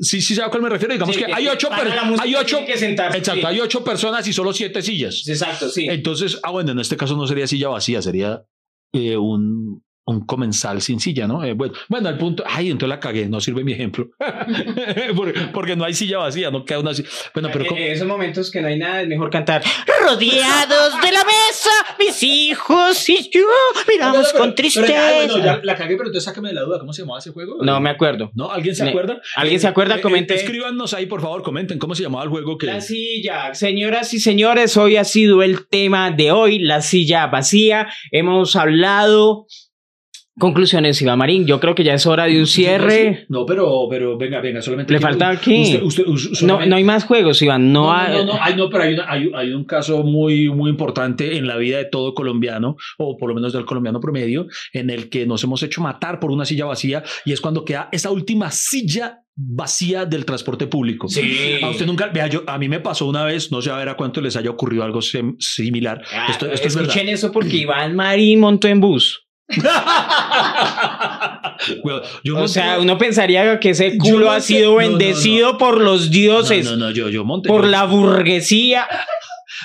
sí 0.00 0.20
sí 0.22 0.34
sabe 0.34 0.46
a 0.46 0.50
cuál 0.50 0.62
me 0.62 0.68
refiero? 0.68 0.94
Digamos 0.94 1.14
Sí, 1.14 1.20
que, 1.20 1.26
que- 1.26 1.34
hay 1.34 1.48
ocho, 1.48 1.68
para 1.68 1.82
per- 1.84 1.94
la 1.96 2.04
música 2.04 2.24
hay 2.24 2.34
ocho, 2.34 2.60
que 2.66 2.76
sentarse, 2.78 3.18
exacto, 3.18 3.40
sí. 3.40 3.46
hay 3.46 3.60
ocho 3.60 3.82
personas 3.84 4.26
y 4.28 4.32
solo 4.32 4.52
siete 4.52 4.82
sillas. 4.82 5.24
Exacto, 5.26 5.68
sí. 5.68 5.86
Entonces, 5.88 6.38
ah, 6.42 6.50
bueno, 6.50 6.72
en 6.72 6.78
este 6.80 6.96
caso 6.96 7.16
no 7.16 7.26
sería 7.26 7.46
silla 7.46 7.68
vacía, 7.68 8.00
sería 8.02 8.42
eh, 8.94 9.16
un, 9.16 9.82
un 10.04 10.26
comensal 10.26 10.82
sin 10.82 10.98
silla, 10.98 11.28
¿no? 11.28 11.44
Eh, 11.44 11.52
bueno, 11.52 11.74
bueno, 11.88 12.08
al 12.08 12.18
punto, 12.18 12.42
ay, 12.46 12.70
entonces 12.70 12.88
la 12.88 12.98
cagué, 13.00 13.28
no 13.28 13.40
sirve 13.40 13.62
mi 13.62 13.72
ejemplo. 13.72 14.08
porque, 15.16 15.40
porque 15.52 15.76
no 15.76 15.84
hay 15.84 15.94
silla 15.94 16.18
vacía, 16.18 16.50
no 16.50 16.64
queda 16.64 16.80
una 16.80 16.92
silla. 16.92 17.08
Bueno, 17.34 17.50
pero 17.52 17.64
En- 17.64 17.68
¿cómo? 17.68 17.80
en 17.80 17.92
esos 17.92 18.06
momentos 18.08 18.50
que 18.50 18.60
no 18.60 18.68
hay 18.68 18.78
nada, 18.78 19.02
es 19.02 19.08
mejor 19.08 19.30
cantar. 19.30 19.62
Rodeados 20.00 21.00
de 21.00 21.12
la 21.12 21.24
mesa, 21.24 21.70
mis 21.98 22.22
hijos 22.22 23.08
y 23.08 23.30
yo 23.32 23.46
miramos 23.88 24.32
con 24.32 24.54
tristeza. 24.54 25.60
la 25.62 25.76
cagué, 25.76 25.96
pero 25.96 26.08
entonces 26.08 26.24
sácame 26.24 26.48
de 26.48 26.54
la 26.54 26.62
duda, 26.62 26.78
¿cómo 26.80 26.92
se 26.92 27.02
llamaba 27.02 27.20
ese 27.20 27.30
juego? 27.30 27.58
No 27.62 27.80
me 27.80 27.90
acuerdo. 27.90 28.30
¿No? 28.34 28.50
¿Alguien 28.50 28.74
se 28.74 28.88
acuerda? 28.88 29.20
¿Alguien 29.36 29.60
se 29.60 29.68
acuerda? 29.68 30.00
Comente. 30.00 30.34
escríbanos 30.34 30.94
ahí, 30.94 31.06
por 31.06 31.20
favor, 31.20 31.42
comenten 31.42 31.78
cómo 31.78 31.94
se 31.94 32.02
llamaba 32.02 32.24
el 32.24 32.30
juego 32.30 32.58
que... 32.58 32.66
La 32.66 32.80
silla, 32.80 33.54
señoras 33.54 34.12
y 34.14 34.20
señores, 34.20 34.76
hoy 34.76 34.96
ha 34.96 35.04
sido 35.04 35.42
el 35.42 35.66
tema 35.68 36.10
de 36.10 36.32
hoy, 36.32 36.58
la 36.58 36.80
silla 36.80 37.26
vacía. 37.28 37.88
Hemos 38.10 38.56
hablado. 38.56 39.46
Conclusiones, 40.38 41.00
Iván 41.02 41.18
Marín. 41.18 41.46
Yo 41.46 41.60
creo 41.60 41.74
que 41.74 41.84
ya 41.84 41.92
es 41.92 42.06
hora 42.06 42.24
de 42.24 42.38
un 42.38 42.46
cierre. 42.46 43.26
No, 43.28 43.44
pero, 43.44 43.86
pero 43.90 44.16
venga, 44.16 44.40
venga, 44.40 44.62
solamente... 44.62 44.90
Le 44.92 44.98
falta 44.98 45.28
aquí. 45.28 45.76
Usted- 45.82 45.82
usted- 45.82 46.06
us- 46.06 46.42
No, 46.42 46.64
no 46.64 46.76
hay 46.76 46.84
más 46.84 47.04
juegos, 47.04 47.42
Iván. 47.42 47.70
No, 47.70 47.82
No, 47.84 47.92
hay. 47.92 48.16
no, 48.16 48.24
no, 48.24 48.32
Ay, 48.40 48.56
no, 48.56 48.70
pero 48.70 48.84
hay, 48.84 48.94
una- 48.94 49.10
hay, 49.10 49.30
hay 49.34 49.52
un 49.52 49.64
caso 49.64 50.02
muy, 50.04 50.48
muy 50.48 50.70
importante 50.70 51.36
en 51.36 51.46
la 51.46 51.58
vida 51.58 51.76
de 51.78 51.84
todo 51.84 52.14
colombiano, 52.14 52.76
o 52.96 53.18
por 53.18 53.28
lo 53.28 53.34
menos 53.34 53.52
del 53.52 53.66
colombiano 53.66 54.00
promedio, 54.00 54.46
en 54.72 54.88
el 54.88 55.10
que 55.10 55.26
nos 55.26 55.44
hemos 55.44 55.62
hecho 55.62 55.82
matar 55.82 56.18
por 56.18 56.30
una 56.30 56.46
silla 56.46 56.64
vacía 56.64 57.02
y 57.26 57.32
es 57.32 57.40
cuando 57.42 57.64
queda 57.66 57.90
esa 57.92 58.10
última 58.10 58.50
silla 58.50 59.18
vacía 59.36 60.06
del 60.06 60.24
transporte 60.24 60.66
público. 60.66 61.08
Sí. 61.08 61.60
A 61.62 61.68
usted 61.68 61.84
nunca, 61.86 62.06
vea, 62.08 62.26
yo, 62.28 62.42
a 62.46 62.56
mí 62.58 62.68
me 62.70 62.80
pasó 62.80 63.06
una 63.06 63.24
vez, 63.24 63.52
no 63.52 63.60
sé 63.60 63.70
a 63.70 63.76
ver 63.76 63.90
a 63.90 63.96
cuánto 63.98 64.20
les 64.22 64.34
haya 64.36 64.48
ocurrido 64.50 64.82
algo 64.82 65.00
sem- 65.00 65.36
similar. 65.38 66.02
Ah, 66.10 66.28
esto, 66.30 66.46
esto 66.50 66.68
es 66.68 66.74
verdad. 66.74 66.88
Escuchen 66.90 67.08
eso 67.12 67.30
porque 67.32 67.56
Iván 67.58 67.94
Marín 67.94 68.40
montó 68.40 68.68
en 68.68 68.80
bus. 68.80 69.26
Bueno, 71.82 72.00
yo 72.24 72.34
O 72.36 72.40
monté- 72.40 72.48
sea, 72.48 72.78
uno 72.80 72.98
pensaría 72.98 73.58
que 73.60 73.70
ese 73.70 73.96
culo 73.98 74.30
ha 74.30 74.40
sido 74.40 74.72
no, 74.72 74.80
no, 74.82 74.88
bendecido 74.88 75.58
por 75.58 75.80
los 75.80 76.10
dioses, 76.10 76.64
no, 76.64 76.76
no, 76.76 76.90
yo, 76.90 77.08
yo 77.08 77.24
monté. 77.24 77.48
por 77.48 77.62
yo- 77.64 77.70
la 77.70 77.84
burguesía. 77.84 78.86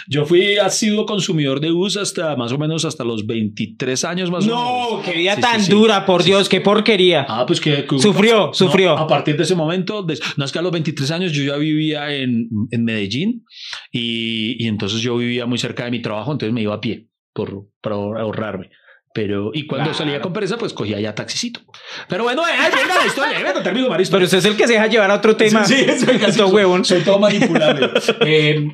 Yo 0.10 0.26
fui 0.26 0.58
asiduo 0.58 1.06
consumidor 1.06 1.60
de 1.60 1.72
bus 1.72 1.98
hasta 1.98 2.36
más 2.38 2.52
o 2.54 2.58
menos 2.58 2.86
hasta 2.86 3.04
los 3.04 3.26
23 3.26 4.06
años 4.06 4.30
más 4.32 4.46
o 4.46 4.48
menos. 4.48 4.92
No, 4.92 5.02
qué 5.04 5.12
vida 5.18 5.36
Sí, 5.36 5.42
tan 5.42 5.60
sí, 5.60 5.66
sí. 5.66 5.72
dura, 5.72 6.06
por 6.06 6.24
Dios, 6.24 6.48
qué 6.48 6.62
porquería. 6.62 7.26
Ah, 7.28 7.46
pues 7.46 7.60
que... 7.60 7.86
que- 7.86 8.00
Sufrió, 8.00 8.52
sufrió. 8.54 8.98
a 8.98 9.08
partir 9.08 9.36
de 9.36 9.44
ese 9.44 9.56
momento, 9.56 10.06
no 10.38 10.46
es 10.46 10.52
que 10.52 10.60
a 10.60 10.62
los 10.62 10.72
23 10.72 11.12
años 11.12 11.32
yo 11.34 11.44
ya 11.44 11.58
vivía 11.58 12.14
en, 12.14 12.48
en 12.72 12.84
Medellín 12.86 13.44
y, 13.92 14.64
y 14.64 14.68
entonces 14.68 15.02
yo 15.02 15.18
vivía 15.18 15.46
muy 15.46 15.58
cerca 15.58 15.86
de 15.86 15.92
mi 15.92 16.02
trabajo, 16.02 16.32
entonces 16.32 16.54
me 16.54 16.62
iba 16.62 16.76
a 16.76 16.80
pie 16.82 17.08
por, 17.34 17.66
para 17.82 17.96
ahorrarme. 17.96 18.70
Pero, 19.18 19.50
y 19.52 19.66
cuando 19.66 19.86
Claro. 19.86 19.98
salía 19.98 20.22
con 20.22 20.32
pereza, 20.32 20.60
pues 20.60 20.74
cogía 20.74 21.00
ya 21.00 21.16
taxicito. 21.16 21.62
Pero 22.08 22.24
bueno, 22.24 22.48
eh, 22.48 22.52
ay, 22.56 22.72
venga 22.72 23.00
la 23.00 23.08
historia, 23.08 23.40
venga, 23.40 23.64
termino, 23.64 23.90
Maristo. 23.90 24.16
Pero 24.16 24.26
usted 24.26 24.38
es 24.38 24.46
el 24.46 24.56
que 24.56 24.68
se 24.68 24.74
deja 24.74 24.86
llevar 24.86 25.10
a 25.10 25.16
otro 25.16 25.36
tema. 25.36 25.66
Sí, 25.66 25.74
sí, 25.76 26.06
soy 26.06 26.20
casi- 26.20 26.38
Todo 26.38 26.50
huevón. 26.50 26.86
Soy 26.86 27.02
todo 27.02 27.18
manipulable. 27.18 27.90
Eh, 28.22 28.68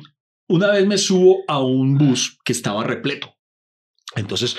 una 0.50 0.70
vez 0.70 0.86
me 0.86 0.98
subo 0.98 1.44
a 1.48 1.60
un 1.62 1.96
bus 1.96 2.36
que 2.44 2.52
estaba 2.52 2.84
repleto. 2.84 3.34
Entonces, 4.16 4.54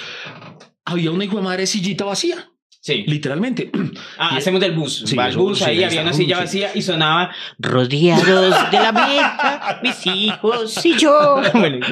había 0.85 1.11
una 1.11 1.23
hijo 1.25 1.35
de 1.37 1.43
madre 1.43 1.67
sillita 1.67 2.03
vacía, 2.03 2.49
Sí. 2.85 3.03
literalmente. 3.07 3.71
Ah, 4.17 4.37
hacemos 4.37 4.61
del 4.61 4.71
bus. 4.73 5.03
Sí, 5.05 5.15
Va 5.15 5.27
eso- 5.29 5.39
bus, 5.39 5.61
ahí 5.63 5.83
había 5.83 6.01
una 6.01 6.13
silla 6.13 6.37
vacía 6.37 6.71
y 6.75 6.81
sonaba. 6.81 7.31
Rodeados 7.59 8.71
de 8.71 8.79
la 8.79 8.91
mesa, 8.91 9.79
mis 9.83 10.05
hijos 10.07 10.85
y 10.85 10.97
yo. 10.97 11.41
Bueno, 11.53 11.85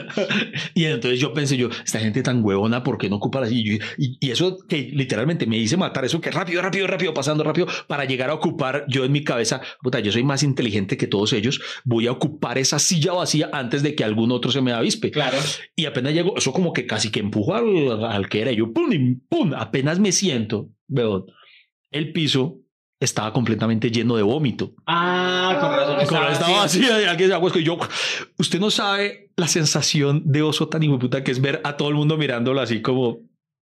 Y 0.74 0.86
entonces 0.86 1.20
yo 1.20 1.34
pensé 1.34 1.58
yo, 1.58 1.70
esta 1.84 2.00
gente 2.00 2.22
tan 2.24 2.44
huevona, 2.44 2.84
¿por 2.84 2.98
qué 2.98 3.10
no 3.10 3.18
ocupa 3.18 3.42
la 3.42 3.48
silla? 3.48 3.84
Y, 3.98 4.18
y 4.26 4.32
eso 4.32 4.58
que 4.68 4.90
literalmente 4.94 5.46
me 5.48 5.58
hice 5.58 5.76
matar, 5.78 6.06
eso 6.06 6.22
que 6.22 6.32
rápido, 6.32 6.62
rápido, 6.62 6.88
rápido, 6.88 7.14
pasando 7.14 7.44
rápido, 7.44 7.68
para 7.88 8.06
llegar 8.06 8.30
a 8.30 8.34
ocupar, 8.36 8.86
yo 8.88 9.04
en 9.06 9.12
mi 9.12 9.24
cabeza, 9.24 9.62
puta, 9.82 10.00
yo 10.00 10.12
soy 10.12 10.24
más 10.24 10.44
inteligente 10.44 10.96
que 10.98 11.08
todos 11.08 11.34
ellos, 11.34 11.62
voy 11.84 12.08
a 12.08 12.12
ocupar 12.12 12.58
esa 12.58 12.80
silla 12.80 13.14
vacía 13.14 13.50
antes 13.54 13.84
de 13.84 13.96
que 13.96 14.04
algún 14.04 14.32
otro 14.32 14.52
se 14.52 14.62
me 14.62 14.72
avispe. 14.72 15.12
claro. 15.12 15.38
Y 15.76 15.86
apenas 15.86 16.14
llego, 16.14 16.36
eso 16.38 16.54
como 16.54 16.72
que 16.74 16.86
casi 16.86 17.10
que 17.12 17.20
empujo 17.20 17.56
al, 17.56 18.04
al 18.06 18.30
que 18.30 18.42
era, 18.42 18.52
yo, 18.52 18.72
pum, 18.72 18.92
y 18.94 19.16
pum, 19.16 19.54
apenas 19.56 20.00
me 20.00 20.12
siento, 20.12 20.70
veo, 20.94 21.26
el 21.92 22.12
piso 22.14 22.60
estaba 23.00 23.34
completamente 23.34 23.92
lleno 23.92 24.16
de 24.16 24.24
vómito. 24.24 24.74
Ah, 24.88 25.58
con 25.60 25.72
razón. 25.72 25.88
Como 25.96 26.02
estaba 26.02 26.32
estaba 26.32 26.52
vacío. 26.62 26.82
vacía 26.84 27.02
y 27.02 27.06
alguien 27.06 27.30
se 27.30 27.36
aguasco 27.36 27.60
y 27.60 27.64
yo, 27.64 27.78
usted 28.38 28.60
no 28.60 28.72
sabe 28.72 29.32
la 29.36 29.48
sensación 29.48 30.22
de 30.26 30.42
oso 30.42 30.70
tan 30.70 30.82
puta 31.00 31.24
que 31.24 31.32
es 31.32 31.42
ver 31.42 31.60
a 31.66 31.76
todo 31.76 31.90
el 31.90 31.96
mundo 31.96 32.18
mirándolo 32.18 32.62
así 32.62 32.82
como 32.82 33.20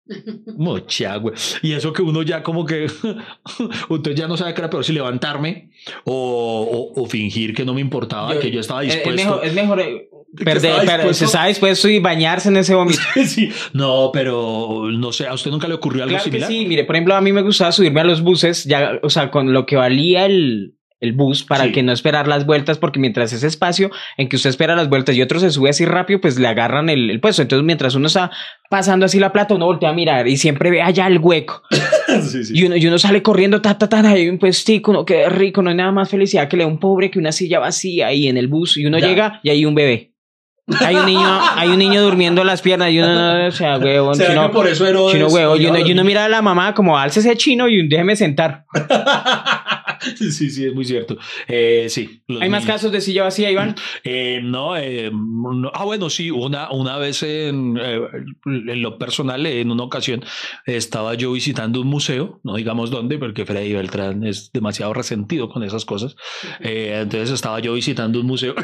mocha, 0.56 1.16
güey. 1.16 1.34
Y 1.62 1.72
eso 1.72 1.92
que 1.92 2.00
uno 2.02 2.22
ya 2.22 2.42
como 2.42 2.64
que, 2.64 2.86
usted 3.90 4.14
ya 4.14 4.26
no 4.28 4.36
sabe 4.36 4.54
qué 4.54 4.60
era 4.62 4.70
peor 4.70 4.84
si 4.84 4.92
levantarme 4.92 5.70
o, 6.04 6.92
o- 6.94 7.02
o 7.02 7.06
fingir 7.06 7.54
que 7.54 7.64
no 7.66 7.74
me 7.74 7.80
importaba, 7.82 8.34
Yo- 8.34 8.40
que 8.40 8.50
yo 8.50 8.60
estaba 8.60 8.82
Es- 8.84 8.94
dispuesto. 8.94 9.20
Es 9.20 9.26
mejor, 9.26 9.44
es 9.44 9.54
mejor 9.54 9.80
eh, 9.80 10.08
perder, 10.36 10.56
estaba 10.56 10.78
per- 10.80 10.86
dispuesto. 10.96 11.14
se 11.14 11.24
está 11.24 11.46
dispuesto 11.46 11.88
y 11.88 11.98
bañarse 11.98 12.48
en 12.48 12.56
ese 12.58 12.74
vómito. 12.76 13.00
Sí. 13.26 13.50
No, 13.72 14.10
pero 14.12 14.90
no 14.92 15.12
sé, 15.12 15.26
¿a 15.26 15.34
usted 15.34 15.50
nunca 15.50 15.68
le 15.68 15.74
ocurrió 15.74 16.02
algo 16.04 16.10
Claro 16.16 16.24
que 16.24 16.30
similar? 16.30 16.48
sí, 16.50 16.66
mire, 16.66 16.84
por 16.84 16.96
ejemplo, 16.96 17.14
a 17.14 17.20
mí 17.20 17.32
me 17.32 17.42
gustaba 17.42 17.72
subirme 17.72 18.00
a 18.00 18.04
los 18.04 18.22
buses, 18.22 18.64
ya, 18.64 18.98
o 19.02 19.10
sea, 19.10 19.30
con 19.30 19.52
lo 19.52 19.64
que 19.66 19.76
valía 19.76 20.26
el, 20.26 20.74
el 21.00 21.12
bus 21.12 21.44
para 21.44 21.64
Sí. 21.66 21.72
que 21.72 21.82
no 21.84 21.92
esperar 21.92 22.26
las 22.26 22.44
vueltas, 22.44 22.76
porque 22.78 22.98
mientras 22.98 23.32
ese 23.32 23.46
espacio 23.46 23.90
en 24.16 24.28
que 24.28 24.34
usted 24.36 24.50
espera 24.50 24.74
las 24.74 24.88
vueltas 24.88 25.14
y 25.16 25.22
otro 25.22 25.38
se 25.38 25.50
sube 25.50 25.70
así 25.70 25.84
rápido, 25.84 26.20
pues 26.20 26.38
le 26.40 26.48
agarran 26.48 26.88
el, 26.88 27.08
el 27.10 27.20
puesto. 27.20 27.40
Entonces, 27.42 27.64
mientras 27.64 27.94
uno 27.94 28.08
está 28.08 28.32
pasando 28.68 29.06
así 29.06 29.20
la 29.20 29.32
plata, 29.32 29.54
uno 29.54 29.66
voltea 29.66 29.90
a 29.90 29.94
mirar 29.94 30.26
y 30.26 30.36
siempre 30.36 30.70
ve 30.70 30.82
allá 30.82 31.06
el 31.06 31.18
hueco. 31.18 31.62
Sí, 32.22 32.42
sí. 32.42 32.52
Y 32.56 32.64
uno, 32.64 32.74
y 32.74 32.84
uno 32.86 32.98
sale 32.98 33.22
corriendo, 33.22 33.60
ta, 33.60 33.76
ta, 33.78 33.86
ta, 33.88 34.00
hay 34.00 34.28
un 34.30 34.38
puestico, 34.38 34.90
uno 34.90 35.04
qué 35.04 35.28
rico, 35.28 35.62
no 35.62 35.68
hay 35.70 35.76
nada 35.76 35.92
más 35.92 36.08
felicidad 36.10 36.48
que 36.48 36.56
le 36.56 36.64
da 36.64 36.68
un 36.68 36.80
pobre 36.80 37.10
que 37.10 37.18
una 37.18 37.32
silla 37.32 37.58
vacía 37.60 38.06
ahí 38.08 38.26
en 38.28 38.38
el 38.38 38.48
bus 38.48 38.76
y 38.78 38.86
uno 38.86 38.98
Ya. 38.98 39.06
llega 39.08 39.40
y 39.44 39.50
hay 39.50 39.64
un 39.66 39.74
bebé. 39.74 40.14
Hay 40.80 40.96
un 40.96 41.06
niño, 41.06 41.40
hay 41.56 41.68
un 41.70 41.78
niño 41.78 42.02
durmiendo 42.02 42.44
las 42.44 42.60
piernas 42.60 42.90
y 42.90 42.98
uno, 42.98 43.14
no, 43.14 43.46
o 43.46 43.50
sea, 43.50 43.78
huevón, 43.78 44.14
¿Será 44.14 44.30
chino, 44.30 44.46
que 44.48 44.52
por 44.52 44.66
eso 44.68 44.86
Herodes 44.86 45.14
chino 45.14 45.28
huevo. 45.28 45.56
Y 45.56 45.66
uno, 45.66 45.78
y 45.78 46.04
mira 46.04 46.26
a 46.26 46.28
la 46.28 46.42
mamá 46.42 46.74
como, 46.74 46.98
álcese 46.98 47.36
chino 47.36 47.68
y 47.68 47.88
déjeme 47.88 48.16
sentar. 48.16 48.64
sí, 50.16 50.50
sí, 50.50 50.64
es 50.66 50.74
muy 50.74 50.84
cierto. 50.84 51.16
Eh, 51.46 51.86
sí. 51.88 52.22
¿Hay 52.40 52.48
más 52.48 52.64
casos 52.64 52.92
de 52.92 53.00
silla 53.00 53.24
vacía, 53.24 53.50
Iván? 53.50 53.74
Eh, 54.04 54.40
no, 54.42 54.76
eh, 54.76 55.10
no, 55.12 55.70
ah, 55.74 55.84
bueno, 55.84 56.10
sí, 56.10 56.30
una, 56.30 56.70
una 56.70 56.96
vez 56.98 57.22
en, 57.22 57.78
eh, 57.80 58.00
en 58.44 58.82
lo 58.82 58.98
personal, 58.98 59.44
en 59.46 59.70
una 59.70 59.84
ocasión, 59.84 60.24
estaba 60.66 61.14
yo 61.14 61.32
visitando 61.32 61.80
un 61.80 61.88
museo, 61.88 62.40
no 62.44 62.56
digamos 62.56 62.90
dónde, 62.90 63.18
porque 63.18 63.46
Freddy 63.46 63.72
Beltrán 63.72 64.24
es 64.24 64.50
demasiado 64.52 64.92
resentido 64.94 65.48
con 65.48 65.62
esas 65.62 65.84
cosas. 65.84 66.16
Eh, 66.60 66.98
entonces 67.02 67.30
estaba 67.30 67.60
yo 67.60 67.74
visitando 67.74 68.20
un 68.20 68.26
museo. 68.26 68.54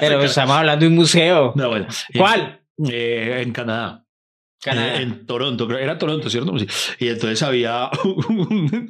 Pero 0.00 0.22
estamos 0.22 0.56
hablando 0.56 0.84
de 0.84 0.88
un 0.88 0.96
museo. 0.96 1.52
No, 1.54 1.68
bueno, 1.68 1.86
eh, 2.12 2.18
¿Cuál? 2.18 2.60
en 2.78 3.52
Canadá. 3.52 4.04
Canadá. 4.62 4.96
En, 4.96 5.02
en 5.02 5.26
Toronto, 5.26 5.70
era 5.78 5.96
Toronto, 5.98 6.28
¿cierto? 6.30 6.58
Sí. 6.58 6.66
Y 6.98 7.08
entonces 7.08 7.42
había, 7.42 7.88
un- 8.28 8.88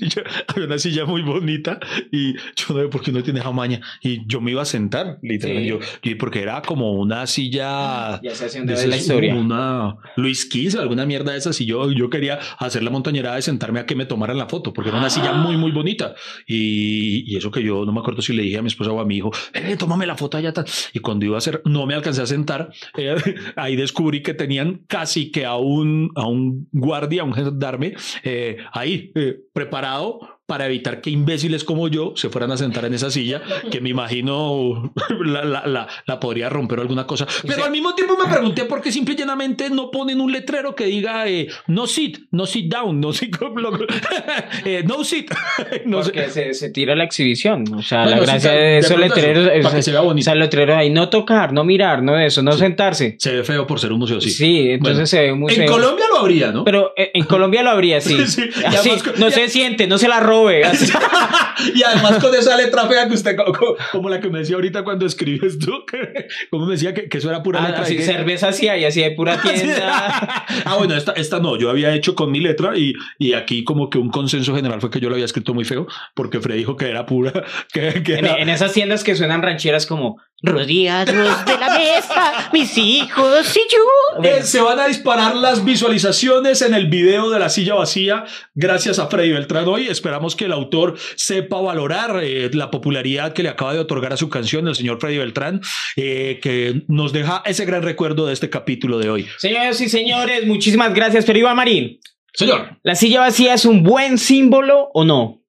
había 0.49 0.66
una 0.66 0.79
silla 0.79 1.05
muy 1.05 1.23
bonita 1.23 1.79
y 2.11 2.35
yo 2.35 2.75
no 2.75 2.81
sé 2.83 2.89
por 2.89 3.03
qué 3.03 3.12
no 3.12 3.23
tiene 3.23 3.41
esa 3.41 3.51
maña. 3.53 3.81
Y 4.03 4.27
yo 4.27 4.41
me 4.41 4.51
iba 4.51 4.62
a 4.62 4.64
sentar, 4.66 5.18
literalmente. 5.23 5.68
Sí. 5.85 5.89
Yo, 6.03 6.11
yo- 6.12 6.18
porque 6.18 6.41
era 6.43 6.61
como 6.62 6.93
una 6.95 7.27
silla 7.27 8.21
Ya 8.23 8.35
se 8.35 8.49
de 8.61 8.75
de 8.75 8.87
la 8.87 8.97
historia. 8.97 9.35
Una 9.35 9.97
Luis 10.16 10.49
XV, 10.51 10.79
alguna 10.81 11.07
mierda 11.07 11.33
de 11.33 11.39
esas. 11.39 11.61
Y 11.61 11.66
yo, 11.66 11.91
yo 11.93 12.11
quería 12.11 12.39
hacer 12.59 12.83
la 12.83 12.91
montañerada 12.91 13.37
de 13.37 13.43
sentarme 13.43 13.81
a 13.81 13.87
que 13.87 13.95
me 13.95 14.07
tomaran 14.07 14.39
la 14.39 14.47
foto, 14.49 14.73
porque 14.73 14.91
era 14.91 14.99
una 14.99 15.11
silla 15.11 15.33
muy, 15.33 15.57
muy 15.57 15.71
bonita. 15.71 16.14
Y, 16.47 17.33
y 17.33 17.37
eso 17.37 17.51
que 17.51 17.62
yo 17.62 17.85
no 17.85 17.93
me 17.93 18.01
acuerdo 18.01 18.23
si 18.23 18.33
le 18.33 18.43
dije 18.43 18.59
a 18.59 18.62
mi 18.62 18.68
esposa 18.68 18.91
o 18.93 19.01
a 19.01 19.05
mi 19.05 19.16
hijo, 19.18 19.31
eh, 19.55 19.77
tómame 19.79 20.07
la 20.07 20.16
foto 20.16 20.37
allá. 20.37 20.53
tal. 20.53 20.64
Y 20.93 20.99
cuando 21.01 21.25
iba 21.27 21.37
a 21.37 21.39
hacer, 21.39 21.62
no 21.64 21.87
me 21.87 21.95
alcancé 21.95 22.23
a 22.23 22.27
sentar. 22.27 22.73
eh, 22.97 23.14
ahí 23.57 23.77
descubrí 23.77 24.23
que 24.23 24.35
tenían 24.35 24.83
casi 24.87 25.31
que 25.31 25.45
a 25.47 25.55
un, 25.61 26.11
a 26.15 26.27
un 26.27 26.69
guardia, 26.73 27.23
a 27.23 27.25
un 27.25 27.33
gendarme, 27.33 27.95
eh, 28.25 28.57
ahí 28.73 29.13
eh, 29.15 29.39
preparado 29.53 30.21
para 30.51 30.67
evitar 30.67 31.01
que 31.01 31.11
imbéciles 31.11 31.63
como 31.63 31.87
yo 31.87 32.13
se 32.17 32.29
fueran 32.29 32.51
a 32.51 32.57
sentar 32.57 32.85
en 32.85 32.93
esa 32.93 33.09
silla, 33.09 33.41
que 33.71 33.81
me 33.81 33.89
imagino 33.91 34.93
la, 35.25 35.45
la, 35.45 35.65
la, 35.65 35.87
la 36.07 36.19
podría 36.19 36.49
romper 36.49 36.81
o 36.81 36.83
alguna 36.83 37.07
cosa. 37.07 37.25
Pero 37.47 37.65
al 37.65 37.71
mismo 37.71 37.95
tiempo 37.95 38.17
me 38.19 38.29
pregunté 38.29 38.65
por 38.65 38.83
qué 38.83 38.91
simple 38.91 39.15
y 39.15 39.17
llanamente 39.17 39.71
no 39.71 39.93
ponen 39.93 40.21
un 40.21 40.33
letrero 40.33 40.75
que 40.75 40.87
diga 40.87 41.29
eh, 41.29 41.47
no 41.69 41.87
sit, 41.87 42.19
no 42.33 42.47
sit 42.47 42.67
down, 42.67 43.01
no 43.01 43.13
sit, 43.13 43.37
eh, 44.65 44.83
no 44.87 45.05
sit. 45.05 45.31
no 45.87 46.03
sé. 46.03 46.11
Porque 46.13 46.31
se, 46.31 46.53
se 46.55 46.71
tira 46.71 46.97
la 46.97 47.05
exhibición. 47.05 47.65
O 47.75 47.83
sea, 47.83 48.03
Bueno, 48.05 48.23
la 48.23 48.27
sí, 48.27 48.31
gracia 48.33 48.51
de 48.51 48.59
de 48.61 48.79
esos 48.79 48.93
pronto 48.95 49.15
eso, 49.15 49.15
letreros 49.27 49.51
es. 49.55 49.65
para 49.65 49.77
que 49.77 49.83
se 49.85 49.93
vea 49.93 50.01
bonito. 50.01 50.23
O 50.23 50.25
sea, 50.25 50.33
el 50.33 50.39
letrero 50.41 50.77
ahí, 50.77 50.91
no 50.91 51.09
tocar, 51.09 51.53
no 51.53 51.63
mirar, 51.65 52.03
no 52.03 52.19
eso, 52.19 52.43
no 52.43 52.53
sentarse. 52.55 53.15
Se 53.21 53.33
ve 53.37 53.45
feo 53.45 53.67
por 53.69 53.79
ser 53.79 53.93
un 53.93 54.01
museo, 54.01 54.21
sí. 54.21 54.31
Sí, 54.31 54.71
entonces 54.71 54.81
Bueno, 54.97 55.07
se 55.07 55.21
ve 55.21 55.35
muy 55.35 55.53
En 55.53 55.59
feo. 55.61 55.71
Colombia 55.71 56.07
lo 56.13 56.19
habría, 56.19 56.51
¿no? 56.51 56.65
Pero 56.65 56.93
eh, 56.97 57.13
en 57.15 57.25
Colombia 57.25 57.63
lo 57.63 57.71
habría, 57.71 58.01
sí. 58.01 58.17
Sí, 58.27 58.49
Así, 58.67 58.91
no 59.19 59.29
y- 59.29 59.33
se 59.33 59.49
siente, 59.49 59.87
no 59.87 59.99
se 59.99 60.09
la 60.09 60.21
y 61.74 61.82
además 61.82 62.18
con 62.22 62.34
esa 62.34 62.57
letra 62.57 62.86
fea 62.86 63.07
que 63.09 63.14
usted, 63.14 63.36
co- 63.36 63.53
co- 63.53 63.76
como, 63.93 64.09
la 64.09 64.20
que 64.20 64.28
me 64.30 64.38
decía 64.41 64.57
ahorita 64.57 64.82
cuando 64.84 65.07
escribes 65.07 65.59
tú, 65.59 65.72
que- 65.91 66.26
como 66.51 66.66
me 66.66 66.72
decía 66.72 66.95
que, 66.95 67.09
que 67.09 67.18
eso 67.18 67.28
era 67.30 67.43
pura 67.43 67.62
Ah, 67.62 67.68
letra. 67.68 67.82
así, 67.82 67.99
cerveza 68.03 68.49
así 68.49 68.68
hay, 68.68 68.84
así 68.84 69.03
hay 69.03 69.14
pura 69.14 69.41
tienda. 69.43 70.45
ah, 70.64 70.76
bueno, 70.78 70.95
esta, 70.95 71.12
esta 71.12 71.38
no, 71.41 71.57
yo 71.59 71.70
había 71.70 71.95
hecho 71.95 72.14
con 72.14 72.30
mi 72.30 72.41
letra 72.41 72.76
y, 72.76 72.95
y 73.18 73.34
aquí 73.34 73.64
como 73.64 73.91
que 73.91 73.99
un 73.99 74.11
consenso 74.11 74.55
general 74.55 74.80
fue 74.80 74.91
que 74.91 75.01
yo 75.01 75.09
lo 75.09 75.14
había 75.14 75.24
escrito 75.26 75.55
muy 75.55 75.64
feo 75.64 75.86
porque 76.14 76.41
Fred 76.41 76.57
dijo 76.57 76.76
que 76.76 76.88
era 76.88 77.07
pura, 77.07 77.32
que, 77.72 78.03
que 78.03 78.14
En, 78.18 78.24
era- 78.26 78.36
en 78.38 78.49
esas 78.49 78.72
tiendas 78.72 79.05
que 79.05 79.14
suenan 79.16 79.43
rancheras 79.43 79.86
como 79.86 80.20
Rodeados 80.43 81.45
de 81.45 81.59
la 81.59 81.78
mesa, 81.78 82.51
mis 82.53 82.76
hijos 82.78 83.57
y 83.57 83.61
yo. 83.70 84.22
Eh, 84.24 84.43
se 84.43 84.61
van 84.61 84.80
a 84.80 84.86
disparar 84.86 85.36
las 85.36 85.64
visualizaciones 85.64 86.62
en 86.62 86.72
el 86.72 86.86
video 86.86 87.28
de 87.28 87.38
la 87.38 87.51
silla 87.51 87.74
vacía 87.74 88.24
gracias 88.55 88.99
a 88.99 89.09
Freddy 89.09 89.32
Beltrán 89.32 89.68
hoy. 89.68 89.88
Esperamos 89.88 90.36
que 90.36 90.47
el 90.47 90.53
autor 90.53 90.97
sepa 91.16 91.61
valorar 91.61 92.20
eh, 92.22 92.51
la 92.55 92.70
popularidad 92.70 93.34
que 93.34 93.43
le 93.43 93.51
acaba 93.51 93.74
de 93.74 93.80
otorgar 93.80 94.14
a 94.14 94.16
su 94.16 94.30
canción 94.30 94.66
el 94.66 94.74
señor 94.74 94.99
Freddy 94.99 95.18
Beltrán, 95.18 95.61
eh, 95.97 96.41
que 96.43 96.84
nos 96.88 97.12
deja 97.12 97.43
ese 97.45 97.66
gran 97.66 97.82
recuerdo 97.82 98.26
de 98.26 98.32
este 98.32 98.49
capítulo 98.49 98.99
de 98.99 99.11
hoy. 99.11 99.28
Señoras 99.36 99.78
y 99.82 99.91
señores, 99.91 100.47
muchísimas 100.47 100.95
gracias. 100.95 101.26
Pero 101.26 101.38
Iván 101.38 101.57
Marín, 101.57 102.01
Señor. 102.32 102.78
¿la 102.82 102.95
silla 102.95 103.20
vacía 103.20 103.53
es 103.53 103.66
un 103.66 103.82
buen 103.82 104.16
símbolo 104.16 104.88
o 104.95 105.05
no? 105.05 105.43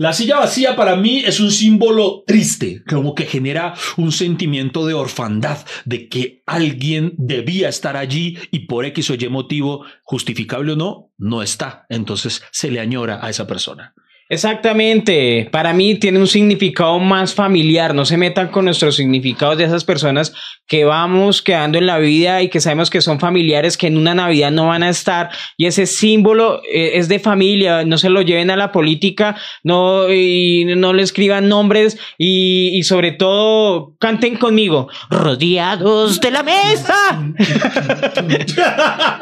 La 0.00 0.14
silla 0.14 0.38
vacía 0.38 0.76
para 0.76 0.96
mí 0.96 1.24
es 1.26 1.40
un 1.40 1.50
símbolo 1.50 2.24
triste, 2.26 2.82
como 2.88 3.14
que 3.14 3.26
genera 3.26 3.74
un 3.98 4.12
sentimiento 4.12 4.86
de 4.86 4.94
orfandad, 4.94 5.58
de 5.84 6.08
que 6.08 6.42
alguien 6.46 7.12
debía 7.18 7.68
estar 7.68 7.98
allí 7.98 8.38
y 8.50 8.60
por 8.60 8.86
X 8.86 9.10
o 9.10 9.14
Y 9.16 9.28
motivo, 9.28 9.84
justificable 10.02 10.72
o 10.72 10.76
no, 10.76 11.12
no 11.18 11.42
está. 11.42 11.84
Entonces 11.90 12.42
se 12.50 12.70
le 12.70 12.80
añora 12.80 13.18
a 13.22 13.28
esa 13.28 13.46
persona. 13.46 13.92
Exactamente, 14.32 15.48
para 15.50 15.72
mí 15.72 15.96
tiene 15.96 16.20
un 16.20 16.28
significado 16.28 17.00
más 17.00 17.34
familiar, 17.34 17.96
no 17.96 18.04
se 18.04 18.16
metan 18.16 18.46
con 18.46 18.64
nuestros 18.64 18.94
significados 18.94 19.58
de 19.58 19.64
esas 19.64 19.82
personas 19.82 20.32
que 20.68 20.84
vamos 20.84 21.42
quedando 21.42 21.78
en 21.78 21.86
la 21.86 21.98
vida 21.98 22.40
y 22.40 22.48
que 22.48 22.60
sabemos 22.60 22.90
que 22.90 23.00
son 23.00 23.18
familiares 23.18 23.76
que 23.76 23.88
en 23.88 23.96
una 23.96 24.14
Navidad 24.14 24.52
no 24.52 24.68
van 24.68 24.84
a 24.84 24.88
estar 24.88 25.30
y 25.56 25.66
ese 25.66 25.84
símbolo 25.84 26.62
eh, 26.72 26.92
es 26.94 27.08
de 27.08 27.18
familia, 27.18 27.84
no 27.84 27.98
se 27.98 28.08
lo 28.08 28.22
lleven 28.22 28.52
a 28.52 28.56
la 28.56 28.70
política, 28.70 29.36
no, 29.64 30.08
y 30.08 30.64
no 30.76 30.92
le 30.92 31.02
escriban 31.02 31.48
nombres 31.48 31.98
y, 32.16 32.70
y 32.74 32.84
sobre 32.84 33.10
todo 33.10 33.96
canten 33.98 34.36
conmigo. 34.36 34.88
Rodeados 35.10 36.20
de 36.20 36.30
la 36.30 36.44
mesa, 36.44 37.20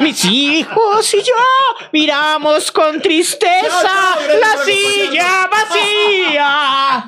mis 0.00 0.22
hijos 0.26 1.14
y 1.14 1.22
yo 1.22 1.88
miramos 1.94 2.70
con 2.70 3.00
tristeza 3.00 3.88
la 4.38 4.64
vacía. 5.50 7.04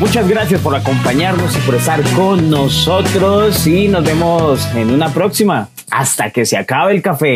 Muchas 0.00 0.28
gracias 0.28 0.60
por 0.60 0.74
acompañarnos 0.74 1.56
y 1.56 1.60
por 1.60 1.74
estar 1.76 2.02
con 2.14 2.50
nosotros 2.50 3.66
y 3.66 3.88
nos 3.88 4.04
vemos 4.04 4.66
en 4.74 4.90
una 4.90 5.08
próxima 5.08 5.68
hasta 5.90 6.30
que 6.30 6.44
se 6.44 6.56
acabe 6.56 6.92
el 6.92 7.02
café. 7.02 7.32